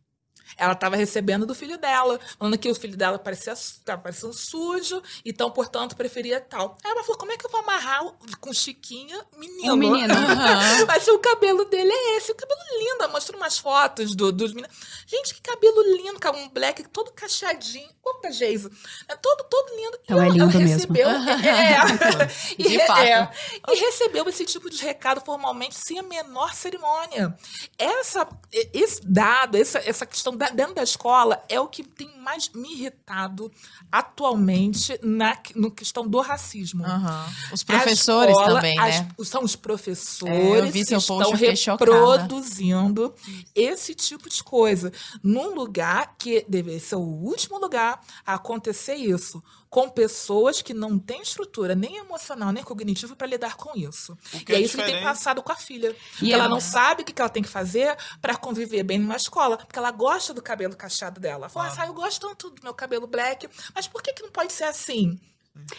[0.58, 5.02] Ela estava recebendo do filho dela, falando que o filho dela parecia estava parecendo sujo,
[5.26, 6.78] então, portanto, preferia tal.
[6.84, 8.04] Aí ela falou: como é que eu vou amarrar
[8.40, 9.74] com Chiquinha menino?
[9.74, 10.14] Um menino.
[10.14, 10.86] Aham.
[10.88, 13.04] Mas o cabelo dele é esse, o cabelo lindo.
[13.04, 14.76] Ela mostrou umas fotos do, dos meninos.
[15.08, 17.90] Gente, que cabelo lindo, cara, um black todo cacheadinho.
[18.02, 18.72] Conta, Geisa.
[19.08, 20.00] É todo, todo lindo.
[20.04, 20.74] Então E é ela- lindo ela mesmo.
[20.76, 21.08] recebeu,
[21.52, 21.78] É,
[22.58, 23.02] e, De re- fato.
[23.02, 23.32] é,
[23.70, 27.36] e recebeu esse tipo de recado formalmente sem a menor cerimônia.
[27.78, 28.28] Essa,
[28.74, 32.74] esse dado, essa, essa questão da- dentro da escola é o que tem mais me
[32.74, 33.52] irritado
[33.92, 36.84] atualmente na no questão do racismo.
[36.86, 37.26] Aham.
[37.54, 39.08] Os professores escola, também, as- né?
[39.24, 43.14] são os professores É, eu vi que estão reproduzindo
[43.56, 44.92] esse tipo de coisa
[45.24, 49.42] num lugar que deve ser o último lugar a acontecer isso,
[49.72, 54.18] com pessoas que não têm estrutura nem emocional nem cognitiva para lidar com isso.
[54.34, 55.96] E é é isso que tem passado com a filha.
[56.22, 59.16] E ela não sabe o que que ela tem que fazer para conviver bem numa
[59.16, 61.46] escola, porque ela gosta do cabelo cacheado dela.
[61.46, 61.82] Ela fala, Claro.
[61.84, 64.66] ah, eu gosto tanto do meu cabelo black, mas por que, que não pode ser
[64.66, 65.18] assim?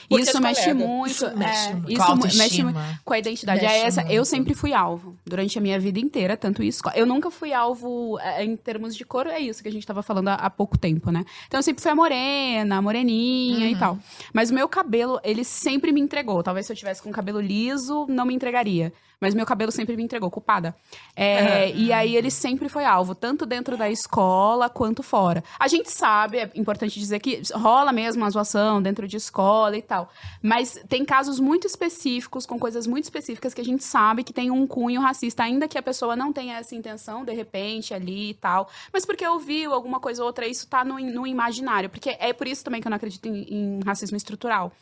[0.08, 1.10] Porque Isso mexe muito.
[1.10, 1.84] isso é, mexe muito.
[1.86, 3.62] Com isso mexe muito com a identidade.
[3.62, 4.24] Mexe É essa, eu muito.
[4.26, 6.82] sempre fui alvo durante a minha vida inteira, tanto isso.
[6.94, 10.02] Eu nunca fui alvo é, em termos de cor, é isso que a gente tava
[10.02, 11.24] falando há, há pouco tempo, né?
[11.46, 13.78] Então eu sempre fui a morena, a moreninha e Uhum.
[13.78, 13.98] tal.
[14.32, 16.42] Mas o meu cabelo, ele sempre me entregou.
[16.42, 18.92] Talvez se eu tivesse com cabelo liso, não me entregaria.
[19.22, 20.74] Mas meu cabelo sempre me entregou, culpada.
[21.14, 21.76] É, Uhum.
[21.76, 25.44] E aí ele sempre foi alvo, tanto dentro da escola quanto fora.
[25.58, 29.82] A gente sabe, é importante dizer que rola mesmo a zoação dentro de escola e
[29.82, 30.10] tal.
[30.42, 34.50] Mas tem casos muito específicos, com coisas muito específicas, que a gente sabe que tem
[34.50, 38.34] um cunho racista, ainda que a pessoa não tenha essa intenção, de repente, ali e
[38.34, 38.68] tal.
[38.92, 41.88] Mas porque ouviu alguma coisa ou outra, isso tá no, no imaginário.
[41.88, 44.72] Porque é por isso também que eu não acredito em, em racismo estrutural.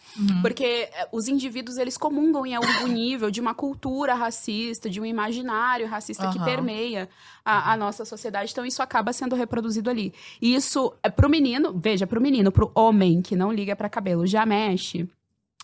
[0.40, 4.29] Porque é, os indivíduos, eles comungam em algum nível de uma cultura racista,
[4.88, 6.44] de um imaginário racista que Aham.
[6.44, 7.08] permeia
[7.44, 8.52] a, a nossa sociedade.
[8.52, 10.12] Então, isso acaba sendo reproduzido ali.
[10.40, 14.26] E isso, é pro menino, veja, pro menino, pro homem que não liga pra cabelo,
[14.26, 15.08] já mexe,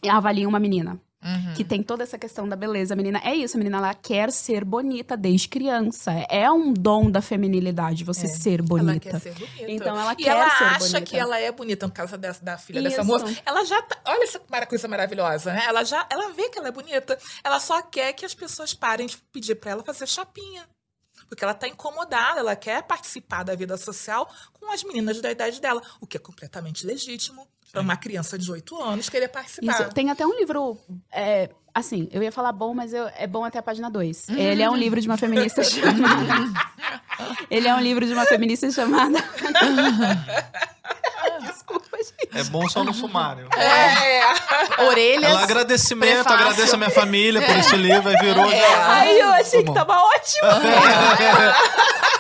[0.02, 1.00] e avalia uma menina.
[1.26, 1.54] Uhum.
[1.54, 2.94] Que tem toda essa questão da beleza.
[2.94, 6.12] A menina é isso, a menina ela quer ser bonita desde criança.
[6.30, 8.28] É um dom da feminilidade você É.
[8.28, 9.00] ser Ela bonita.
[9.10, 9.70] quer ser bonita.
[9.72, 11.00] Então ela e quer ela ser acha bonita.
[11.02, 13.10] que ela é bonita, no caso dessa, da filha dessa Isso.
[13.10, 13.36] moça.
[13.44, 15.64] Ela já tá, Olha essa coisa maravilhosa, né?
[15.66, 17.18] Ela já ela vê que ela é bonita.
[17.42, 20.64] Ela só quer que as pessoas parem de pedir pra ela fazer chapinha.
[21.28, 25.60] Porque ela tá incomodada, ela quer participar da vida social com as meninas da idade
[25.60, 29.72] dela, o que é completamente legítimo para uma criança de 8 anos querer participar.
[29.72, 30.76] Isso, tem até um livro.
[31.12, 34.28] é, assim, eu ia falar bom, mas eu- é bom até a página 2.
[34.30, 36.44] Ele é um livro de uma feminista chamada.
[37.50, 39.18] Ele é um livro de uma feminista chamada.
[41.42, 42.38] Desculpa, gente.
[42.38, 43.48] É bom só no sumário.
[43.56, 45.30] É, Orelhas.
[45.30, 46.38] Ela agradecimento, prefácio.
[46.38, 48.50] agradeço a minha família por esse livro, aí virou.
[48.50, 48.74] É.
[48.76, 50.48] Ai, eu achei Tá que tava ótimo.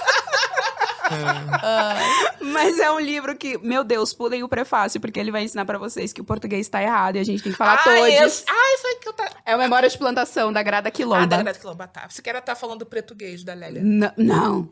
[2.40, 5.78] Mas é um livro que, meu Deus, pulem o prefácio, porque ele vai ensinar pra
[5.78, 7.98] vocês que o português tá errado e a gente tem que falar ah, todos.
[8.08, 9.28] esse- ah, isso aí que eu tá.
[9.44, 11.26] É o Memória de Plantação, da Grada Ah, Quilomba.
[11.26, 12.06] da Greta Quilomba, tá.
[12.08, 13.80] Você quer estar falando do português da Lélia?
[13.82, 14.68] N- não.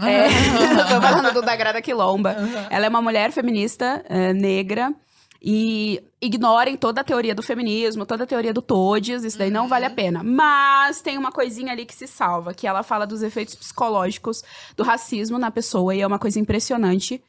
[0.00, 0.28] É,
[0.94, 2.36] tô falando do da Grada Quilomba.
[2.70, 4.92] Ela é uma mulher feminista é, negra
[5.40, 9.68] e ignorem toda a teoria do feminismo, toda a teoria do todes, isso daí não
[9.68, 10.22] vale a pena.
[10.22, 14.42] Mas tem uma coisinha ali que se salva, que ela fala dos efeitos psicológicos
[14.76, 17.22] do racismo na pessoa e é uma coisa impressionante.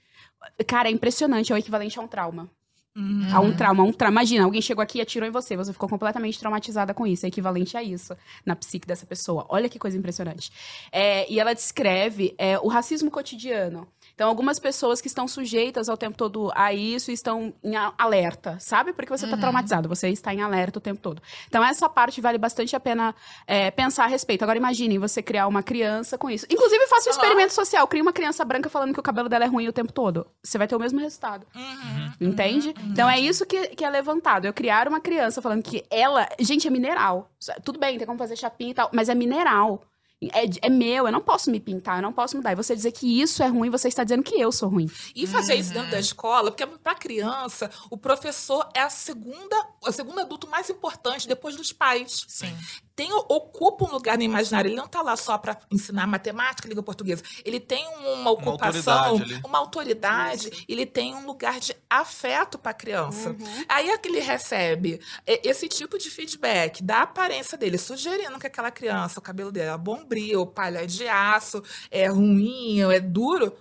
[0.66, 2.50] Cara, é impressionante, é o equivalente a um trauma.
[2.96, 3.28] Uhum.
[3.32, 4.14] Há um trauma, um trauma.
[4.14, 7.26] Imagina, alguém chegou aqui e atirou em você, você ficou completamente traumatizada com isso.
[7.26, 9.46] É equivalente a isso na psique dessa pessoa.
[9.50, 10.52] Olha que coisa impressionante.
[10.92, 13.88] É, e ela descreve é, o racismo cotidiano.
[14.20, 18.92] Então, algumas pessoas que estão sujeitas ao tempo todo a isso estão em alerta, sabe?
[18.92, 19.40] Porque você está Uhum.
[19.44, 21.22] traumatizado, você está em alerta o tempo todo.
[21.48, 23.16] Então, essa parte vale bastante a pena
[23.48, 24.44] é, pensar a respeito.
[24.44, 26.46] Agora, imagine você criar uma criança com isso.
[26.50, 27.88] Inclusive, faça um experimento social.
[27.88, 30.28] Crie uma criança branca falando que o cabelo dela é ruim o tempo todo.
[30.44, 31.48] Você vai ter o mesmo resultado.
[31.56, 32.12] Uhum.
[32.20, 32.76] Entende?
[32.92, 34.44] Então é isso que, que é levantado.
[34.44, 36.28] Eu criar uma criança falando que ela.
[36.42, 37.30] Gente, é mineral.
[37.64, 39.82] Tudo bem, tem como fazer chapinha e tal, mas é mineral.
[40.22, 42.52] É, é meu, eu não posso me pintar, eu não posso mudar.
[42.52, 44.90] E você dizer que isso é ruim, você está dizendo que eu sou ruim.
[45.16, 49.92] E fazer isso dentro da escola, porque para criança, o professor é a segunda, o
[49.92, 52.26] segundo adulto mais importante depois dos pais.
[52.28, 52.54] Sim.
[53.00, 54.68] Tem, ocupa um lugar no imaginário.
[54.68, 57.24] Ele não está lá só para ensinar matemática, língua portuguesa.
[57.46, 59.42] Ele tem uma ocupação, autoridade ali.
[59.46, 63.30] uma autoridade, ele tem um lugar de afeto para a criança.
[63.30, 63.66] Uhum.
[63.70, 68.48] Aí é que ele recebe e- esse tipo de feedback da aparência dele, sugerindo que
[68.48, 73.56] aquela criança, o cabelo dela é bombril, palha de aço, é ruim, é duro.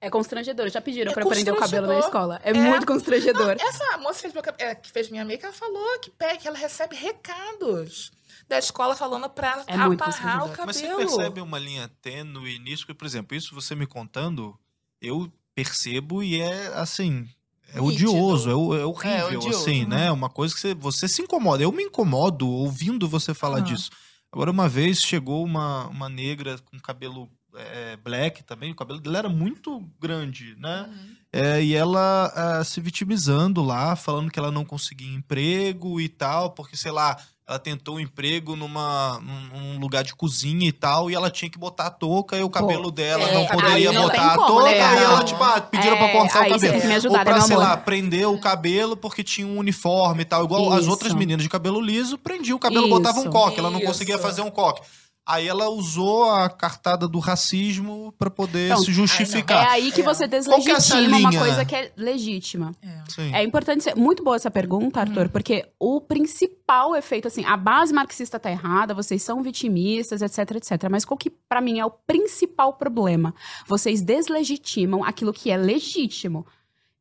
[0.00, 0.68] É constrangedor.
[0.68, 2.40] Já pediram É pra eu prender o cabelo na escola.
[2.44, 2.54] É, É.
[2.54, 3.56] muito constrangedor.
[3.58, 6.56] Essa moça fez meu cab- é, que fez minha make, ela falou que, que ela
[6.56, 8.12] recebe recados
[8.48, 10.66] da escola falando pra É aparrar o cabelo.
[10.66, 12.82] Mas você percebe uma linha tênue nisso?
[12.86, 14.58] Porque, por exemplo, isso você me contando,
[15.00, 17.28] eu percebo e é assim.
[17.74, 18.10] É Nítido.
[18.10, 20.04] odioso, é, o- é horrível, É odioso, assim, né?
[20.06, 20.10] né?
[20.10, 21.62] Uma coisa que você, você se incomoda.
[21.62, 23.66] Eu me incomodo ouvindo você falar Aham.
[23.66, 23.90] disso.
[24.32, 29.18] Agora, uma vez chegou uma, uma negra com cabelo é, black também, o cabelo dela
[29.18, 30.86] era muito grande, né?
[30.88, 31.16] Uhum.
[31.32, 36.50] É, e ela ah, se vitimizando lá, falando que ela não conseguia emprego e tal,
[36.52, 37.18] porque, sei lá,
[37.48, 39.18] ela tentou um emprego numa,
[39.54, 42.50] num, lugar de cozinha e tal, e ela tinha que botar a touca e o
[42.50, 44.76] cabelo dela é, não poderia não botar a como, touca, né?
[44.76, 46.86] e ela, tipo, ah, pediram pra É, cortar o cabelo.
[46.86, 47.66] me ajudar, Ou né, pra, meu sei amor?
[47.68, 50.90] lá, prender o cabelo porque tinha um uniforme e tal, igual as Isso.
[50.90, 52.94] outras meninas de cabelo liso, prendiam o cabelo, Isso.
[52.94, 54.82] botavam um coque, ela não conseguia fazer um coque.
[55.30, 59.68] Aí ela usou a cartada do racismo pra poder Então, se É justificar.
[59.68, 60.04] aí que É.
[60.04, 61.38] você é deslegitima uma linha?
[61.40, 62.74] coisa que é legítima.
[62.82, 63.40] É.
[63.40, 63.94] É importante ser.
[63.94, 68.94] Muito boa essa pergunta, Arthur, porque o principal efeito, assim, a base marxista tá errada,
[68.94, 70.88] vocês são vitimistas, etc, etc.
[70.90, 73.34] Mas qual que, pra mim, é o principal problema?
[73.66, 76.46] Vocês deslegitimam aquilo que é legítimo.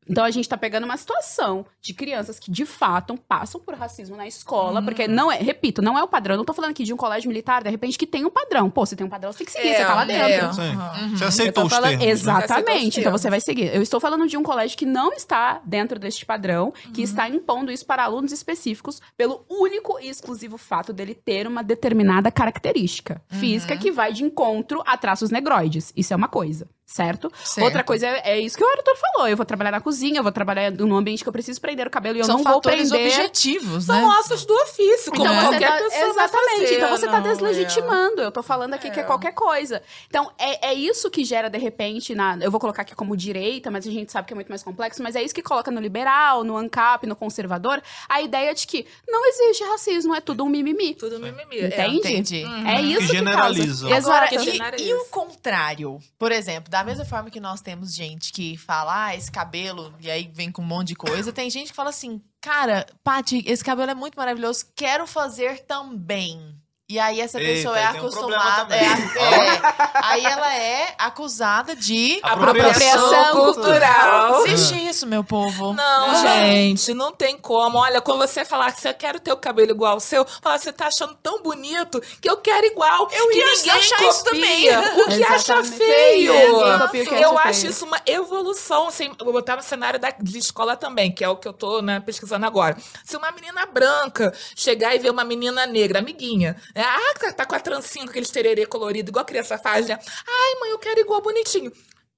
[0.09, 4.15] Então a gente tá pegando uma situação de crianças que de fato passam por racismo
[4.15, 4.85] na escola, Uhum.
[4.85, 6.33] porque não é, repito, não é o padrão.
[6.35, 8.69] Eu não tô falando aqui de um colégio militar, de repente, que tem um padrão.
[8.69, 10.53] Pô, você tem um padrão, você tem que seguir, você tá lá dentro.
[10.53, 10.61] Sim.
[10.61, 11.09] Uhum.
[11.17, 12.11] Você Eu aceitou os falando- termos, né?
[12.11, 12.89] Exatamente.
[12.89, 13.73] Os Então você vai seguir.
[13.75, 17.71] Eu estou falando de um colégio que não está dentro deste padrão, que está impondo
[17.71, 23.75] isso para alunos específicos pelo único e exclusivo fato dele ter uma determinada característica física
[23.77, 25.91] que vai de encontro a traços negroides.
[25.95, 27.31] Isso é uma coisa, certo?
[27.43, 27.65] Certo.
[27.65, 29.27] Outra coisa é, é isso que o Arthur falou.
[29.27, 31.89] Eu vou trabalhar na cozinha, eu vou trabalhar num ambiente que eu preciso prender o
[31.89, 33.07] cabelo e eu São não vou fatores prender.
[33.11, 34.15] objetivos, São né?
[34.19, 36.61] ossos do ofício, como Então você qualquer tá, pessoa exatamente.
[36.61, 37.29] fazer, então você tá não, é.
[37.33, 38.21] deslegitimando.
[38.21, 39.05] Eu tô falando aqui que é É.
[39.05, 39.83] qualquer coisa.
[40.07, 43.69] Então é, é isso que gera de repente na, eu vou colocar aqui como direita,
[43.69, 45.81] mas a gente sabe que é muito mais complexo, mas é isso que coloca no
[45.81, 50.49] liberal, no ANCAP, no conservador, a ideia de que não existe racismo, é tudo um
[50.49, 50.95] mimimi.
[50.95, 51.65] Tudo mimimi.
[51.65, 51.97] Entende?
[51.97, 52.43] Entendi.
[52.45, 52.67] Uhum.
[52.67, 53.87] É isso que, generaliza.
[53.89, 53.97] causa.
[54.07, 54.29] Agora, Exato.
[54.29, 54.89] que e, generaliza.
[54.89, 55.99] e o contrário?
[56.17, 60.11] Por exemplo, da mesma forma que nós temos gente que fala, ah, esse cabelo, e
[60.11, 63.63] aí vem com um monte de coisa, tem gente que fala assim, cara, Paty, esse
[63.63, 66.55] cabelo é muito maravilhoso, quero fazer também.
[66.89, 68.61] E aí essa Eita, pessoa é um problema acostumada.
[68.61, 68.79] também.
[68.79, 69.61] é, é,
[69.95, 74.45] aí ela é acusada de Apropriação cultural.
[74.47, 75.73] Existe isso, meu povo.
[75.73, 76.15] Não, Ah.
[76.45, 77.77] gente, não tem como.
[77.77, 80.71] Olha, quando você falar que você quer ter o cabelo igual ao seu, falar você
[80.71, 83.09] tá achando tão bonito que eu quero igual.
[83.11, 84.67] Eu que ia ninguém achar copia, isso também.
[84.69, 85.75] O que acha Exatamente.
[85.77, 86.33] feio.
[86.33, 87.71] Ninguém copia o que eu acha acho feio.
[87.71, 88.87] isso uma evolução.
[88.87, 91.81] Assim, vou botar no cenário da, de escola também, que é o que eu tô
[91.81, 92.77] né, pesquisando agora.
[93.03, 97.55] Se uma menina branca chegar e ver uma menina negra, amiguinha, ah, tá- tá com
[97.55, 99.97] a trancinha, com aquele tererê colorido, igual a criança faz, né?
[100.27, 101.71] Ai, mãe, eu quero igual bonitinho.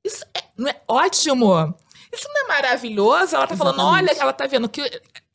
[0.04, 1.76] Isso é, não é ótimo?
[2.12, 3.36] Isso não é maravilhoso?
[3.36, 4.10] Ela tá falando, Exatamente.
[4.12, 4.82] olha, ela tá vendo que,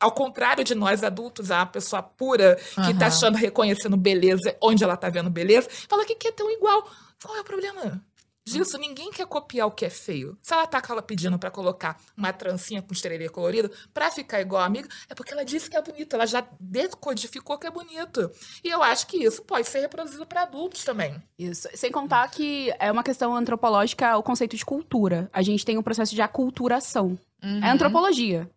[0.00, 3.06] ao contrário de nós adultos, a pessoa pura que tá Aham.
[3.06, 6.88] achando, reconhecendo beleza onde ela tá vendo beleza, fala que quer tão igual.
[7.22, 8.02] Qual é o problema?
[8.46, 10.36] Disso, ninguém quer copiar o que é feio.
[10.42, 14.62] Se ela tá ela pedindo pra colocar uma trancinha com estrelha colorido pra ficar igual
[14.62, 18.30] a amiga, é porque ela disse que é bonito, ela já decodificou que é bonito.
[18.62, 21.22] E eu acho que isso pode ser reproduzido pra adultos também.
[21.38, 21.68] Isso.
[21.74, 25.30] Sem contar que é uma questão antropológica o conceito de cultura.
[25.32, 27.18] A gente tem um processo de aculturação.
[27.42, 27.62] Uhum.
[27.62, 28.48] É antropologia.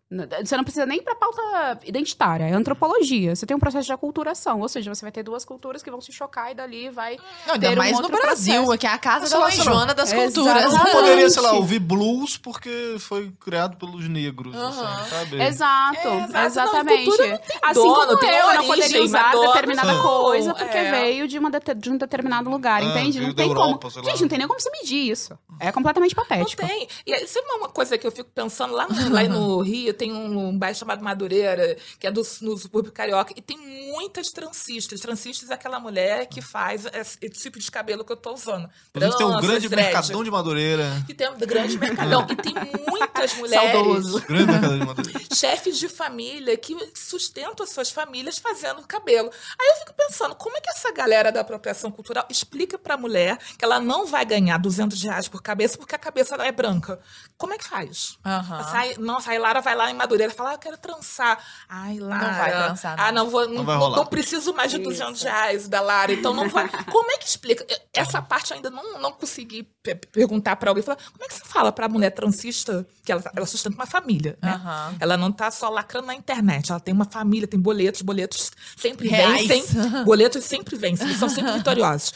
[0.42, 3.36] Você não precisa nem para pauta identitária, é antropologia.
[3.36, 6.00] Você tem um processo de aculturação, ou seja, você vai ter duas culturas que vão
[6.00, 7.18] se chocar e dali vai.
[7.46, 8.78] Não, ainda ter um mais no outro Brasil, processo.
[8.78, 9.50] que é a casa da.
[9.50, 10.32] Joana das Exato.
[10.32, 10.62] culturas.
[10.62, 10.96] Não Exatamente.
[10.96, 14.68] poderia, sei lá, ouvir blues porque foi criado pelos negros, Aham.
[15.00, 15.42] assim, sabe?
[15.42, 16.32] Exato, É, exato.
[16.32, 17.04] Não, exatamente.
[17.04, 20.02] cultura assim dono, como eu não origem, poderia usar dono determinada não.
[20.02, 20.90] coisa porque É.
[20.90, 23.20] veio de, uma dete- de um determinado lugar, Ah, entende?
[23.20, 24.04] Não tem Europa, como.
[24.06, 25.38] Gente, não tem nem como se medir isso.
[25.60, 26.66] É completamente Não patético.
[26.66, 26.88] tem.
[27.06, 28.72] E aí, sabe uma coisa que eu fico pensando?
[28.74, 32.92] Lá, no- lá no Rio tem um bairro chamado Madureira, que é do, no subúrbio
[32.92, 33.58] carioca, e tem
[33.92, 35.00] muitas trancistas.
[35.00, 38.68] Trancistas é aquela mulher que faz esse, esse tipo de cabelo que eu tô usando.
[38.94, 39.92] Inclusive tem um grande dread.
[39.92, 41.02] mercadão de Madureira.
[41.06, 42.26] Que tem um grande mercadão.
[42.30, 42.54] e tem
[42.88, 44.20] muitas mulheres, Saudoso.
[44.22, 45.20] Grande mercadão de Madureira.
[45.34, 49.30] chefes de família, que sustentam as suas famílias fazendo cabelo.
[49.60, 53.38] Aí eu fico pensando, como é que essa galera da apropriação cultural explica pra mulher
[53.58, 57.00] que ela não vai ganhar 200 reais por cabeça porque a cabeça dela é branca?
[57.36, 58.18] Como é que faz?
[58.24, 58.62] Aham.
[58.64, 61.38] Sai, nossa, aí Lara vai lá em Madureira e fala, ah, eu quero trançar.
[61.68, 62.26] Ai, Lara.
[62.28, 63.04] Não vai trançar, não.
[63.04, 63.96] Ah, não, vou, não, Não vai rolar.
[63.96, 66.68] não preciso mais de 200 reais da Lara, então não vai.
[66.90, 67.66] Como é que explica?
[67.94, 70.82] Essa parte eu ainda não, não consegui pe- perguntar pra alguém.
[70.82, 74.38] Falar, como é que você fala pra mulher transista que ela, ela sustenta uma família,
[74.42, 74.52] né?
[74.52, 74.94] Aham.
[75.00, 79.08] Ela não tá só lacrando na internet, ela tem uma família, tem boletos, boletos sempre
[79.08, 79.46] Reais.
[79.46, 79.68] vencem.
[80.04, 82.12] Boletos sempre vencem, são sempre vitoriosos.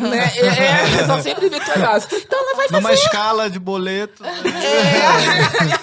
[0.00, 0.30] né?
[0.36, 2.12] É, é, são sempre vitoriosos.
[2.12, 4.22] Então ela vai fazer Numa escala de boleto.
[4.22, 4.30] né?
[4.44, 5.79] é,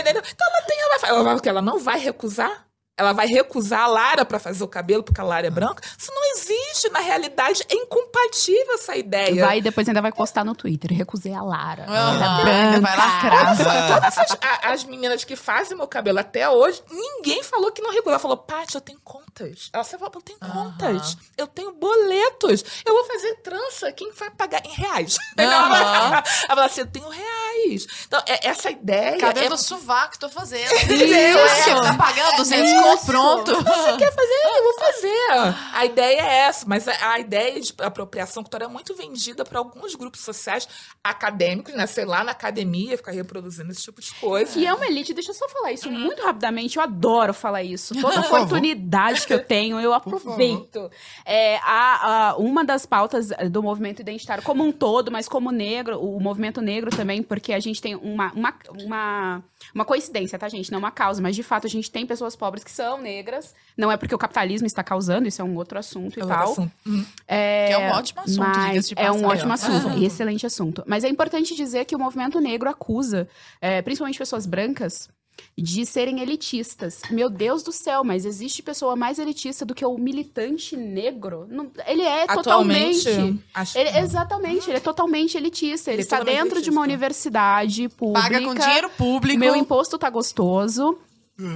[0.00, 0.22] entendeu?
[0.30, 2.68] Então ela tem, ela vai, ela vai, ela não vai recusar?
[2.98, 5.80] Ela vai recusar a Lara pra fazer o cabelo porque a Lara é branca?
[5.96, 9.44] Isso não existe na realidade, é incompatível essa ideia.
[9.44, 10.92] Vai e depois ainda vai postar no Twitter.
[10.92, 11.84] Recusei a Lara.
[11.84, 13.56] Ela é ainda vai lacrar.
[13.86, 18.14] Todas as, as meninas que fazem meu cabelo até hoje, ninguém falou que não recusou.
[18.14, 18.98] Ela falou, Paty, eu tenho
[19.38, 19.70] contas.
[19.72, 21.16] Ela falou, eu tenho contas.
[21.36, 22.64] Eu tenho boletos.
[22.84, 23.92] Eu vou fazer trança.
[23.92, 25.16] Quem vai pagar em reais?
[25.38, 26.12] Aham.
[26.14, 27.86] Ela falou assim, eu tenho reais.
[28.06, 29.18] Então, é- essa ideia...
[29.18, 30.72] Cabelo é do sovaco, tô fazendo.
[30.90, 31.82] Isso.
[31.82, 33.54] Tá pagando 200 conto, pronto.
[33.56, 34.56] Você quer fazer?
[34.56, 35.58] Eu vou fazer.
[35.78, 39.58] A ideia é essa, mas a, a ideia de apropriação cultural é muito vendida para
[39.58, 40.66] alguns grupos sociais
[41.02, 41.86] acadêmicos, né?
[41.86, 44.52] Sei lá, na academia, ficar reproduzindo esse tipo de coisa.
[44.52, 46.76] Que é uma elite, deixa eu só falar isso muito rapidamente.
[46.76, 47.94] Eu adoro falar isso.
[48.00, 50.90] Toda oportunidade que eu tenho, eu aproveito.
[51.24, 56.00] É, a, a- uma das pautas do movimento identitário como um todo, mas como negro,
[56.00, 59.42] o movimento negro também, porque a gente tem uma, uma, uma,
[59.74, 60.72] uma coincidência, tá, gente?
[60.72, 63.54] Não uma causa, mas de fato a gente tem pessoas pobres que são negras.
[63.76, 66.52] Não é porque o capitalismo está causando, isso é um outro assunto e Outro tal.
[66.52, 66.72] assunto.
[66.86, 67.04] Hum.
[67.28, 70.82] É, é um ótimo assunto, mas É um ótimo assunto, e excelente assunto.
[70.86, 73.28] Mas é importante dizer que o movimento negro acusa,
[73.60, 75.08] é, principalmente pessoas brancas,
[75.56, 77.00] de serem elitistas.
[77.10, 81.46] Meu Deus do céu, mas existe pessoa mais elitista do que o militante negro?
[81.50, 83.44] Não- ele é Atualmente, totalmente.
[83.54, 85.90] acho Ele, exatamente, ele é totalmente elitista.
[85.90, 86.80] Ele, Ele é está dentro de uma elitista.
[86.82, 88.22] universidade pública.
[88.30, 89.38] Paga com dinheiro público.
[89.38, 90.98] Meu imposto tá gostoso.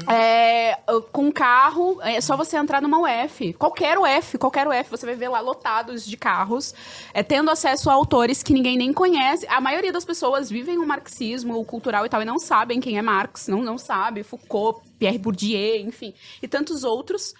[0.09, 0.78] É,
[1.10, 3.52] com carro, é só você entrar numa UF.
[3.54, 6.72] Qualquer UF, qualquer UF, você vai ver lá lotados de carros,
[7.12, 9.44] é, tendo acesso a autores que ninguém nem conhece.
[9.48, 12.96] A maioria das pessoas vivem o marxismo o cultural e tal e não sabem quem
[12.96, 17.34] é Marx, não, não sabe, Foucault, Pierre Bourdieu, enfim, e tantos outros.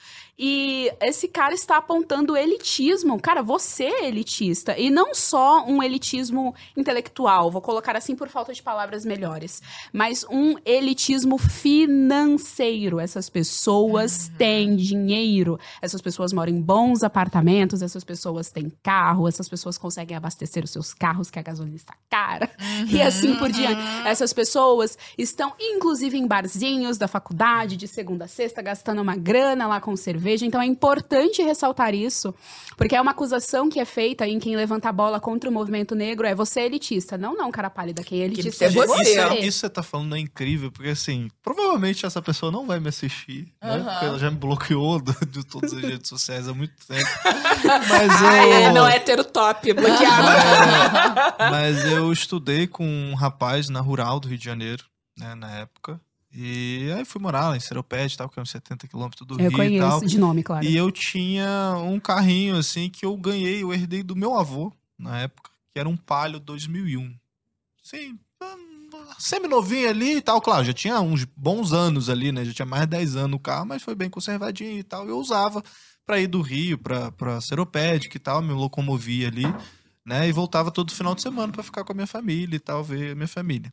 [0.45, 3.17] E esse cara está apontando elitismo.
[3.21, 4.77] Cara, você é elitista.
[4.77, 9.63] E não só um elitismo intelectual, vou colocar assim por falta de palavras melhores,
[9.93, 12.99] mas um elitismo financeiro.
[12.99, 19.49] Essas pessoas têm dinheiro, essas pessoas moram em bons apartamentos, essas pessoas têm carro, essas
[19.49, 22.51] pessoas conseguem abastecer os seus carros, que a gasolina está cara,
[22.91, 23.81] e assim por diante.
[24.05, 29.69] Essas pessoas estão, inclusive, em barzinhos da faculdade, de segunda a sexta, gastando uma grana
[29.69, 30.32] lá com cerveja.
[30.41, 32.35] Então é importante ressaltar isso,
[32.77, 35.95] porque é uma acusação que é feita em quem levanta a bola contra o movimento
[35.95, 37.19] negro: é você é elitista.
[37.19, 39.03] Não, não, cara pálida, quem é elitista é Isso é você.
[39.03, 42.89] Isso, isso você tá falando é incrível, porque assim, provavelmente essa pessoa não vai me
[42.89, 43.75] assistir, né?
[43.77, 43.85] Aham.
[43.91, 47.11] Porque ela já me bloqueou do- de todas as redes sociais há muito tempo.
[47.91, 50.29] Mas eu, Ai, é, não é ter o top bloqueado.
[51.39, 54.85] É, mas eu estudei com um rapaz na Rural do Rio de Janeiro,
[55.19, 56.01] né, na época.
[56.35, 59.51] E aí fui morar lá em Seropédica, tal, que é uns 70 quilômetros do Eu
[59.51, 59.99] Rio e tal.
[59.99, 60.65] conheço de nome, claro.
[60.65, 65.21] E eu tinha um carrinho, assim, que eu ganhei, eu herdei do meu avô, na
[65.21, 67.15] época, que era um Palio 2001.
[67.83, 68.19] Sim,
[69.19, 70.41] semi-novinho ali e tal.
[70.41, 72.45] Claro, já tinha uns bons anos ali, né?
[72.45, 75.09] Já tinha mais de 10 anos o carro, mas foi bem conservadinho e tal.
[75.09, 75.63] Eu usava
[76.05, 79.47] pra ir do Rio pra, pra Seropédica e tal, me locomovia ali,
[80.05, 80.29] né?
[80.29, 83.13] E voltava todo final de semana pra ficar com a minha família e tal, ver
[83.13, 83.73] a minha família.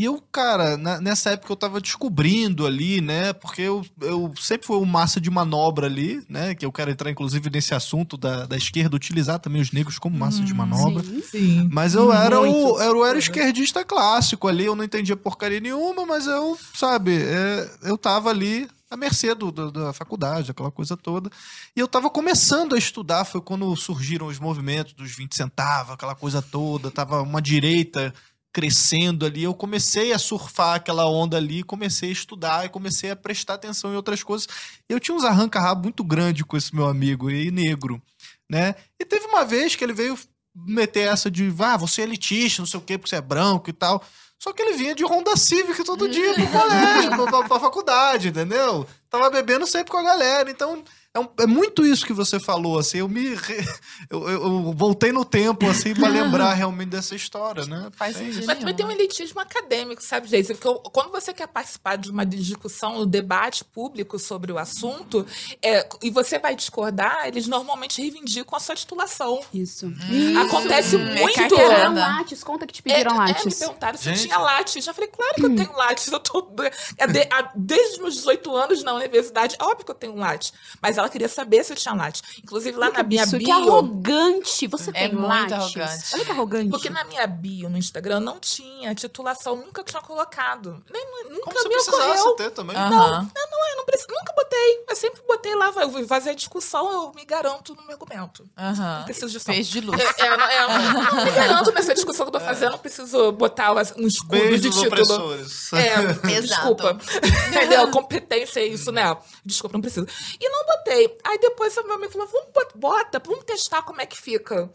[0.00, 3.34] E eu, cara, na- nessa época eu tava descobrindo ali, né?
[3.34, 6.54] Porque eu, eu sempre fui um massa de manobra ali, né?
[6.54, 10.16] Que eu quero entrar, inclusive, nesse assunto da, da esquerda, utilizar também os negros como
[10.18, 11.02] massa de manobra.
[11.04, 11.22] Sim.
[11.22, 11.68] Sim.
[11.70, 16.06] Mas eu era o, eu era o esquerdista clássico ali, eu não entendia porcaria nenhuma,
[16.06, 20.96] mas eu, sabe, é, eu tava ali à mercê do, do- da faculdade, aquela coisa
[20.96, 21.30] toda.
[21.76, 26.14] E eu tava começando a estudar, foi quando surgiram os movimentos dos 20 centavos, aquela
[26.14, 28.14] coisa toda, tava uma direita
[28.52, 33.16] crescendo ali, eu comecei a surfar aquela onda ali, comecei a estudar e comecei a
[33.16, 34.48] prestar atenção em outras coisas.
[34.88, 38.02] Eu tinha uns arranca-rabo muito grande com esse meu amigo e negro,
[38.50, 38.74] né?
[38.98, 40.18] E teve uma vez que ele veio
[40.54, 43.70] meter essa de, ah, você é elitista, não sei o quê, porque você é branco
[43.70, 44.02] e tal.
[44.38, 48.28] Só que ele vinha de Honda Civic todo dia pro colégio, pra, pra, pra faculdade,
[48.28, 48.86] entendeu?
[49.08, 50.50] Tava bebendo sempre com a galera.
[50.50, 50.82] Então,
[51.14, 52.98] é, um- é muito isso que você falou, assim.
[52.98, 53.34] Eu me.
[53.34, 53.64] re-
[54.10, 57.88] Eu, eu- eu voltei no tempo, assim, pra lembrar realmente dessa história, né?
[57.96, 58.46] Faz É sentido.
[58.46, 60.54] Mas também tem um elitismo acadêmico, sabe, Geise?
[60.54, 65.24] Porque eu- quando você quer participar de uma discussão, um debate público sobre o assunto,
[65.62, 69.40] é, e você vai discordar, eles normalmente reivindicam a sua titulação.
[69.54, 69.92] Isso.
[70.46, 71.36] Acontece Hum, é muito.
[71.40, 74.26] Pediram lattes, conta que te pediram é, é, me perguntaram se eu Gente.
[74.26, 74.84] tinha lattes.
[74.84, 76.06] Já falei, claro que eu tenho lattes.
[76.10, 76.48] Eu tô,
[76.98, 80.52] é de- a- desde os meus 18 anos na universidade, óbvio que eu tenho lattes.
[80.82, 82.22] Mas ela queria saber se eu tinha lattes.
[82.42, 83.46] Inclusive, lá na minha Isso bio...
[83.46, 84.66] que arrogante.
[84.68, 85.52] Você É tem muito lattes.
[85.52, 86.04] arrogante.
[86.14, 86.70] Olha que arrogante.
[86.70, 90.82] Porque na minha bio no Instagram não tinha titulação, nunca tinha colocado.
[90.90, 92.36] Nem, nunca Como me precisasse ocorreu.
[92.36, 92.76] ter também.
[92.76, 93.28] Aham.
[93.70, 94.84] Eu não preciso, nunca botei.
[94.88, 98.48] Eu sempre botei lá, eu vou fazer a discussão, eu me garanto no meu argumento.
[98.58, 98.98] Aham.
[98.98, 99.52] Não preciso de som.
[99.52, 100.00] Fez de luz.
[100.00, 100.66] É, é, não, é,
[101.12, 104.48] não me garanto nessa discussão que eu tô fazendo, não preciso botar um escudo de
[104.48, 104.86] Beijos título.
[104.88, 105.72] opressores.
[105.72, 105.94] É,
[106.32, 106.46] Exato.
[106.46, 106.98] desculpa.
[107.48, 107.88] Entendeu?
[107.90, 109.16] Competência é isso, né?
[109.44, 110.06] Desculpa, não preciso.
[110.40, 110.89] E não botei.
[111.24, 114.68] Aí depois o meu amigo falou: vamos bot- bota, vamos testar como é que fica.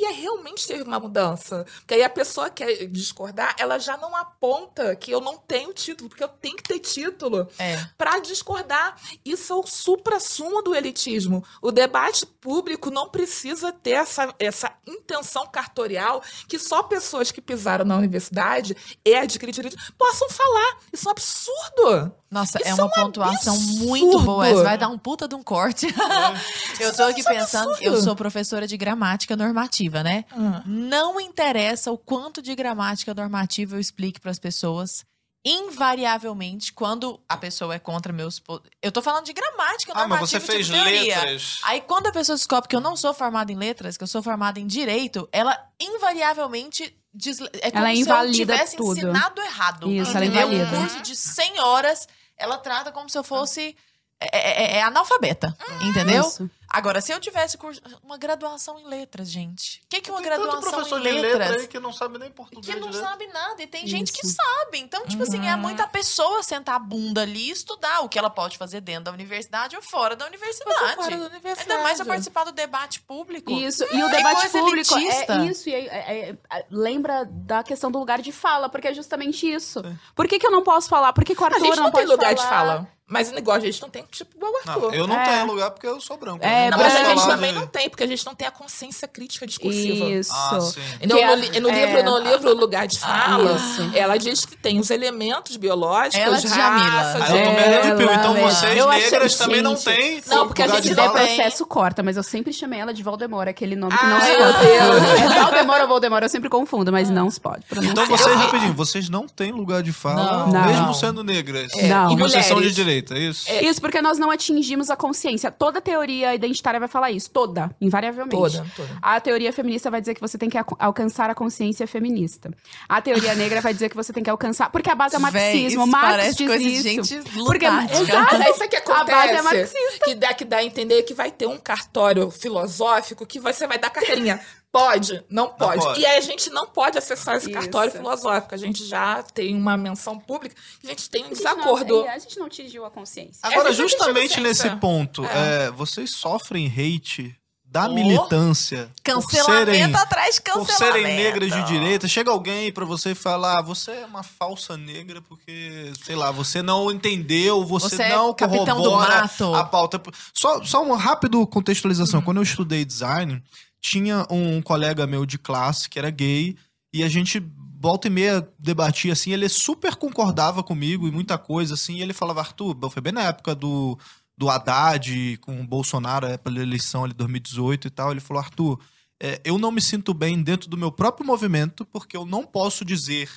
[0.00, 1.66] E aí realmente teve uma mudança.
[1.80, 5.74] Porque aí a pessoa que quer discordar, ela já não aponta que eu não tenho
[5.74, 7.76] título, porque eu tenho que ter título É.
[7.98, 8.96] para discordar.
[9.22, 11.44] Isso é o supra-sumo do elitismo.
[11.60, 17.84] O debate público não precisa ter essa, essa intenção cartorial que só pessoas que pisaram
[17.84, 18.74] na universidade
[19.04, 20.78] e adquiriram direito possam falar.
[20.90, 22.12] Isso é um absurdo.
[22.30, 23.86] Nossa, é Isso uma é um pontuação absurdo.
[23.86, 24.46] muito boa.
[24.48, 25.86] Essa vai dar um puta de um corte.
[25.86, 25.90] É.
[26.86, 30.24] eu tô aqui é um pensando, eu sou professora de gramática normativa, né?
[30.30, 30.62] Ah.
[30.66, 35.04] Não interessa o quanto de gramática normativa eu explique para as pessoas.
[35.42, 38.42] Invariavelmente, quando a pessoa é contra meus.
[38.82, 40.20] Eu tô falando de gramática Ah, normativa.
[40.20, 41.16] mas você tipo fez teoria.
[41.22, 41.58] letras.
[41.62, 44.22] Aí, quando a pessoa descobre que eu não sou formada em letras, que eu sou
[44.22, 46.94] formada em direito, ela invariavelmente.
[47.12, 48.96] diz- é como Ela se eu invalida tivesse tudo.
[48.98, 49.90] ensinado errado.
[49.90, 50.46] Isso, ela entendeu?
[50.48, 50.76] Um invalida.
[50.76, 52.06] curso de 100 horas,
[52.36, 53.76] ela trata como se eu fosse.
[54.22, 56.20] É, é- é analfabeta, entendeu?
[56.22, 56.50] Isso.
[56.68, 59.80] Agora, se eu tivesse curso, uma graduação em letras, gente.
[59.84, 61.62] O que, que é uma Tem tanto graduação professor em de letra letras?
[61.62, 63.60] aí que não sabe nem português que não sabe nada.
[63.60, 64.36] E tem gente que Isso.
[64.36, 64.78] sabe.
[64.78, 65.60] Então, tipo assim, é Uhum.
[65.60, 69.10] muita pessoa sentar a bunda ali e estudar o que ela pode fazer dentro da
[69.12, 70.94] universidade ou fora da universidade.
[70.96, 71.70] Fora da universidade.
[71.72, 73.50] Ainda mais a participar do debate público.
[73.50, 75.32] Isso, e o Que debate público elitista.
[75.32, 78.94] é isso, e é- é- é- lembra da questão do lugar de fala, porque é
[78.94, 79.82] justamente isso.
[80.14, 81.12] Por que, que eu não posso falar?
[81.14, 82.42] Por que, que o A Arthur gente não, não, tem pode lugar falar?
[82.44, 82.88] de fala.
[83.10, 84.80] Mas igual a gente não tem, tipo, igual o Arthur.
[84.82, 85.24] Não, eu não É.
[85.24, 86.38] tenho lugar porque eu sou branco.
[86.46, 88.34] É, eu Não, não mas a gente também de- não tem, porque a gente não
[88.34, 90.04] tem a consciência crítica discursiva.
[90.06, 90.32] Isso.
[90.32, 90.80] Ah, sim.
[91.06, 91.86] No, no, é- no é.
[91.86, 93.90] livro, no livro Lugar de Fala, Isso.
[93.94, 98.12] ela diz que tem os elementos biológicos, Ela, raça, Aí eu tô me É, arrepio.
[98.12, 101.66] Então vocês eu achei- negras também não gente, têm Não, porque a gente der processo,
[101.66, 104.66] corta, mas eu sempre chamei ela de Voldemort, aquele nome que Ah, não se pode.
[105.30, 107.64] É Valdemort ou Voldemort, eu sempre confundo, mas não se pode.
[107.82, 110.64] Então vocês, rapidinho, vocês não têm lugar de fala, Não.
[110.66, 110.94] mesmo Não.
[110.94, 111.72] sendo negras.
[111.76, 112.06] É, Não.
[112.12, 112.99] E Porque vocês são de mulheres.
[113.02, 113.50] Direita, é isso?
[113.64, 115.50] Isso porque nós não atingimos a consciência.
[115.50, 117.30] Toda teoria identitária vai falar isso.
[117.30, 118.36] Toda, invariavelmente.
[118.36, 118.98] Toda, toda.
[119.02, 122.50] A teoria feminista vai dizer que você tem que alca- alcançar a consciência feminista.
[122.88, 124.70] A teoria negra vai dizer que você tem que alcançar.
[124.70, 125.82] Porque a base é o Véi, marxismo.
[125.82, 126.82] isso Marx parece diz coisa de isso.
[126.82, 127.64] gente Porque-.
[127.66, 128.38] Exato.
[128.38, 129.10] Mas isso que A acontece.
[129.10, 130.04] base é marxista.
[130.04, 133.78] Que dá, que dá a entender que vai ter um cartório filosófico que você vai
[133.78, 134.40] dar carteirinha.
[134.72, 135.82] Pode, não pode.
[135.84, 136.00] pode.
[136.00, 137.58] E aí a gente não pode acessar esse Isso.
[137.58, 138.54] cartório filosófico.
[138.54, 141.96] A gente já tem uma menção pública a gente tem um A gente desacordo.
[142.02, 143.40] não- é, a gente não atingiu a consciência.
[143.42, 144.80] Agora, É, justamente justamente a nesse consciência.
[144.80, 145.64] ponto, É.
[145.66, 147.34] é, vocês sofrem hate
[147.64, 147.94] da Oh.
[147.94, 150.78] militância Cancelamento serem, atrás de por cancelamento.
[150.78, 152.08] serem negras de direita.
[152.08, 156.62] Chega alguém pra você falar, ah, você é uma falsa negra porque, sei lá, você
[156.62, 159.54] não entendeu, você, Você é não capitão do corrobora mato.
[159.54, 160.00] a pauta.
[160.34, 162.20] Só, só uma rápida contextualização.
[162.22, 163.40] Quando eu estudei design,
[163.80, 166.56] tinha um colega meu de classe que era gay
[166.92, 167.42] e a gente
[167.80, 172.12] volta e meia debatia assim, ele super concordava comigo em muita coisa assim, e ele
[172.12, 173.98] falava, Arthur, foi bem na época do
[174.36, 178.42] do Haddad com o Bolsonaro, é, pela eleição ali de 2018 e tal, ele falou,
[178.42, 178.80] Arthur,
[179.22, 182.82] é, eu não me sinto bem dentro do meu próprio movimento, porque eu não posso
[182.82, 183.28] dizer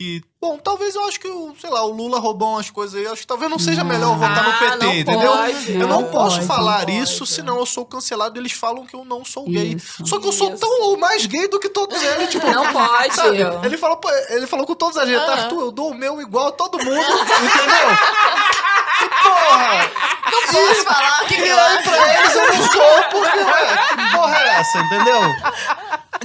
[0.00, 3.04] que, bom, talvez eu acho que, o, sei lá, o Lula roubou umas coisas aí,
[3.08, 5.32] acho que talvez não seja melhor eu votar no Ah, PT, entendeu?
[5.32, 7.30] pode, eu não não posso pode, falar não isso, pode.
[7.32, 9.74] senão eu sou cancelado e eles falam que eu não sou gay.
[9.74, 10.06] Isso.
[10.06, 10.60] Só que eu sou Isso.
[10.60, 13.12] tão ou mais gay do que todos eles, tipo, Não pode.
[13.12, 13.38] Sabe?
[13.64, 13.98] Ele falou,
[14.28, 15.32] ele falou com todos a gente, Aham.
[15.32, 17.88] Arthur, eu dou o meu igual a todo mundo, entendeu?
[19.22, 19.90] Porra!
[20.30, 23.78] Não posso falar que, que E eu aí pra eles eu não sou, porque, ué,
[23.96, 25.20] que porra é essa, entendeu?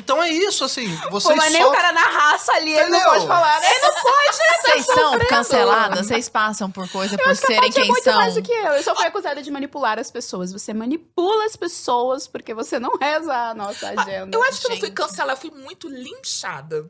[0.04, 1.70] Então é isso, assim, vocês Pô, mas nem só...
[1.70, 3.12] o cara na raça ali, ele não Entendeu?
[3.12, 3.70] pode falar, né?
[3.72, 4.58] Ele não pode, né?
[4.62, 6.08] Vocês são canceladas?
[6.08, 8.16] Vocês passam por coisa por serem é quem muito são?
[8.16, 8.74] mais do que eu.
[8.74, 10.52] Eu só fui acusada de manipular as pessoas.
[10.52, 14.36] Você manipula as pessoas porque você não reza a nossa agenda.
[14.36, 16.90] Eu acho que eu não fui cancelada, eu fui muito linchada.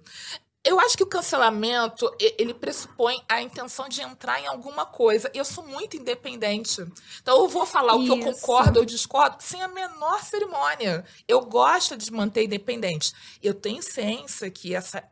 [0.65, 5.29] Eu acho que o cancelamento, ele pressupõe a intenção de entrar em alguma coisa.
[5.33, 6.81] Eu sou muito independente.
[7.21, 8.41] Então eu vou falar o que eu Isso.
[8.41, 11.03] concordo ou discordo sem a menor cerimônia.
[11.27, 13.11] Eu gosto de manter independente.
[13.41, 15.03] Eu tenho ciência que essa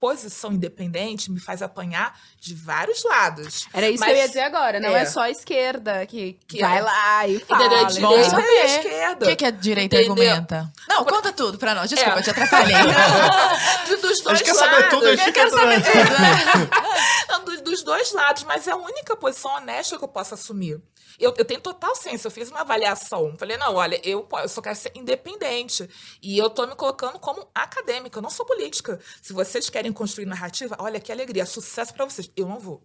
[0.00, 3.66] posição independente me faz apanhar de vários lados.
[3.72, 4.78] Era isso Mas- que eu ia dizer agora.
[4.80, 5.06] Não é, é.
[5.06, 6.82] só a esquerda que, Que vai é.
[6.82, 7.66] lá e fala.
[7.66, 7.84] Entendeu?
[8.02, 8.64] Bom Direita e saber.
[8.66, 9.24] esquerda.
[9.26, 10.12] O que, que a direita Entendeu?
[10.30, 10.72] argumenta?
[10.88, 11.90] Não, conta tudo pra nós.
[11.90, 12.22] Desculpa, É.
[12.22, 12.76] te atrapalhei.
[13.86, 15.24] De- dos A dois gente quer saber tudo, a lados.
[15.24, 15.82] gente quer saber
[17.28, 20.80] Não, do- dos dois lados, mas é a única posição honesta que eu posso assumir.
[21.18, 23.34] Eu, eu tenho total ciência, eu fiz uma avaliação.
[23.38, 25.88] Falei, não, olha, eu, eu só quero ser independente.
[26.22, 29.00] E eu tô me colocando como acadêmica, eu não sou política.
[29.20, 32.30] Se vocês querem construir narrativa, olha que alegria, sucesso pra vocês.
[32.36, 32.82] Eu não vou.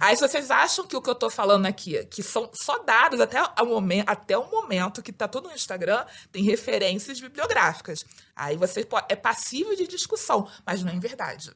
[0.00, 3.20] Aí, se vocês acham que o que eu tô falando aqui, que são só dados
[3.20, 8.04] até o momento, até o momento que tá tudo no Instagram, tem referências bibliográficas.
[8.34, 11.52] Aí você po- é passível de discussão, mas não é verdade.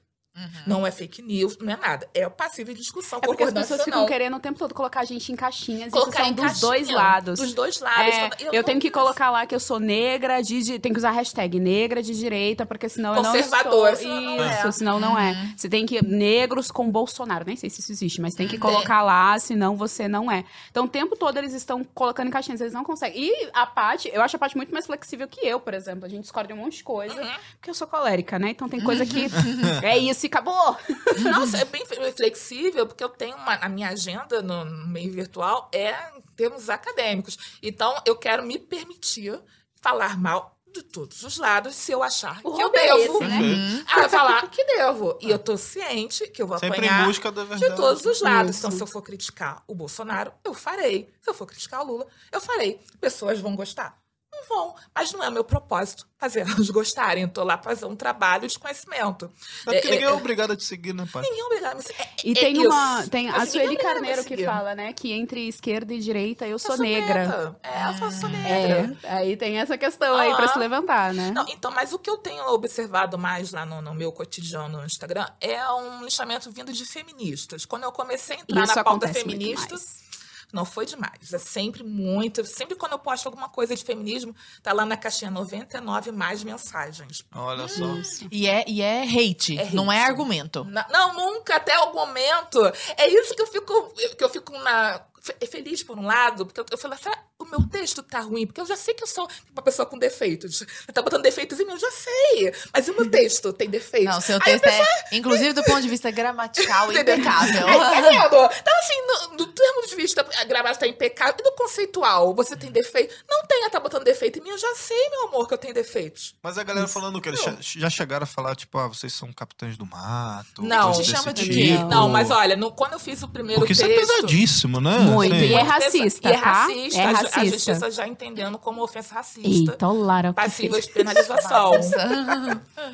[0.66, 2.08] Não é fake news, não é nada.
[2.12, 3.18] É passível de discussão.
[3.22, 5.90] É porque as pessoas ficam querendo o tempo todo colocar a gente em caixinhas.
[5.90, 7.40] Colocar isso são em dos caixinha, dois lados.
[7.40, 8.14] Dos dois lados.
[8.14, 10.98] É, eu, não- tenho que colocar lá que eu sou negra, de, de- tem que
[10.98, 14.10] usar a hashtag negra de direita, porque senão eu não Conservadora, estou...
[14.10, 14.70] senão não Isso, é.
[14.72, 15.54] senão não é.
[15.56, 16.04] Você tem que...
[16.04, 19.76] Negros com Bolsonaro, nem sei se isso existe, mas tem que Hum, colocar lá, senão
[19.76, 20.44] você não é.
[20.70, 23.22] Então, o tempo todo eles estão colocando em caixinhas, eles não conseguem.
[23.22, 26.04] E a Paty, eu acho a Paty muito mais flexível que eu, por exemplo.
[26.04, 27.30] A gente discorda um monte de coisa, Uhum.
[27.58, 28.50] porque eu sou colérica, né?
[28.50, 29.26] Então tem coisa que...
[29.82, 30.76] é isso e acabou!
[31.22, 31.84] Nossa, é bem
[32.14, 37.58] flexível, porque eu tenho uma, a minha agenda no, meio virtual é em termos acadêmicos.
[37.62, 39.40] Então, eu quero me permitir
[39.80, 43.16] falar mal de todos os lados se eu achar O que eu é devo.
[43.16, 43.40] esse, né?
[43.40, 43.84] Uhum.
[43.88, 45.18] Ah, falar que devo.
[45.22, 47.70] E eu tô ciente que eu vou Sempre em apanhar busca da verdade.
[47.70, 48.50] de todos os lados.
[48.56, 48.66] Isso.
[48.66, 51.10] Então, se eu for criticar o Bolsonaro, eu farei.
[51.22, 52.78] Se eu for criticar o Lula, eu farei.
[53.00, 53.96] Pessoas vão gostar?
[54.36, 54.74] Não vão.
[54.94, 57.22] Mas não é meu propósito fazer elas gostarem.
[57.24, 59.26] Eu tô lá pra fazer um trabalho de conhecimento.
[59.26, 61.22] É porque É, ninguém é é, obrigado a te seguir, né, pai?
[61.22, 62.00] Ninguém é obrigado a me seguir.
[62.02, 62.66] É- E é tem isso.
[62.66, 63.06] uma.
[63.08, 64.92] Tem a Sueli é Carneiro que fala, né?
[64.92, 67.26] Que entre esquerda e direita eu Eu sou negra.
[67.26, 67.56] neta.
[67.62, 68.96] É, eu sou negra.
[69.02, 71.30] É, aí tem essa questão aí pra se levantar, né?
[71.30, 74.84] Não, então, mas o que eu tenho observado mais lá no, no meu cotidiano no
[74.86, 77.64] Instagram é um lixamento vindo de feministas.
[77.64, 80.05] Quando eu comecei a entrar Isso na pauta acontece muito feminista, mais.
[80.52, 81.32] Não foi demais.
[81.32, 82.44] É sempre muito.
[82.44, 87.24] Sempre quando eu posto alguma coisa de feminismo, tá lá na caixinha 99 mais mensagens.
[87.34, 87.84] Olha só.
[88.30, 90.10] E é, e é hate, É não é hate.
[90.10, 90.64] argumento.
[90.64, 92.60] Na- não, nunca, até o momento.
[92.96, 96.60] É isso que eu fico, que eu fico na, fe- feliz por um lado, porque
[96.60, 98.46] eu, eu falo, será o meu texto tá ruim?
[98.46, 100.64] Porque eu já sei que eu sou uma pessoa com defeitos.
[100.92, 102.52] Tá botando defeitos em mim, eu já sei.
[102.72, 104.14] Mas o meu texto tem defeitos?
[104.14, 107.66] Não, seu texto é, inclusive do ponto de vista gramatical, impecável.
[107.66, 108.24] Tá vendo?
[108.26, 111.36] Então, assim, no, do termo de vista, a grammática tá impecável.
[111.38, 113.14] E do conceitual, você tem defeito?
[113.28, 114.50] Não tem, tá botando defeito em mim.
[114.50, 116.34] Eu já sei, meu amor, que eu tenho defeitos.
[116.42, 117.56] Mas a galera falando que eles Não.
[117.60, 120.62] já chegaram a falar, tipo, ah, vocês são capitães do mato.
[120.62, 120.92] Não.
[120.92, 121.54] Te chama de tipo.
[121.54, 121.84] quê?
[121.90, 124.06] Não, mas olha, no- quando eu fiz o primeiro Porque isso é texto...
[124.14, 124.98] pesadíssimo, né?
[125.00, 125.34] Muito.
[125.34, 126.50] Assim, E é racista, E é tá?
[126.52, 127.00] racista.
[127.00, 129.72] É a A justiça já entendendo como ofensa racista.
[129.72, 130.34] Eita, Lara.
[130.48, 130.86] fez.
[130.86, 131.72] de penalização.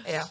[0.04, 0.24] É.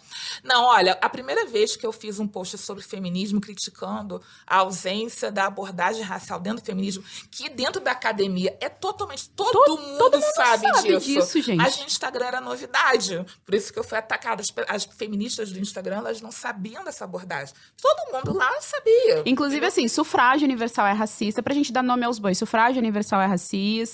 [0.44, 5.32] Não, olha, a primeira vez que eu fiz um post sobre feminismo criticando a ausência
[5.32, 9.30] da abordagem racial dentro do feminismo, que dentro da academia é totalmente.
[9.30, 11.06] Todo, mundo, todo mundo sabe, sabe disso.
[11.06, 11.57] disso, gente.
[11.57, 13.26] Mas no Instagram era novidade.
[13.45, 14.41] Por isso que eu fui atacada.
[14.41, 17.53] As, as feministas do Instagram, elas não sabiam dessa abordagem.
[17.82, 19.23] Todo mundo lá sabia.
[19.26, 21.44] Inclusive, assim, sufrágio universal é racista.
[21.44, 23.90] Pra gente dar nome aos bois, sufrágio universal é racista.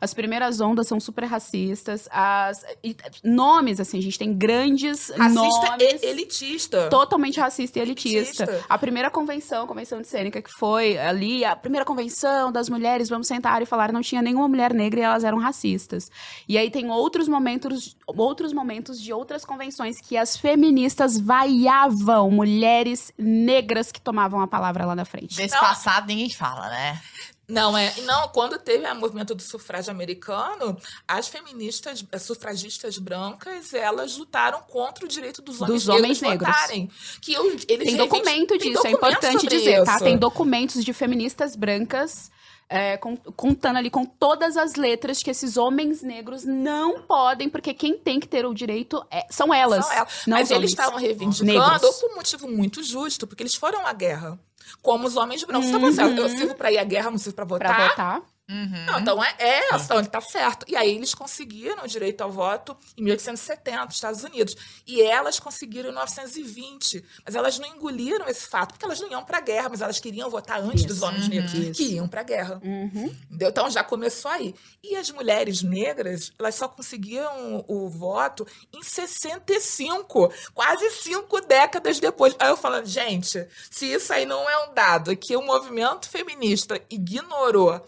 [0.00, 2.08] As primeiras ondas são super racistas.
[2.10, 6.02] As e- nomes, assim, a gente tem grandes Racista nomes.
[6.02, 6.88] e elitista.
[6.88, 8.44] Totalmente racista e elitista.
[8.44, 8.64] Elitista.
[8.68, 13.26] A primeira convenção, convenção de cênica, que foi ali, a primeira convenção das mulheres, vamos
[13.26, 16.10] sentar e falar, não tinha nenhuma mulher negra e elas eram racistas.
[16.48, 23.12] E aí tem outros momentos, outros momentos de outras convenções que as feministas vaiavam mulheres
[23.18, 25.36] negras que tomavam a palavra lá na frente.
[25.36, 27.00] Desse passado ninguém fala, né?
[27.48, 27.92] Não, é.
[28.02, 34.60] Não, quando teve o movimento do sufrágio americano, as feministas, as sufragistas brancas, elas lutaram
[34.62, 36.90] contra o direito dos homens, Dos homens negros, votarem.
[37.20, 39.94] Que eu, eles Tem documento tem disso, é documento importante dizer, tá?
[39.96, 40.04] isso.
[40.04, 42.30] Tem documentos de feministas brancas
[42.68, 47.74] é, con- contando ali com todas as letras que esses homens negros não podem, porque
[47.74, 49.84] quem tem que ter o direito é- são elas.
[49.84, 50.22] São elas.
[50.26, 51.96] Não Mas eles estavam reivindicando Negros.
[51.96, 54.38] por um motivo muito justo, porque eles foram à guerra.
[54.80, 55.68] Como os homens brancos.
[55.68, 57.74] Então, você, eu sirvo pra ir à guerra, não sirvo pra votar?
[57.74, 58.22] Pra votar.
[58.52, 58.84] Uhum.
[58.86, 60.66] Não, então é, é então ele tá certo.
[60.68, 64.54] E aí eles conseguiram o direito ao voto em 1870, nos Estados Unidos.
[64.86, 67.04] E elas conseguiram em 1920.
[67.24, 70.28] Mas elas não engoliram esse fato, porque elas não iam pra guerra, mas elas queriam
[70.28, 70.88] votar antes Isso.
[70.88, 71.30] dos homens Uhum.
[71.30, 71.72] negros Isso.
[71.72, 72.60] que iam pra guerra.
[72.62, 73.14] Uhum.
[73.30, 74.54] Então já começou aí.
[74.82, 81.98] E as mulheres negras, elas só conseguiram o, o voto em 65, quase cinco décadas
[82.00, 82.34] depois.
[82.38, 86.80] Aí eu falo, gente, se isso aí não é um dado que o movimento feminista
[86.90, 87.80] ignorou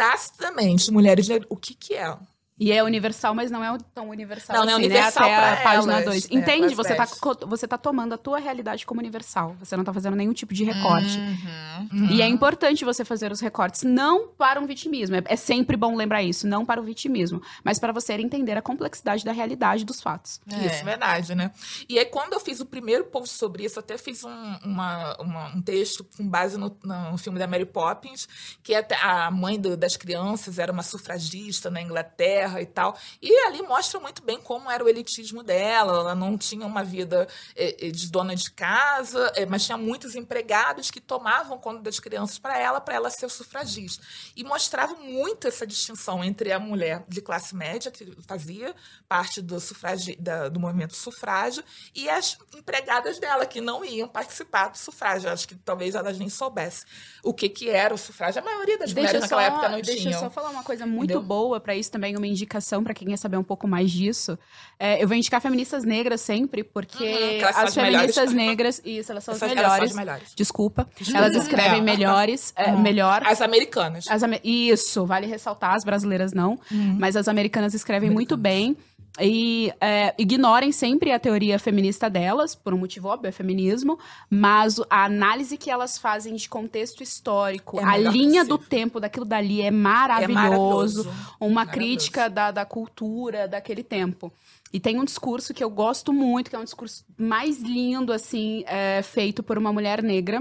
[0.00, 2.16] tacitamente mulheres negras, o que que é?
[2.60, 5.34] E é universal, mas não é tão universal Não, não é assim, universal né?
[5.36, 6.24] Até a página elas, 2.
[6.30, 6.74] é, Entende?
[6.74, 7.06] pras Você tá,
[7.46, 9.56] você tá tomando a tua realidade como universal.
[9.58, 11.18] Você não tá fazendo nenhum tipo de recorte.
[11.18, 12.06] Uhum.
[12.10, 15.16] E é importante você fazer os recortes, não para um vitimismo.
[15.16, 18.62] É, é sempre bom lembrar isso, não para o vitimismo, mas para você entender a
[18.62, 20.38] complexidade da realidade dos fatos.
[20.52, 20.66] É.
[20.66, 21.52] Isso, verdade, né?
[21.88, 25.16] E aí, quando eu fiz o primeiro post sobre isso, eu até fiz um, uma-
[25.18, 28.28] uma- um texto com base no, no filme da Mary Poppins,
[28.62, 32.96] que até a mãe do- das crianças era uma sufragista na Inglaterra e tal.
[33.20, 35.92] E ali mostra muito bem como era o elitismo dela.
[36.00, 40.14] Ela não tinha uma vida eh, eh, de dona de casa, eh, mas tinha muitos
[40.14, 44.02] empregados que tomavam conta das crianças para ela, para ela ser sufragista.
[44.34, 48.74] E mostrava muito essa distinção entre a mulher de classe média, que fazia
[49.08, 51.62] parte do, sufragi, da- do movimento sufrágio,
[51.94, 55.28] e as empregadas dela, que não iam participar do sufrágio.
[55.30, 56.86] Acho que talvez elas nem soubessem
[57.22, 58.40] o que, que era o sufrágio.
[58.40, 60.20] A maioria das Deixa mulheres eu, naquela só, época não deixa eu tinham.
[60.20, 61.22] só falar uma coisa muito Entendeu?
[61.22, 64.38] boa para isso também, uma indicação para quem quer saber um pouco mais disso.
[64.78, 67.96] É, eu vou indicar feministas negras sempre, porque Uhum, elas as as melhores.
[68.16, 69.90] feministas negras, isso, elas são as elas são melhores.
[69.90, 70.34] as melhores.
[70.34, 70.88] Desculpa.
[71.14, 71.82] Elas escrevem É.
[71.82, 72.80] melhores, é, Uhum.
[72.80, 73.22] melhor.
[73.24, 74.06] As americanas.
[74.08, 76.96] As Isso, vale ressaltar, as brasileiras não, Uhum.
[76.98, 78.76] mas as americanas escrevem muito bem.
[79.20, 83.98] E é, ignorem sempre a teoria feminista delas, por um motivo óbvio, é feminismo,
[84.30, 89.24] mas a análise que elas fazem de contexto histórico, É a linha do tempo daquilo
[89.26, 91.04] dali é É maravilhoso.
[91.04, 91.36] maravilhoso.
[91.40, 91.70] uma Maravilhoso.
[91.88, 94.32] crítica da, da cultura daquele tempo.
[94.72, 98.62] E tem um discurso que eu gosto muito, que é um discurso mais lindo, assim,
[98.66, 100.40] é, feito por uma mulher negra,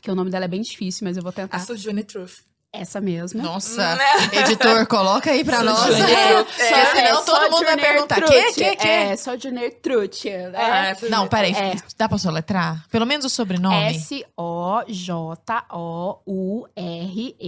[0.00, 1.58] que o nome dela é bem difícil, mas eu vou A tentar.
[1.60, 2.38] Sojourner Truth.
[2.74, 3.42] Essa mesma.
[3.42, 4.04] Nossa, Né?
[4.40, 5.94] editor, coloca aí pra nós.
[6.00, 6.46] É, Truth.
[6.46, 8.22] porque É, senão todo mundo vai perguntar.
[8.22, 8.88] Que, que, que?
[8.88, 10.24] É, Sojourner Truth.
[10.26, 10.90] Ah, né?
[10.92, 11.52] essa Não, peraí.
[11.52, 11.74] É.
[11.98, 12.82] Dá pra soletrar?
[12.88, 13.94] Pelo menos o sobrenome.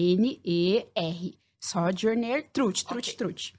[0.05, 1.39] S-O-J-O-U-R-N-E-R.
[1.61, 3.53] Sojourner Truth, Truth, Truth.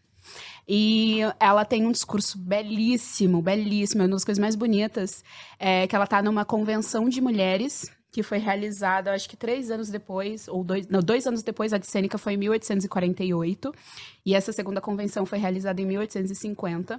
[0.68, 4.02] E ela tem um discurso belíssimo, belíssimo.
[4.04, 5.24] É uma das coisas mais bonitas.
[5.60, 9.90] É que ela tá numa convenção de mulheres que foi realizada, acho que três anos
[9.90, 13.74] depois, ou dois, não, dois anos depois, a de Sêneca foi em 1848.
[14.26, 16.98] E essa segunda convenção foi realizada em 1850.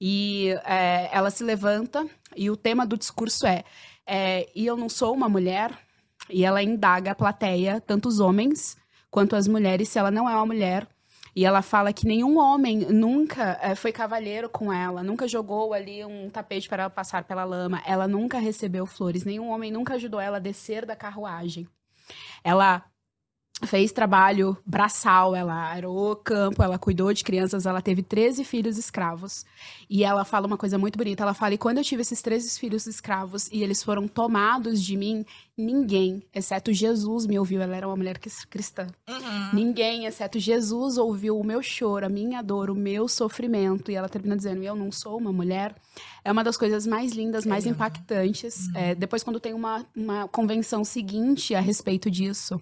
[0.00, 2.06] E é, ela se levanta,
[2.36, 3.64] e o tema do discurso é,
[4.06, 5.76] é: E eu não sou uma mulher?
[6.30, 8.76] E ela indaga a plateia, tanto os homens
[9.10, 10.86] quanto as mulheres, se ela não é uma mulher.
[11.34, 16.04] E ela fala que nenhum homem nunca eh, foi cavalheiro com ela, nunca jogou ali
[16.04, 20.20] um tapete para ela passar pela lama, ela nunca recebeu flores, nenhum homem nunca ajudou
[20.20, 21.66] ela a descer da carruagem.
[22.44, 22.84] Ela
[23.66, 29.44] fez trabalho braçal, ela arou campo, ela cuidou de crianças, ela teve 13 filhos escravos.
[29.88, 32.58] E ela fala uma coisa muito bonita, ela fala, e quando eu tive esses 13
[32.58, 35.24] filhos escravos e eles foram tomados de mim,
[35.56, 38.86] ninguém, exceto Jesus, me ouviu, ela era uma mulher cris- cristã.
[39.08, 39.50] Uhum.
[39.52, 43.90] Ninguém, exceto Jesus, ouviu o meu choro, a minha dor, o meu sofrimento.
[43.90, 45.74] E ela termina dizendo: Eu não sou uma mulher.
[46.24, 47.74] É uma das coisas mais lindas, mais lindo.
[47.74, 48.72] impactantes.
[48.74, 52.60] É, depois, quando tem uma, uma convenção seguinte a respeito disso,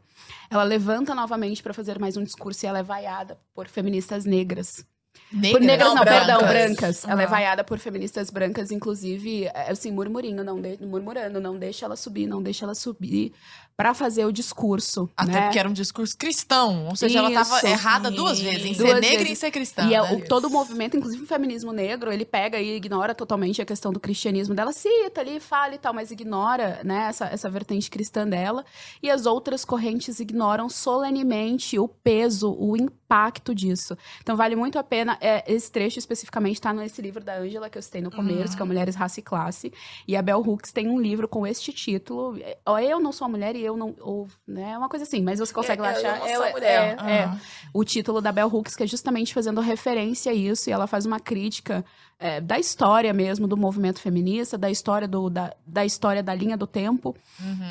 [0.51, 4.85] ela levanta novamente para fazer mais um discurso e ela é vaiada por feministas negras.
[5.31, 6.49] Por negras, não, Não, perdão, brancas.
[6.49, 7.05] brancas.
[7.05, 7.31] Ela é Uhum.
[7.31, 12.27] vaiada por feministas brancas, inclusive, é, assim, murmurinho, não de- murmurando, não deixa ela subir,
[12.27, 13.33] não deixa ela subir,
[13.81, 15.09] para fazer o discurso.
[15.17, 15.43] Até né?
[15.45, 16.87] porque era um discurso cristão.
[16.89, 17.67] Ou seja, ela tava Isso.
[17.67, 18.67] errada duas vezes.
[18.67, 19.31] Em Duas ser negra e vezes.
[19.31, 19.89] em ser cristã.
[19.89, 20.13] E é né?
[20.13, 23.91] o, todo o movimento, inclusive o feminismo negro, ele pega e ignora totalmente a questão
[23.91, 28.29] do cristianismo dela, cita ali, fala e tal, mas ignora né, essa, essa vertente cristã
[28.29, 28.67] dela.
[29.03, 33.97] E as outras correntes ignoram solenemente o peso, o impacto disso.
[34.21, 35.17] Então vale muito a pena.
[35.23, 38.63] é, esse trecho especificamente está nesse livro da Ângela que eu citei no começo, que
[38.63, 39.73] é Mulheres, Raça e Classe.
[40.07, 42.39] E a Bell Hooks tem um livro com este título.
[42.43, 43.95] é, Eu não sou mulher e eu não.
[44.01, 46.29] Ou, né, uma coisa assim, mas você consegue É, lá é, achar.
[46.29, 46.97] Eu sou mulher.
[47.01, 47.25] é, é.
[47.25, 47.41] Aham.
[47.73, 51.07] o título da Bell Hooks, que é justamente fazendo referência a isso, e ela faz
[51.07, 51.85] uma crítica
[52.19, 56.57] é, da história mesmo do movimento feminista, da história do, da, da história da linha
[56.57, 57.17] do tempo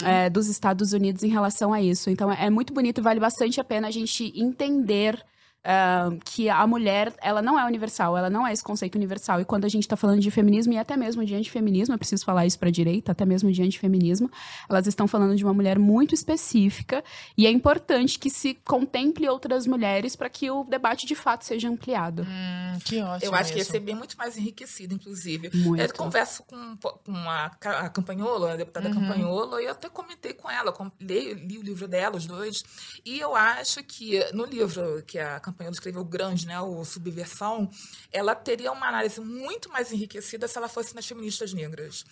[0.03, 2.09] é, dos Estados Unidos em relação a isso.
[2.09, 5.23] Então é, é muito bonito e vale bastante a pena a gente entender.
[6.25, 9.41] Que a mulher, ela não é universal, ela não é esse conceito universal.
[9.41, 12.23] E quando a gente tá falando de feminismo, e até mesmo de antifeminismo, eu preciso
[12.25, 14.29] falar isso pra direita, até mesmo de antifeminismo,
[14.69, 17.03] elas estão falando de uma mulher muito específica,
[17.37, 21.67] e é importante que se contemple outras mulheres para que o debate de fato seja
[21.69, 22.23] ampliado.
[22.23, 23.31] Hum, que ótimo.
[23.31, 23.71] Eu acho que ia isso.
[23.71, 25.49] ser bem muito mais enriquecido, inclusive.
[25.53, 25.81] Muito.
[25.81, 28.93] Eu converso com, com a, a Campanholo, a deputada Uhum.
[28.95, 32.63] Campanholo, e eu até comentei com ela, com- li, li o livro dela, os dois,
[33.05, 37.69] e eu acho que no livro que a Campanholo escreveu, grande, né, o Subversão,
[38.11, 42.05] ela teria uma análise muito mais enriquecida se ela fosse nas feministas negras.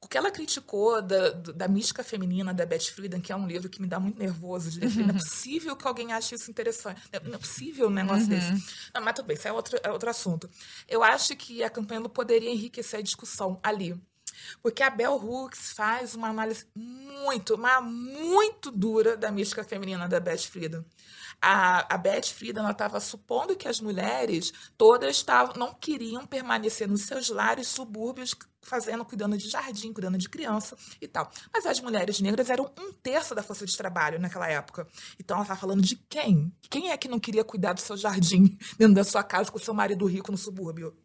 [0.00, 3.68] O que ela criticou da, da mística feminina da Beth Friedan, que é um livro
[3.68, 6.50] que me dá muito nervoso de ler, falei, não é possível que alguém ache isso
[6.50, 8.50] interessante, não é possível um negócio desse.
[8.94, 10.48] Não, mas tudo bem, isso é outro, é outro assunto.
[10.88, 14.00] Eu acho que a campanha poderia enriquecer a discussão ali.
[14.62, 20.20] Porque a Bell Hooks faz uma análise muito, mas muito dura da mística feminina da
[20.20, 20.84] Beth Friedan.
[21.48, 27.02] A, a Beth Friedan estava supondo que as mulheres todas tavam, não queriam permanecer nos
[27.02, 31.30] seus lares subúrbios fazendo, cuidando de jardim, cuidando de criança e tal.
[31.52, 34.88] Mas as mulheres negras eram um terço da força de trabalho naquela época.
[35.20, 36.52] Então ela estava falando de quem?
[36.68, 39.62] Quem é que não queria cuidar do seu jardim dentro da sua casa com o
[39.62, 40.96] seu marido rico no subúrbio?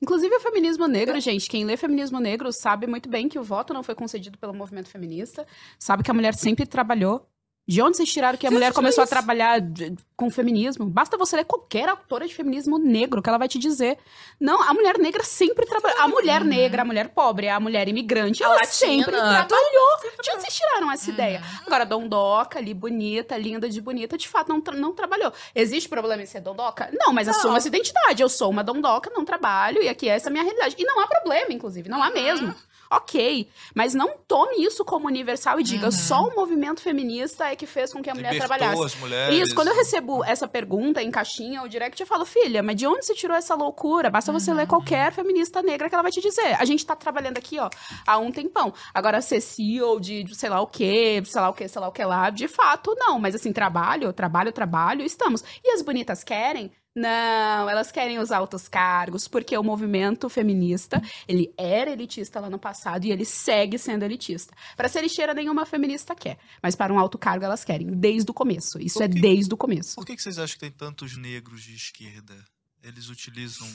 [0.00, 3.74] Inclusive o feminismo negro, gente, quem lê feminismo negro sabe muito bem que o voto
[3.74, 5.46] não foi concedido pelo movimento feminista,
[5.78, 7.29] sabe que a mulher sempre trabalhou.
[7.70, 9.10] De onde vocês tiraram que a mulher começou a isso.
[9.12, 10.86] trabalhar de- com feminismo?
[10.86, 13.96] Basta você ler qualquer autora de feminismo negro que ela vai te dizer.
[14.40, 16.00] Não, a mulher negra sempre trabalhou.
[16.02, 20.00] A mulher negra, a mulher pobre, a mulher imigrante, A ela latina, sempre trabalhou.
[20.20, 21.40] De onde vocês tiraram essa ideia?
[21.64, 25.32] Agora, dondoca ali, bonita, linda de bonita, de fato não, tra- não trabalhou.
[25.54, 26.90] Existe problema em ser dondoca?
[26.92, 28.20] Não, mas assumo essa identidade.
[28.20, 30.74] Eu sou uma dondoca, não trabalho, e aqui essa é a minha realidade.
[30.76, 32.52] E não há problema, inclusive, não há mesmo.
[32.92, 37.64] Ok, mas não tome isso como universal e diga só o movimento feminista é que
[37.64, 38.84] fez com que a mulher Libertou trabalhasse.
[38.84, 39.38] as mulheres.
[39.38, 42.88] Isso, quando eu recebo essa pergunta em caixinha ou direct, eu falo, filha, mas de
[42.88, 44.10] onde você tirou essa loucura?
[44.10, 46.56] Basta você ler qualquer feminista negra que ela vai te dizer.
[46.58, 47.70] A gente tá trabalhando aqui, ó,
[48.04, 48.74] há um tempão.
[48.92, 51.88] Agora, ser CEO de, de sei lá o quê, sei lá o quê, sei lá
[51.88, 53.20] o que lá, de fato, não.
[53.20, 55.44] Mas assim, trabalho, trabalho, trabalho, estamos.
[55.62, 56.72] E as bonitas querem?
[56.94, 62.58] Não, elas querem os altos cargos, porque o movimento feminista, ele era elitista lá no
[62.58, 64.52] passado e ele segue sendo elitista.
[64.76, 68.34] Para ser lixeira, nenhuma feminista quer, mas para um alto cargo elas querem, desde o
[68.34, 68.78] começo.
[68.80, 69.20] Isso é quê?
[69.20, 69.94] desde o começo.
[69.94, 72.34] Por que, que vocês acham que tem tantos negros de esquerda?
[72.82, 73.68] Eles utilizam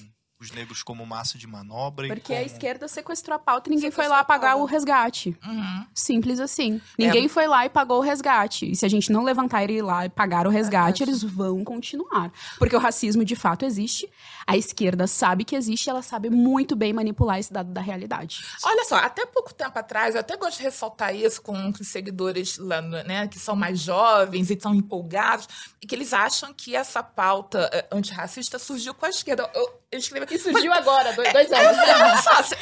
[0.45, 2.47] os negros como massa de manobra e Porque a como...
[2.47, 5.37] esquerda sequestrou a pauta e ninguém foi lá a pagar o resgate.
[5.45, 5.85] Uhum.
[5.93, 6.79] Simples assim.
[6.97, 8.71] Ninguém foi lá e pagou o resgate.
[8.71, 11.63] E se a gente não levantar e ir lá e pagar o resgate, eles vão
[11.63, 12.31] continuar.
[12.57, 14.09] Porque o racismo de fato existe.
[14.47, 18.45] A esquerda sabe que existe e ela sabe muito bem manipular esse dado da realidade.
[18.63, 22.57] Olha só, até pouco tempo atrás, eu até gosto de ressaltar isso com os seguidores
[22.57, 25.47] lá, né, que são mais jovens e estão empolgados,
[25.81, 29.49] e que eles acham que essa pauta eh, antirracista surgiu com a esquerda.
[29.53, 32.55] Eu, eu escrevi aqui, surgiu agora, dois, dois Eu falei, olha só, se-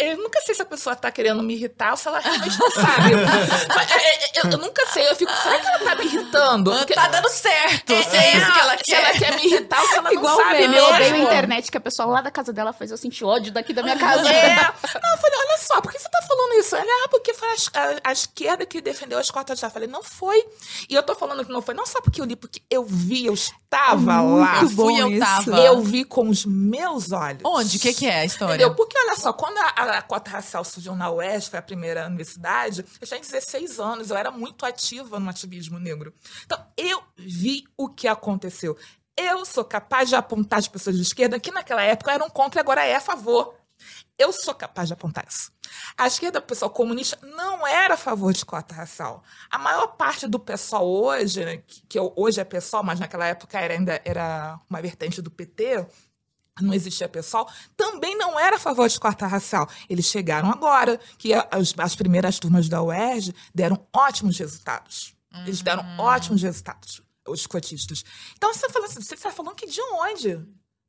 [0.00, 2.58] eu, eu nunca sei se a pessoa tá querendo me irritar ou se ela realmente
[2.58, 3.10] não sabe.
[3.74, 6.70] Mas, é, é, eu, eu nunca sei, eu fico, será que ela tá me irritando?
[6.72, 7.92] Porque- Tá dando certo.
[7.92, 9.36] É, se é isso que ela se ela quer.
[9.36, 11.24] me irritar ou se ela Igual não sabe meme, eu odeio a mesmo.
[11.26, 13.96] internet que a pessoa lá da casa dela faz eu sentir ódio daqui da minha
[13.98, 14.26] casa.
[14.28, 14.54] É.
[14.56, 16.74] Não, eu falei, olha só, por que você tá falando isso?
[16.74, 19.66] Ela, ah, porque foi a, a- a esquerda que defendeu as cotas já.
[19.66, 20.42] Eu falei, não foi.
[20.88, 23.26] E eu tô falando que não foi, não só porque eu li, porque eu vi,
[23.26, 24.60] eu estava lá.
[24.62, 25.20] Muito bom Fui, eu isso.
[25.20, 25.60] tava.
[25.60, 27.42] Eu vi com os meus olhos.
[27.44, 27.76] Onde?
[27.76, 28.54] O que, que é a história?
[28.54, 28.74] Entendeu?
[28.74, 32.84] Porque, olha só, quando a, a cota racial surgiu na UES, foi a primeira universidade,
[33.00, 36.14] eu tinha 16 anos, eu era muito ativa no ativismo negro.
[36.44, 38.76] Então, eu vi o que aconteceu.
[39.16, 42.62] Eu sou capaz de apontar as pessoas de esquerda, que naquela época eram contra e
[42.62, 43.54] agora é a favor.
[44.18, 45.52] Eu sou capaz de apontar isso.
[45.96, 49.22] A esquerda, o pessoal comunista, não era a favor de cota racial.
[49.50, 53.74] A maior parte do pessoal hoje, que, que hoje é pessoal, mas naquela época era,
[53.74, 55.86] ainda era uma vertente do PT,
[56.60, 59.68] não existia pessoal, também não era a favor de cota racial.
[59.88, 65.14] Eles chegaram agora, que as, as primeiras turmas da UERJ deram ótimos resultados.
[65.44, 68.04] Eles deram ótimos resultados, os cotistas.
[68.36, 70.40] Então você está falando assim, você está falando que de onde?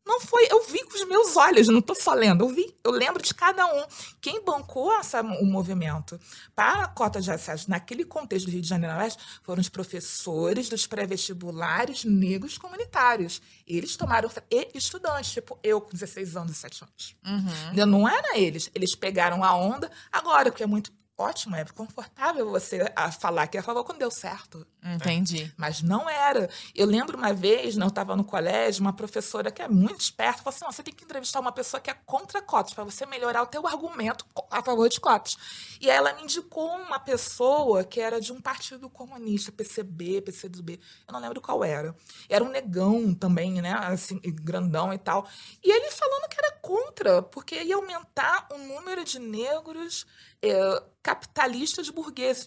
[0.08, 2.92] Não foi, eu vi com os meus olhos, não tô só lendo, eu vi, eu
[2.92, 3.86] lembro de cada um.
[4.22, 6.18] Quem bancou essa, o movimento
[6.56, 10.70] para a cota de acesso naquele contexto do Rio de Janeiro Oeste foram os professores
[10.70, 13.42] dos pré-vestibulares negros comunitários.
[13.68, 17.16] Eles tomaram, e estudantes, tipo eu com 16 anos, 17 anos.
[17.26, 17.86] Uhum.
[17.86, 22.92] Não era eles, eles pegaram a onda agora, porque é muito ótimo, é confortável você
[22.96, 24.66] a falar que é a favor quando deu certo.
[24.84, 25.52] Entendi.
[25.58, 26.50] Mas não era.
[26.76, 30.56] Eu lembro uma vez, eu estava no colégio, uma professora que é muito esperta falou
[30.56, 33.42] assim: "Não, você tem que entrevistar uma pessoa que é contra cotas, para você melhorar
[33.44, 35.36] o teu argumento a favor de cotas.
[35.82, 40.80] E aí ela me indicou uma pessoa que era de um partido comunista, PCB, PCdoB,
[41.08, 41.96] eu não lembro qual era.
[42.30, 43.74] Era um negão também, né?
[43.74, 45.28] Assim, grandão e tal.
[45.64, 50.06] E ele falando que era contra, porque ia aumentar o número de negros
[50.42, 52.46] eh, capitalistas burgueses.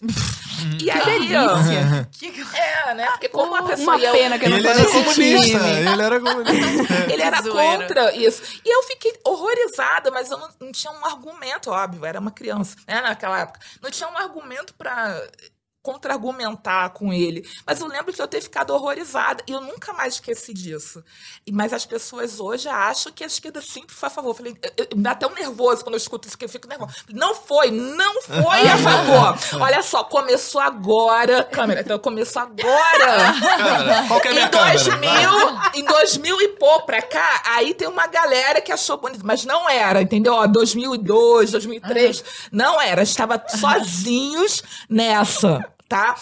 [0.79, 1.57] e aí, ó,
[2.11, 3.07] Que- é, né?
[3.11, 5.57] Porque como a pessoa Uma ia- pena que eu não Ele era comunista.
[5.67, 6.93] Ele era comunista.
[7.11, 8.43] Ele era contra isso.
[8.63, 12.75] E eu fiquei horrorizada, mas eu não, não tinha um argumento, óbvio, era uma criança,
[12.87, 13.59] né, naquela época.
[13.81, 15.19] Não tinha um argumento para
[15.81, 17.47] contra-argumentar com ele.
[17.65, 19.43] Mas eu lembro de eu ter ficado horrorizada.
[19.47, 21.03] E eu nunca mais esqueci disso.
[21.45, 24.29] E- Mas as pessoas hoje acham que a esquerda sempre foi a favor.
[24.31, 26.49] Eu falei, eu- eu- me dá até um nervoso quando eu escuto isso, que eu
[26.49, 26.93] fico nervosa.
[27.09, 29.37] Não foi, não foi a favor.
[29.61, 31.43] Olha só, começou agora.
[31.43, 33.33] Câmera, então começou agora.
[33.39, 34.71] Cara, qual que é a minha Em câmera?
[34.83, 39.45] 2000, em 2000 e pouco pra cá, aí tem uma galera que achou bonito, mas
[39.45, 40.33] não era, entendeu?
[40.33, 43.01] Ó, 2002, 2003, não era.
[43.03, 45.70] Estava sozinhos nessa.
[45.91, 46.15] Tá?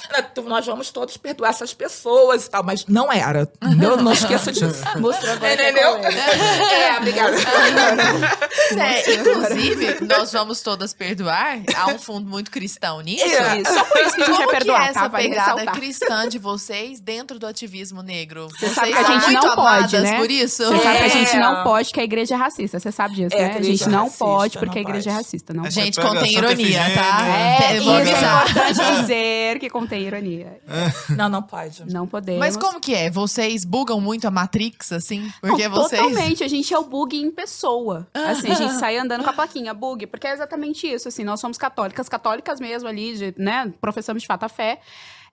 [0.47, 3.47] Nós vamos todos perdoar essas pessoas e tal, mas não era.
[3.61, 3.97] Entendeu?
[3.97, 4.81] Não esqueça disso.
[4.97, 5.95] Mostrou agora é Entendeu?
[5.97, 6.89] é.
[6.89, 7.35] É, obrigada.
[8.79, 11.59] É, inclusive, nós vamos todas perdoar.
[11.75, 13.23] Há um fundo muito cristão nisso.
[13.25, 13.63] É.
[13.63, 15.09] Só por isso que a gente Como que perdoar, é essa tá?
[15.09, 18.47] Pegada cristã de vocês dentro do ativismo negro?
[18.57, 20.17] Vocês sabe que a gente não pode, né?
[20.17, 20.63] por isso?
[20.65, 21.39] Você sabe que a gente É.
[21.39, 22.79] não pode, que a igreja é racista.
[22.79, 23.57] Você sabe disso, É, né?
[23.57, 25.53] a gente é não racista, pode, não porque a igreja é racista.
[25.53, 27.27] Não Gente, Você contém ironia, tá?
[27.27, 28.49] É, Eu vou isso é avisar.
[28.49, 30.59] importante dizer que contém ironia.
[31.15, 31.85] Não, não pode.
[31.91, 32.39] Não podemos.
[32.39, 33.09] Mas como que é?
[33.09, 35.31] Vocês bugam muito a Matrix, assim?
[35.41, 36.01] Porque Não, vocês...
[36.01, 38.07] Totalmente, a gente é o bug em pessoa.
[38.13, 41.39] Assim, a gente sai andando com a plaquinha bug, porque é exatamente isso, assim, nós
[41.39, 44.79] somos católicas, católicas mesmo ali, de, né, professamos de fato a fé.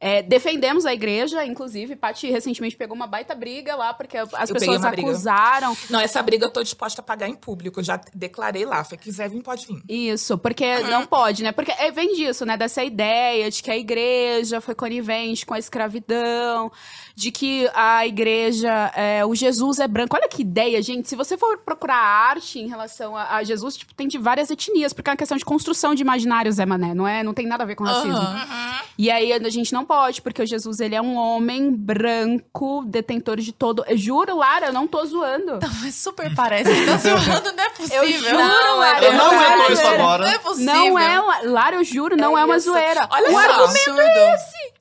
[0.01, 4.55] É, defendemos a igreja, inclusive, Paty recentemente pegou uma baita briga lá, porque as Eu
[4.55, 5.09] pessoas uma briga.
[5.09, 5.77] acusaram.
[5.89, 7.81] Não, essa briga eu tô disposta a pagar em público.
[7.81, 8.83] Eu já declarei lá.
[8.85, 9.83] Se quiser vir, pode vir.
[9.89, 11.53] Isso, porque não pode, né?
[11.53, 12.57] Porque é, vem disso, né?
[12.57, 16.71] Dessa ideia de que a igreja foi conivente com a escravidão,
[17.17, 20.15] de que a igreja, é, o Jesus é branco.
[20.15, 21.09] Olha que ideia, gente.
[21.09, 24.93] Se você for procurar arte em relação a, a Jesus, tipo, tem de várias etnias,
[24.93, 27.23] porque é uma questão de construção de imaginários, Zé Mané, não é?
[27.23, 28.15] Não tem nada a ver com racismo.
[28.19, 28.77] Aham.
[28.99, 33.37] E aí a gente não pode, porque o Jesus, ele é um homem branco, detentor
[33.41, 33.83] de todo...
[33.89, 35.59] Eu juro, Lara, eu não tô zoando.
[35.83, 38.03] Mas super parece que tá zoando, não é possível.
[38.05, 39.05] Eu juro, Não, Lara.
[39.05, 40.03] eu não é isso zoeira.
[40.03, 40.25] agora.
[40.27, 40.75] Não é possível.
[40.75, 42.71] Não é, uma- Lara, eu juro, não é, uma isso.
[42.71, 43.09] zoeira.
[43.11, 43.39] Olha o só.
[43.39, 44.76] argumento absurdo.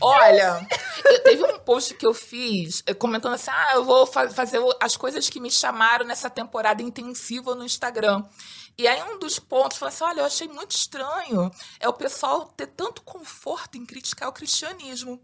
[0.00, 0.66] Olha,
[1.04, 4.60] eu- teve um post que eu fiz eh, comentando assim: ah, eu vou fa- fazer
[4.80, 8.22] as coisas que me chamaram nessa temporada intensiva no Instagram.
[8.76, 11.50] E aí um dos pontos falou assim: olha, eu achei muito estranho
[11.80, 15.20] é o pessoal ter tanto conforto em criticar o cristianismo.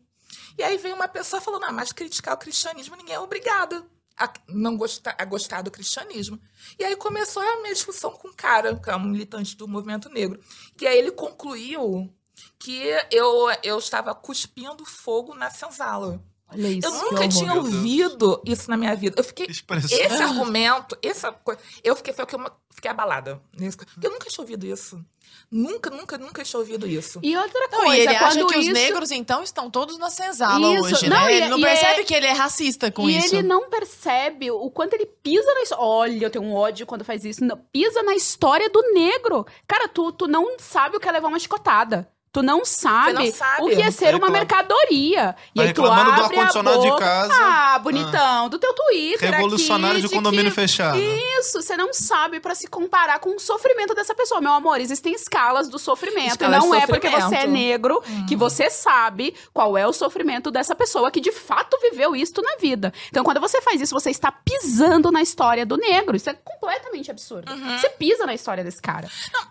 [0.59, 3.85] E aí vem uma pessoa falando: ah, mas criticar o cristianismo ninguém é obrigado
[4.17, 6.39] a não gostar, a gostar do cristianismo.
[6.79, 10.11] E aí começou a minha discussão com um cara, que é um militante do movimento
[10.11, 10.39] negro.
[10.81, 12.13] E aí ele concluiu
[12.61, 16.21] que eu, eu estava cuspindo fogo na senzala.
[16.53, 16.87] Olha isso.
[16.87, 19.15] Eu nunca tinha ouvido isso na minha vida.
[19.19, 19.47] Eu fiquei.
[19.47, 19.97] Expressão.
[19.99, 21.61] Esse argumento, essa coisa.
[21.83, 23.41] Eu fiquei, foi o que eu fiquei abalada.
[23.57, 23.79] nisso.
[23.79, 25.03] Porque Eu nunca tinha ouvido isso.
[25.49, 27.21] Nunca, nunca, nunca tinha ouvido isso.
[27.23, 28.73] E outra Não, coisa, e ele acha que os isso...
[28.73, 30.85] negros, então, estão todos na senzala Isso.
[30.97, 31.33] hoje, Não, né?
[31.33, 33.35] e- ele não e percebe é- que ele é racista com e isso.
[33.37, 35.85] ele não percebe o quanto ele pisa na história.
[35.85, 37.45] Olha, eu tenho um ódio quando faz isso.
[37.45, 39.47] Não, pisa na história do negro.
[39.69, 42.11] Cara, tu, tu não sabe o que é levar uma chicotada.
[42.33, 43.63] Tu não sabe, não sabe.
[43.63, 45.35] o que é ser uma mercadoria.
[45.53, 47.05] E Tá aí tu reclamando do abre a ar-condicionado de boca.
[47.05, 47.33] casa.
[47.35, 48.49] Ah, bonitão.
[48.49, 50.97] Do teu Twitter Revolucionário aqui, de condomínio que- fechado.
[51.01, 54.41] Isso, você não sabe pra se comparar com o sofrimento dessa pessoa.
[54.41, 56.29] Meu amor, existem escalas do sofrimento.
[56.33, 60.53] Escalas e não é porque você é negro que você sabe qual é o sofrimento
[60.53, 62.93] dessa pessoa que de fato viveu isto na vida.
[63.09, 66.17] Então, quando você faz isso, você está pisando na história do negro.
[66.17, 67.51] Isso é completamente absurdo.
[67.77, 69.09] Você pisa na história desse cara.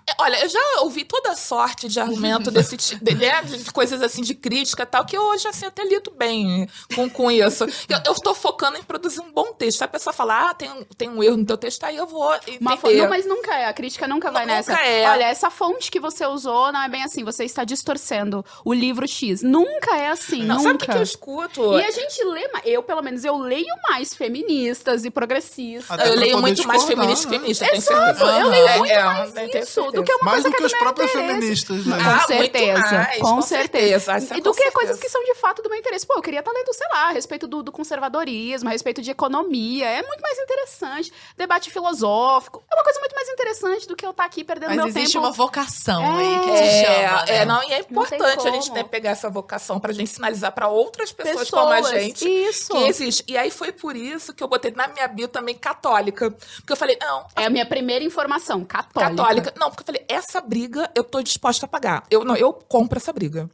[0.07, 4.01] É, olha, eu já ouvi toda sorte de argumento desse tipo, de, né, de coisas
[4.01, 7.63] assim, de crítica e tal, que hoje, assim, até lido bem com, com isso.
[7.87, 9.77] Eu, eu estou focando em produzir um bom texto.
[9.79, 12.05] Se a pessoa falar, ah, tem, um- tem um erro no teu texto, aí eu
[12.07, 12.57] vou entender.
[12.61, 14.73] Uma fo- não, mas nunca é, a crítica nunca vai Nunca nessa.
[14.81, 15.09] é.
[15.09, 19.07] Olha, essa fonte que você usou não é bem assim, você está distorcendo o livro
[19.07, 19.41] X.
[19.41, 20.63] Nunca é assim, Não, nunca.
[20.63, 21.79] sabe o que, que eu escuto?
[21.79, 25.89] E a gente lê, eu pelo menos, eu leio mais feministas e progressistas.
[25.91, 27.37] Até eu leio muito mais discordar, feminista que né?
[27.39, 28.39] feminista, eu tenho Exato, certeza.
[28.39, 30.03] eu leio É, muito é, mais eu tenho isso do certeza.
[30.03, 31.33] que uma Mais coisa do que é os próprios interesse.
[31.33, 31.97] feministas, né?
[31.99, 33.99] Ah, Com muito certeza, mais, com com certeza.
[34.13, 34.71] certeza, é E com do que certeza.
[34.73, 36.05] coisas que são de fato do meu interesse.
[36.05, 39.11] Pô, eu queria estar lendo, sei lá, a respeito do, do conservadorismo, a respeito de
[39.11, 39.85] economia.
[39.89, 41.11] É muito mais interessante.
[41.37, 42.63] Debate filosófico.
[42.71, 45.13] É uma coisa muito mais interessante do que eu estar aqui perdendo Mas meu existe
[45.13, 45.25] tempo.
[45.25, 46.07] uma vocação É.
[46.19, 47.25] aí que te chama, né?
[47.27, 50.67] É, é, não, e é importante a gente pegar essa vocação pra gente sinalizar pra
[50.67, 52.69] outras pessoas, como a gente Isso.
[52.71, 53.23] que existe.
[53.27, 56.31] E aí foi por isso que eu botei na minha bio também católica.
[56.31, 59.15] Porque eu falei, não, É a minha primeira informação, católica.
[59.15, 59.53] católica.
[59.57, 62.03] Não, porque eu falei, essa briga eu tô disposta a pagar.
[62.09, 63.49] Eu, não, eu compro essa briga.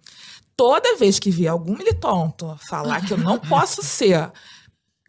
[0.55, 4.31] Toda vez que vi algum militonto falar que eu não posso ser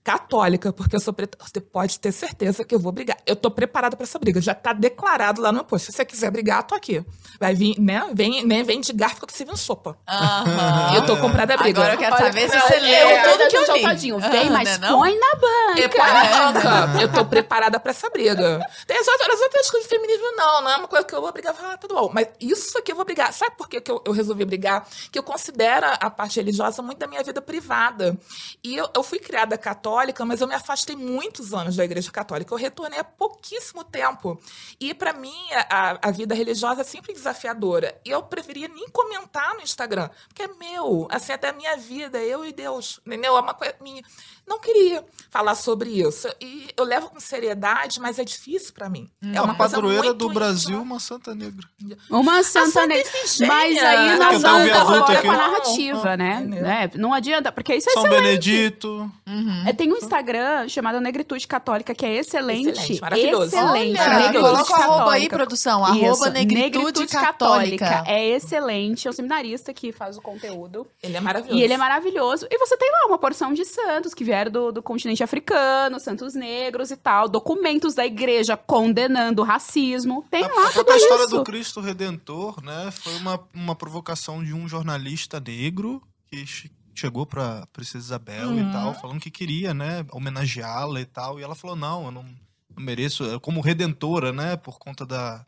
[0.07, 3.17] católica, porque eu sou preta, você pode ter certeza que eu vou brigar.
[3.27, 4.41] Eu tô preparada pra essa briga.
[4.41, 5.87] Já tá declarado lá no post.
[5.87, 7.05] Se você quiser brigar, tô aqui.
[7.41, 8.09] Vai vir, né?
[8.15, 8.63] Vem, né?
[8.63, 9.99] vem de garfo que eu tô servindo sopa.
[10.09, 10.95] Aham.
[10.95, 11.81] Eu tô comprada a briga.
[11.81, 13.83] Agora eu quero Olha, saber se você é, leu é, tudo que eu li.
[13.83, 15.01] Tadinho, Vem, mas né, não?
[15.01, 15.81] põe na banca.
[15.81, 17.03] É, põe na banca.
[17.03, 18.65] Eu tô preparada pra essa briga.
[18.87, 20.63] Tem as outras, as outras coisas de feminismo, não.
[20.63, 22.13] Não é uma coisa que eu vou brigar e falar, ah, tudo bom.
[22.15, 23.33] Mas isso aqui eu vou brigar.
[23.33, 24.87] Sabe por que que eu, eu resolvi brigar?
[25.11, 28.17] Que eu considero a parte religiosa muito da minha vida privada.
[28.63, 32.53] E eu, eu fui criada católica, mas eu me afastei muitos anos da igreja católica.
[32.53, 34.41] Eu retornei há pouquíssimo tempo.
[34.79, 35.35] E pra mim,
[35.71, 37.99] a, a vida religiosa é sempre desafiadora.
[38.05, 41.09] E eu preferia nem comentar no Instagram, porque é meu.
[41.11, 43.01] Assim, até a minha vida, eu e Deus.
[43.07, 43.37] Entendeu?
[43.37, 44.03] É uma coisa minha.
[44.47, 46.29] Não queria falar sobre isso.
[46.41, 49.09] E eu levo com seriedade, mas é difícil pra mim.
[49.35, 50.83] É a uma padroeira do Brasil, íntima.
[50.95, 51.67] uma santa negra.
[52.09, 53.11] Uma santa Santa negra.
[53.47, 56.41] Mas aí nós vamos agora com a narrativa, Ah, né?
[56.41, 56.67] entendeu?
[56.67, 58.25] É, não adianta, porque isso é São excelente.
[58.25, 59.11] Benedito.
[59.27, 59.65] Uhum.
[59.67, 62.71] É, tem um Instagram chamado Negritude Católica, que é excelente.
[62.71, 63.57] Excelente, maravilhoso.
[63.57, 64.01] Excelente.
[64.01, 65.37] Olha, coloca o arroba aí, Católica.
[65.37, 65.85] produção.
[65.85, 68.05] Arroba negritude católica.
[68.07, 69.07] É excelente.
[69.09, 70.87] É um seminarista que faz o conteúdo.
[71.03, 71.59] Ele é maravilhoso.
[71.59, 72.47] E ele é maravilhoso.
[72.51, 76.35] E você tem lá uma porção de santos que vieram do, do continente africano, santos
[76.35, 77.29] negros e tal.
[77.29, 80.25] Documentos da igreja condenando o racismo.
[80.31, 81.37] Tem A, lá a tudo própria história isso.
[81.37, 82.91] do Cristo Redentor, né?
[82.93, 88.69] Foi uma, uma provocação de um jornalista negro que che- chegou pra Princesa Isabel Uhum.
[88.69, 91.41] e tal, falando que queria, né, homenageá-la e tal.
[91.41, 95.45] E ela falou: não, eu não, não mereço, como redentora, né, por conta da.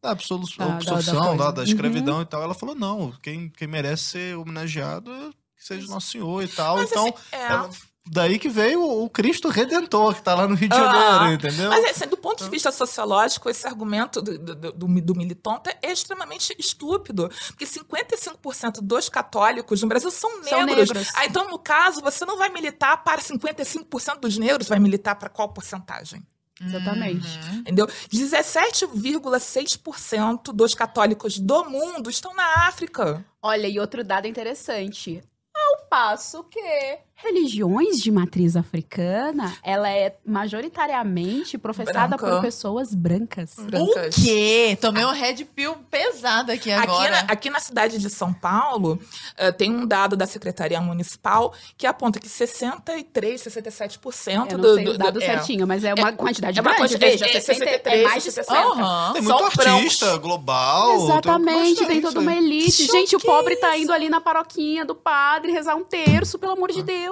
[0.00, 1.66] Da absolu- Da- da- da absolução, da, da Uhum.
[1.68, 2.42] escravidão e tal.
[2.42, 6.76] Ela falou: não, quem, quem merece ser homenageado é que seja Nosso Senhor e tal.
[6.78, 7.46] Mas, então, assim, é.
[7.46, 7.70] ela-
[8.06, 11.70] daí que veio o Cristo Redentor, que tá lá no Rio de Ah, Janeiro, entendeu?
[11.70, 15.92] Mas, assim, do ponto de vista sociológico, esse argumento do, do, do, do militonto é
[15.92, 17.30] extremamente estúpido.
[17.48, 20.50] Porque 55% dos católicos no Brasil são negros.
[20.50, 21.08] São negros.
[21.14, 25.28] Ah, então, no caso, você não vai militar para 55% dos negros, vai militar para
[25.28, 26.22] qual porcentagem?
[26.64, 27.26] Exatamente.
[27.26, 27.58] Uhum.
[27.60, 27.86] Entendeu?
[28.12, 33.24] 17,6% dos católicos do mundo estão na África.
[33.40, 35.22] Olha, e outro dado interessante.
[35.54, 42.26] Ao passo que religiões de matriz africana, ela é majoritariamente professada Branca.
[42.36, 43.54] por pessoas brancas.
[43.58, 44.16] Brancas.
[44.16, 44.76] O quê?
[44.80, 47.10] Tomei um red pill pesado aqui Aqui agora.
[47.10, 48.98] na, aqui na cidade de São Paulo,
[49.36, 54.74] eh, tem um dado da Secretaria Municipal que aponta que 63, 67% Eu não do,
[54.74, 55.26] sei do, o dado do- é.
[55.26, 56.82] certinho, mas é uma quantidade é uma grande.
[56.94, 58.58] quantidade- Veja, é 60, é 63, mais de 60.
[58.60, 59.12] Aham.
[59.12, 59.74] Tem São muito brancos.
[59.82, 60.94] artista global.
[61.04, 62.84] Exatamente, tem, bastante toda uma elite.
[62.86, 66.70] Gente, o pobre tá indo ali na paroquinha do padre rezar um terço, pelo amor
[66.70, 66.74] Ah.
[66.74, 67.11] de Deus.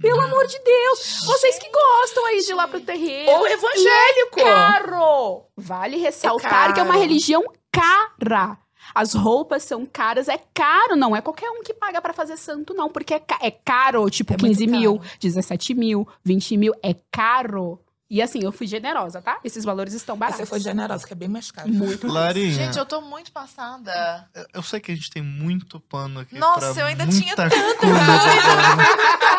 [0.00, 1.20] Pelo amor de Deus.
[1.24, 3.30] Vocês que gostam aí de ir lá pro terreiro.
[3.30, 4.36] Ou evangélico.
[4.42, 5.42] caro.
[5.56, 7.42] Vale ressaltar É que é uma religião
[7.72, 8.58] cara.
[8.94, 12.74] As roupas são caras, é caro, não é qualquer um que paga pra fazer santo,
[12.74, 15.10] não, porque é, ca- é caro, tipo É muito 15 mil, caro.
[15.20, 17.80] 17 mil, 20 mil, é caro.
[18.10, 19.38] E assim, eu fui generosa, tá?
[19.42, 20.40] Esses valores estão baratos.
[20.40, 21.68] Você foi generosa, que é bem mais caro.
[21.70, 22.06] Muito.
[22.06, 24.28] Larinha, Gente, eu tô muito passada.
[24.34, 24.46] eu...
[24.54, 26.38] eu sei que a gente tem muito pano aqui.
[26.38, 27.94] Nossa, pra eu ainda muita tinha tanta coisa.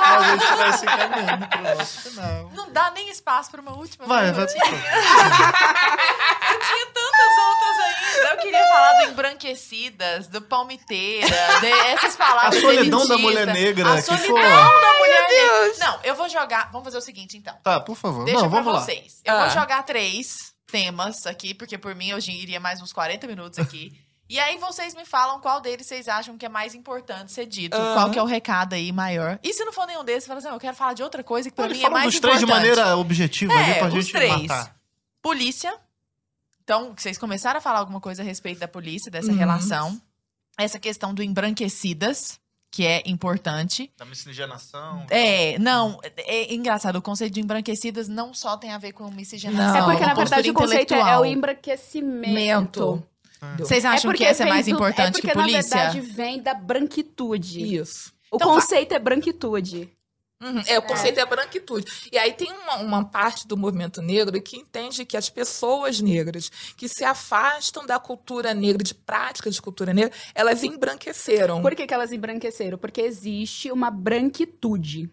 [0.06, 2.52] A gente vai se encaminhando pro nosso final.
[2.56, 4.46] Não dá nem espaço pra uma última Vai, vai.
[4.48, 4.82] perguntinha.
[6.52, 7.15] Eu tinha tantas
[7.62, 8.30] ainda.
[8.32, 11.28] Eu queria falar do embranquecidas, do palmiteira,
[11.62, 14.42] de essas A palavras solidão da mulher negra, A que solidão foi.
[14.42, 15.78] da mulher negra.
[15.88, 16.70] Não, eu vou jogar.
[16.72, 17.56] Vamos fazer o seguinte, então.
[17.64, 18.26] Tá, por favor.
[18.26, 18.82] Deixa Não, pra vamos lá.
[18.82, 19.22] vocês.
[19.24, 19.46] Eu Ah.
[19.46, 23.92] vou jogar três temas aqui, porque por mim eu iria mais uns 40 minutos aqui.
[24.28, 27.78] E aí vocês me falam qual deles vocês acham que é mais importante ser dito.
[27.78, 27.94] Aham.
[27.94, 29.38] Qual que é o recado aí maior.
[29.44, 31.56] E se não for nenhum desses, fala assim, eu quero falar de outra coisa que
[31.56, 32.60] pra Pode mim é falar mais dos três importante.
[32.64, 34.32] de maneira objetiva aí É, pra os gente três.
[34.48, 34.76] matar.
[35.22, 35.76] Polícia,
[36.66, 39.38] Então, vocês começaram a falar alguma coisa a respeito da polícia, dessa Uhum.
[39.38, 40.02] relação.
[40.58, 42.40] Essa questão do embranquecidas,
[42.72, 43.92] que é importante.
[43.96, 45.06] Da miscigenação.
[45.12, 46.96] É, não, é engraçado.
[46.98, 49.64] O conceito de embranquecidas não só tem a ver com miscigenação.
[49.68, 49.78] Não.
[49.78, 53.04] É porque, com na verdade, o conceito é, é o embranquecimento.
[53.60, 55.62] Vocês É acham que porque essa é mais do- importante é que porque, polícia?
[55.78, 57.76] na verdade, vem da branquitude.
[57.76, 58.12] Isso.
[58.32, 59.90] O Então, conceito é branquitude.
[60.44, 61.26] Uhum, É, o conceito é.
[61.26, 62.10] branquitude.
[62.12, 66.50] E aí tem uma, uma parte do movimento negro que entende que as pessoas negras
[66.76, 71.62] que se afastam da cultura negra, de práticas de cultura negra, elas embranqueceram.
[71.62, 72.78] Por que, que elas embranqueceram?
[72.78, 75.10] Porque existe uma branquitude.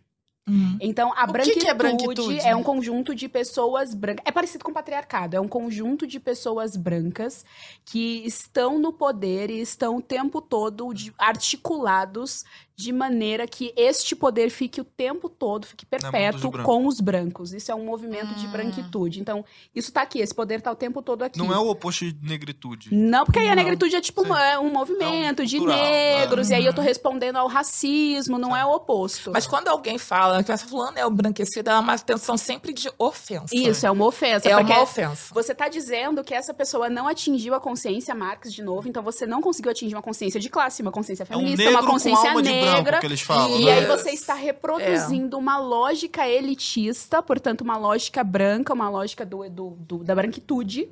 [0.49, 0.77] Uhum.
[0.81, 2.41] Então, a O que branquitude, que é branquitude?
[2.41, 4.25] é um conjunto de pessoas brancas.
[4.27, 5.37] É parecido com o patriarcado.
[5.37, 7.45] É um conjunto de pessoas brancas
[7.85, 12.45] que estão no poder e estão o tempo todo de- articulados
[12.75, 17.53] de maneira que este poder fique o tempo todo, fique perpétuo com os brancos.
[17.53, 18.51] Isso é um movimento de Hum.
[18.51, 19.21] branquitude.
[19.21, 19.45] Então,
[19.75, 20.19] isso tá aqui.
[20.21, 21.39] Esse poder tá o tempo todo aqui.
[21.39, 22.95] Não é o oposto de negritude.
[22.95, 24.33] Não, porque aí a negritude é tipo Sim.
[24.37, 26.55] é um movimento É um de cultural, negros, é.
[26.55, 29.31] e aí eu tô respondendo ao racismo, não é o oposto.
[29.33, 33.55] Mas quando alguém fala que essa fulana é embranquecida, é uma intenção sempre de ofensa.
[33.55, 34.49] Isso, é uma ofensa.
[34.49, 35.33] É uma ofensa.
[35.35, 39.27] Você tá dizendo que essa pessoa não atingiu a consciência Marx de novo, então você
[39.27, 42.41] não conseguiu atingir uma consciência de classe, uma consciência É um feminista, uma consciência com
[42.65, 43.01] de branco negra.
[43.01, 43.61] que eles falam.
[43.61, 43.73] E né?
[43.73, 49.71] aí você está reproduzindo uma lógica elitista, portanto, uma lógica branca, uma lógica do, do-
[49.81, 50.89] do- da branquitude.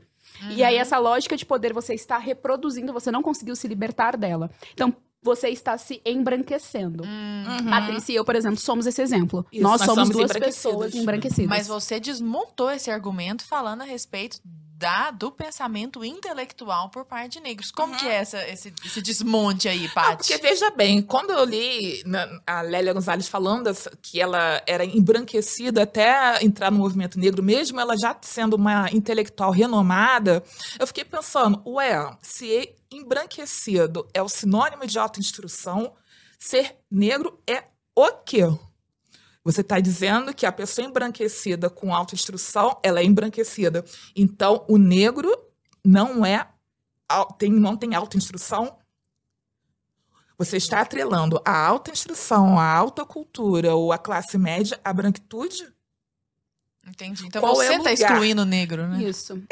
[0.51, 4.51] E aí, essa lógica de poder você está reproduzindo, você não conseguiu se libertar dela.
[4.73, 7.05] Então, você está se embranquecendo.
[7.05, 7.69] Hum, Uhum.
[7.71, 9.45] Patrícia e eu, por exemplo, somos esse exemplo.
[9.53, 11.47] Isso, nós nós somos somos duas pessoas embranquecidas.
[11.49, 14.41] Mas você desmontou esse argumento falando a respeito
[14.81, 17.71] da, do pensamento intelectual por parte de negros.
[17.71, 20.17] Como que é essa, esse, esse desmonte aí, Paty?
[20.17, 22.03] porque veja bem, quando eu li
[22.47, 23.71] a Lélia Gonzalez falando
[24.01, 29.51] que ela era embranquecida até entrar no movimento negro, mesmo ela já sendo uma intelectual
[29.51, 30.43] renomada,
[30.79, 35.93] eu fiquei pensando, ué, se embranquecido é o sinônimo de autoinstrução,
[36.39, 38.45] ser negro é o quê?
[39.43, 43.85] Você está dizendo que a pessoa embranquecida com autoinstrução, ela é embranquecida.
[44.15, 45.31] Então, o negro
[45.85, 46.47] não é
[47.39, 48.79] tem, não tem autoinstrução?
[50.39, 55.71] Você está atrelando a alta instrução, a alta cultura ou a classe média à branquitude?
[56.87, 57.27] Entendi.
[57.27, 57.93] Então Qual é você o tá lugar?
[57.93, 59.03] excluindo o negro, né?
[59.03, 59.43] Isso.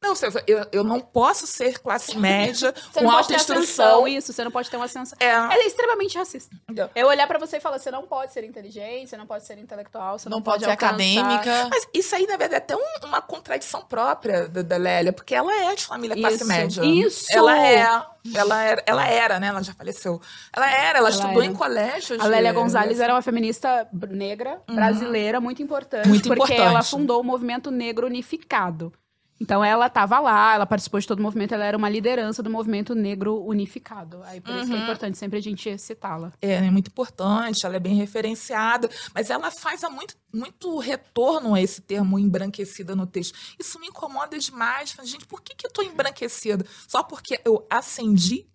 [0.00, 4.06] Não, você- eu, eu não posso ser classe média com pode alta instrução.
[4.06, 5.16] isso, você não pode ter uma ascensão.
[5.20, 6.54] É, É extremamente racista.
[6.64, 6.88] Entendeu?
[6.94, 9.58] Eu olhar pra você e falar, você não pode ser inteligente, você não pode ser
[9.58, 11.68] intelectual, você não, Não pode ser alcançar- acadêmica.
[11.70, 15.34] Mas isso aí, na verdade, é até um- uma contradição própria da, da Lélia, porque
[15.34, 16.84] ela é de família classe Isso, média.
[16.84, 17.26] isso!
[17.32, 18.02] Ela é.
[18.34, 19.46] Ela era, ela era, né?
[19.48, 20.20] Ela já faleceu.
[20.54, 21.46] Ela era, ela, Ela estudou era.
[21.46, 22.16] em colégio.
[22.20, 26.10] A Lélia Gonzalez era uma feminista negra, brasileira, muito importante, Uhum.
[26.10, 26.60] Muito porque importante.
[26.74, 28.92] ela fundou o movimento negro unificado.
[29.40, 32.50] Então ela estava lá, ela participou de todo o movimento, ela era uma liderança do
[32.50, 34.20] movimento negro unificado.
[34.24, 34.82] Aí por isso que é Uhum.
[34.82, 36.32] importante sempre a gente citá-la.
[36.42, 41.54] É, é muito importante, ela é bem referenciada, mas ela faz há muito, muito retorno
[41.54, 43.36] a esse termo embranquecida no texto.
[43.58, 44.94] Isso me incomoda demais.
[45.04, 46.64] Gente, por que, que eu tô embranquecida?
[46.86, 48.46] Só porque eu ascendi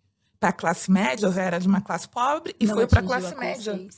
[0.43, 2.99] para a classe média, eu já era de uma classe pobre e Não foi para
[2.99, 3.71] a classe média.
[3.73, 3.89] Uhum.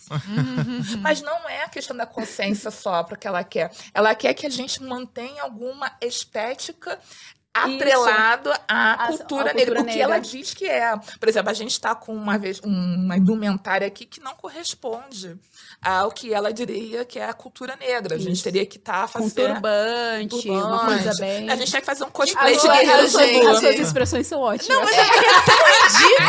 [1.02, 3.72] Mas não é a questão da consciência só para que ela quer.
[3.96, 7.00] Ela quer que a gente mantenha alguma estética
[7.64, 10.30] atrelado à A- cultura à negra, cultura o que ela negra.
[10.30, 10.94] diz que é.
[11.20, 15.38] Por exemplo, a gente está com uma vez uma indumentária aqui que não corresponde
[15.82, 18.16] ao que ela diria que é a cultura negra.
[18.16, 18.44] A gente Isso.
[18.44, 21.50] teria que estar Com fazendo turbante, uma coisa bem...
[21.50, 23.50] A gente tem que fazer um cosplay As de suas- guerreiro as suas- Zulu.
[23.50, 24.68] as suas expressões são ótimas.
[24.78, 25.56] Não, mas é porque é tão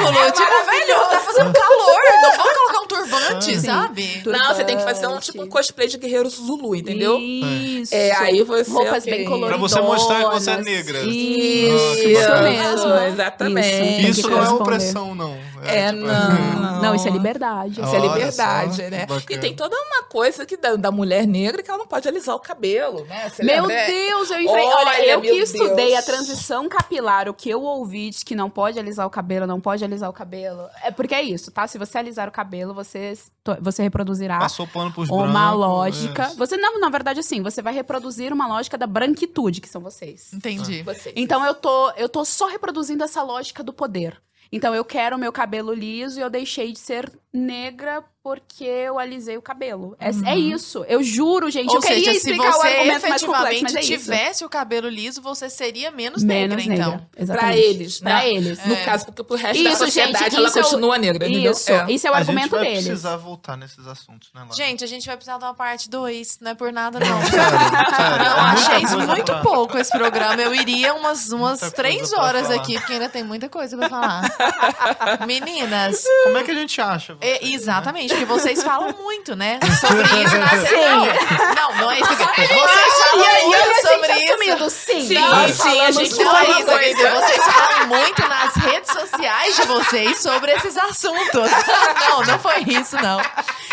[0.07, 0.33] ridículo.
[0.33, 2.01] tipo, velho, tá fazendo calor.
[2.23, 3.61] Não vou colocar um turbante, Sim.
[3.61, 4.23] sabe?
[4.27, 5.33] Não, você tem que fazer um Turbante.
[5.33, 7.19] tipo um cosplay de guerreiro Zulu, entendeu?
[7.19, 7.95] Isso.
[7.95, 9.13] É, aí você Roupas ok.
[9.15, 9.49] bem coloridas.
[9.49, 10.99] Pra você mostrar que você é negra.
[11.03, 12.51] Isso, Isso bacana.
[12.51, 12.95] mesmo.
[13.09, 14.03] Exatamente.
[14.03, 15.37] Que Isso não é opressão, não.
[15.65, 16.67] É, tipo- não.
[16.87, 17.81] Não, isso é liberdade.
[17.81, 19.07] Isso é liberdade, só, né?
[19.31, 22.37] E tem toda uma coisa que da, da mulher negra que ela não pode alisar
[22.37, 23.31] o cabelo, né?
[23.31, 23.87] Você Meu lembra?
[23.87, 24.67] Deus, eu enfrentei.
[24.67, 25.99] Olha, Olha, eu que meu estudei Deus.
[25.99, 29.59] a transição capilar, o que eu ouvi de que não pode alisar o cabelo, não
[29.59, 30.69] pode alisar o cabelo.
[30.85, 31.67] É porque é isso, tá?
[31.67, 33.15] Se você alisar o cabelo, você,
[33.61, 36.23] você reproduzirá Passou pano pros uma brancos, lógica.
[36.25, 36.35] é.
[36.35, 40.31] Você não, na verdade, assim, você vai reproduzir uma lógica da branquitude, que são vocês.
[40.33, 40.83] Entendi.
[40.83, 41.13] Você.
[41.17, 44.21] Então eu tô, eu tô só reproduzindo essa lógica do poder.
[44.51, 48.99] Então eu quero o meu cabelo liso e eu deixei de ser negra porque eu
[48.99, 49.97] alisei o cabelo.
[50.01, 50.85] É, é isso.
[50.89, 51.69] Eu juro, gente.
[51.69, 53.89] Ou eu queria seja, se explicar o você complexo, efetivamente mas é isso.
[53.89, 56.97] tivesse o cabelo liso, você seria menos, Menos negra, negra.
[56.97, 57.07] então.
[57.17, 57.47] Exatamente.
[57.55, 58.11] Pra eles, né?
[58.11, 58.67] Pra eles.
[58.67, 58.85] No É.
[58.85, 61.53] caso, porque pro resto da Isso, sociedade gente, ela é o- continua negra, entendeu?
[61.53, 61.87] Isso, É.
[61.89, 62.85] isso é o a argumento gente vai deles.
[62.85, 64.55] precisar voltar nesses assuntos, né, Lara?
[64.55, 67.07] Gente, a gente vai precisar dar uma parte 2, não é por nada não.
[67.31, 68.27] sério, sério.
[68.27, 70.43] Eu é achei isso muito pra- pouco esse programa.
[70.43, 74.23] Eu iria umas, umas Muita três horas aqui, porque ainda tem muita coisa pra falar.
[75.27, 77.17] Meninas, Como é que a gente acha?
[77.21, 77.73] é, vocês, né?
[78.17, 79.61] Porque vocês falam muito, né?
[79.81, 82.55] Sobre isso na Não, não, não é isso que eu quero.
[82.55, 84.71] Vocês falam muito sobre isso.
[84.71, 85.01] Sim.
[85.07, 87.11] Sim, sim, a gente Não é isso, coisa.
[87.11, 91.51] vocês falam muito nas redes sociais de vocês sobre esses assuntos.
[92.09, 93.21] Não, não foi isso, não.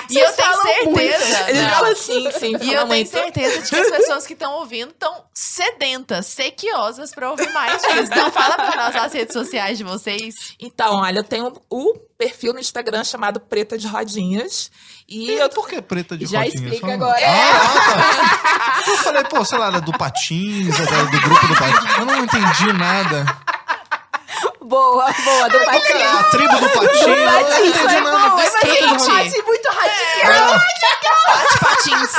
[0.10, 1.20] E Vocês eu tenho muito.
[1.20, 1.62] certeza.
[1.62, 1.86] Não.
[1.86, 6.26] assim, sim, E eu tenho certeza de que as pessoas que estão ouvindo estão sedentas,
[6.28, 8.00] sequiosas pra ouvir mais disso.
[8.12, 10.56] Então fala pra nós as redes sociais de vocês.
[10.60, 11.94] Então, olha, eu tenho o
[12.24, 14.72] perfil no Instagram chamado Preta de Rodinhas.
[15.08, 16.56] E E eu por que preta de Já rodinha?
[16.64, 17.20] explica Só- agora.
[17.26, 18.92] Ah, tá.
[18.92, 21.98] Eu falei, pô, sei lá, era do Patins, era do grupo do Patins.
[21.98, 23.26] Eu não entendi nada.
[24.62, 27.02] Boa, boa, do Qual que é a tribo do Patins?
[27.02, 28.30] Eu não nada.
[28.30, 28.54] boa, mas.
[28.54, 30.60] Patinho muito radical.
[31.28, 32.12] Pati Patins.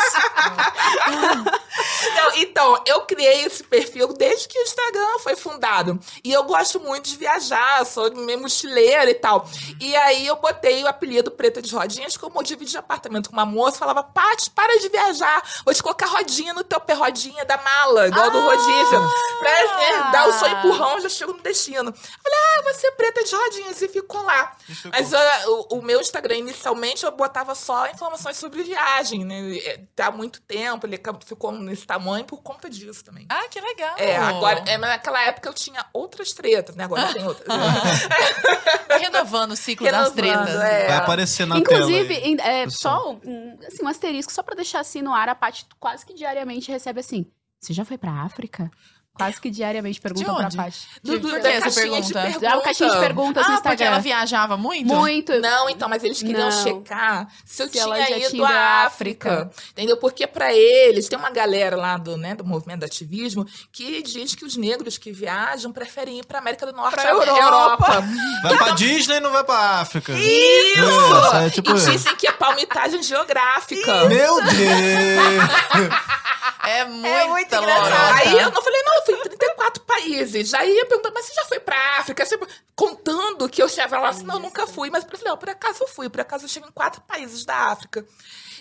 [2.15, 5.99] Não, então, eu criei esse perfil desde que o Instagram foi fundado.
[6.23, 9.49] E eu gosto muito de viajar, sou meio mochileira e tal.
[9.81, 13.47] E aí eu botei o apelido Preta de Rodinhas, como eu dividi apartamento com uma
[13.47, 17.57] moça, falava, Paty, para de viajar, vou te colocar rodinha no teu pé, rodinha da
[17.59, 19.01] mala, igual do rodízio.
[19.39, 21.91] Pra né, dar o seu empurrão, eu já chego no destino.
[21.91, 24.57] Eu Falei, ah, você é Preta de Rodinhas, e ficou lá.
[24.69, 29.25] Isso é Mas ah, o, o meu Instagram, inicialmente, eu botava só informações sobre viagem,
[29.25, 29.57] né?
[29.59, 33.27] É, Tá há muito tempo, ele ficou nesse tamanho por conta disso também.
[33.29, 33.95] Ah, que legal.
[33.99, 36.85] É, agora, é, mas naquela época eu tinha outras tretas, né?
[36.85, 37.47] Agora tem outras.
[39.01, 40.17] Renovando o ciclo das Renovando,
[40.47, 40.61] tretas.
[40.63, 40.87] é.
[40.89, 42.27] Vai aparecer na Inclusive, tela.
[42.27, 45.67] em- é, só um, assim, um asterisco, só pra deixar assim no ar, a Paty
[45.79, 47.27] quase que diariamente recebe assim:
[47.61, 48.71] Você já foi pra África?
[49.17, 50.57] Quase que diariamente perguntam pra onde?
[50.57, 50.77] Paty.
[51.05, 52.21] Do, do, da essa caixinha de pergunta?
[52.23, 52.41] pergunta.
[52.51, 53.87] Já o caixinha de perguntas no Ah, porque Instagram.
[53.87, 54.87] ela viajava muito?
[54.93, 55.41] Muito.
[55.41, 56.63] Não, então, mas eles queriam Não.
[56.65, 59.51] checar se eu Se ela tinha já ido tinha ido à à África.
[59.71, 59.97] Entendeu?
[59.99, 64.35] Porque pra eles, tem uma galera lá do, né, do movimento do ativismo que diz
[64.35, 68.03] que os negros que viajam preferem ir pra América do Norte, Pra à Europa.
[68.43, 70.13] Vai pra Disney e não vai pra África.
[70.13, 70.83] Isso!
[70.83, 71.91] Isso, é tipo e isso.
[71.91, 74.07] dizem que é palmitagem geográfica.
[74.07, 74.55] Meu Deus!
[76.67, 77.79] É muito, muito lorota.
[77.79, 78.19] engraçado.
[78.27, 80.55] Aí eu não falei, não, fui em 34 países.
[80.55, 82.25] Aí eu perguntei, mas você já foi pra África?
[82.25, 82.39] Você-
[82.77, 84.91] contando que eu chegava lá assim, não, nunca fui.
[84.91, 87.45] Mas eu falei, não, por acaso eu fui, por acaso eu chego em quatro países
[87.45, 88.05] da África.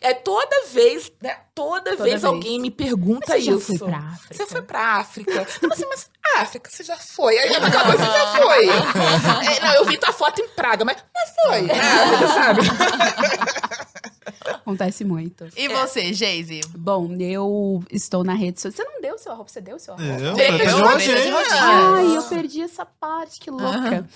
[0.01, 1.37] É toda vez, né?
[1.55, 2.25] Toda, Toda vez, vez.
[2.25, 3.77] alguém me pergunta Você já isso.
[3.77, 4.33] foi pra África?
[4.33, 5.47] Você foi pra África?
[5.61, 7.37] Não, assim, mas África, você já foi.
[7.37, 8.67] Aí eu mas você já foi.
[8.69, 11.71] É, não, eu vi tua foto em Praga, mas não foi.
[11.71, 12.61] África, sabe?
[14.45, 15.47] Acontece muito.
[15.55, 16.61] E você, Geise?
[16.75, 18.85] Bom, eu estou na rede social.
[18.85, 19.49] Você não deu seu arroba?
[19.49, 20.09] Você deu seu arroba?
[20.09, 20.33] Eu?
[20.33, 21.33] Preta de de rodinha.
[21.33, 21.61] rodinha.
[21.61, 24.07] Ai, eu perdi essa parte, que louca.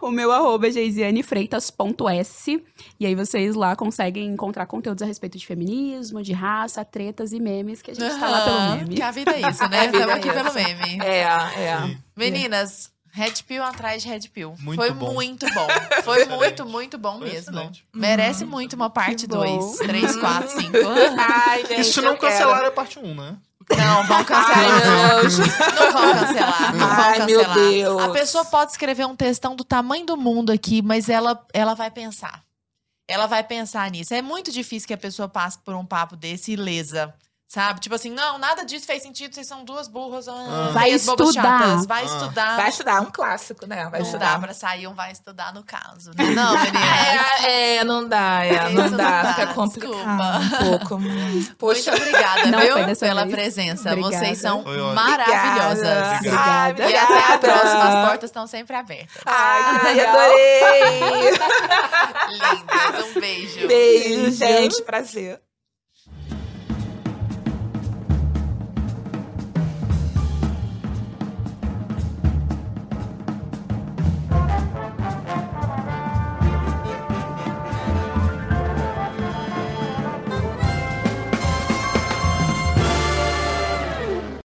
[0.00, 2.64] o meu arroba é geisianefreitas.s.
[2.98, 7.40] E aí vocês lá conseguem encontrar conteúdos a respeito de feminismo, de raça, tretas e
[7.40, 8.94] memes, que a gente tá lá pelo meme.
[8.96, 9.80] Que a vida é isso, né?
[9.82, 10.36] A vida Estamos é aqui isso.
[10.36, 10.98] pelo meme.
[11.04, 11.80] É, é.
[11.86, 11.98] Sim.
[12.16, 14.54] Meninas, Red Pill atrás de Red Pill.
[14.58, 15.12] Muito Foi bom.
[15.12, 15.66] muito bom.
[16.02, 16.38] Foi Excelente.
[16.38, 17.38] muito, muito bom Foi mesmo.
[17.50, 17.84] excelente.
[17.94, 19.44] Merece muito uma parte Que bom.
[19.44, 20.72] 2, 3, 4, 5.
[21.18, 22.32] Ai, gente, Isso não eu quero.
[22.32, 23.36] cancelaram é parte 1, né?
[23.76, 25.20] Não, vão Ai, cancelar.
[25.20, 25.38] Deus.
[25.38, 27.54] Não vão cancelar, não vão Ai, meu cancelar.
[27.58, 28.02] Deus.
[28.02, 31.90] A pessoa pode escrever um textão do tamanho do mundo aqui, mas ela, ela vai
[31.90, 32.42] pensar.
[33.06, 34.14] Ela vai pensar nisso.
[34.14, 37.14] É muito difícil que a pessoa passe por um papo desse ilesa.
[37.52, 37.80] Sabe?
[37.80, 40.26] Tipo assim, não, nada disso fez sentido, vocês são duas burras.
[40.26, 41.58] Ah, Vai feias, bobas, estudar.
[41.60, 41.86] chatas.
[41.86, 42.06] Vai Ah.
[42.06, 42.56] estudar.
[42.56, 43.88] Vai estudar, um clássico, né?
[43.90, 44.32] Vai não estudar.
[44.32, 46.12] dá pra sair um vai estudar no caso.
[46.16, 46.24] Né?
[46.30, 47.46] Não, menina.
[47.46, 50.64] É, é, não dá, é, não dá, não dá, fica complicado desculpa.
[50.64, 51.02] um pouco.
[51.58, 52.96] Poxa, Muito obrigada, Não viu?
[52.98, 53.34] Pela vez.
[53.34, 53.90] presença.
[53.92, 54.16] Obrigada.
[54.24, 54.64] Vocês são
[54.94, 55.88] maravilhosas.
[56.16, 56.70] Obrigada.
[56.70, 56.90] Obrigada.
[56.90, 57.84] E até a próxima.
[57.84, 59.22] As portas estão sempre abertas.
[59.26, 61.30] Ai, adorei!
[62.32, 63.06] Lindas.
[63.16, 63.68] Um beijo.
[63.68, 65.38] Beijo, gente, prazer.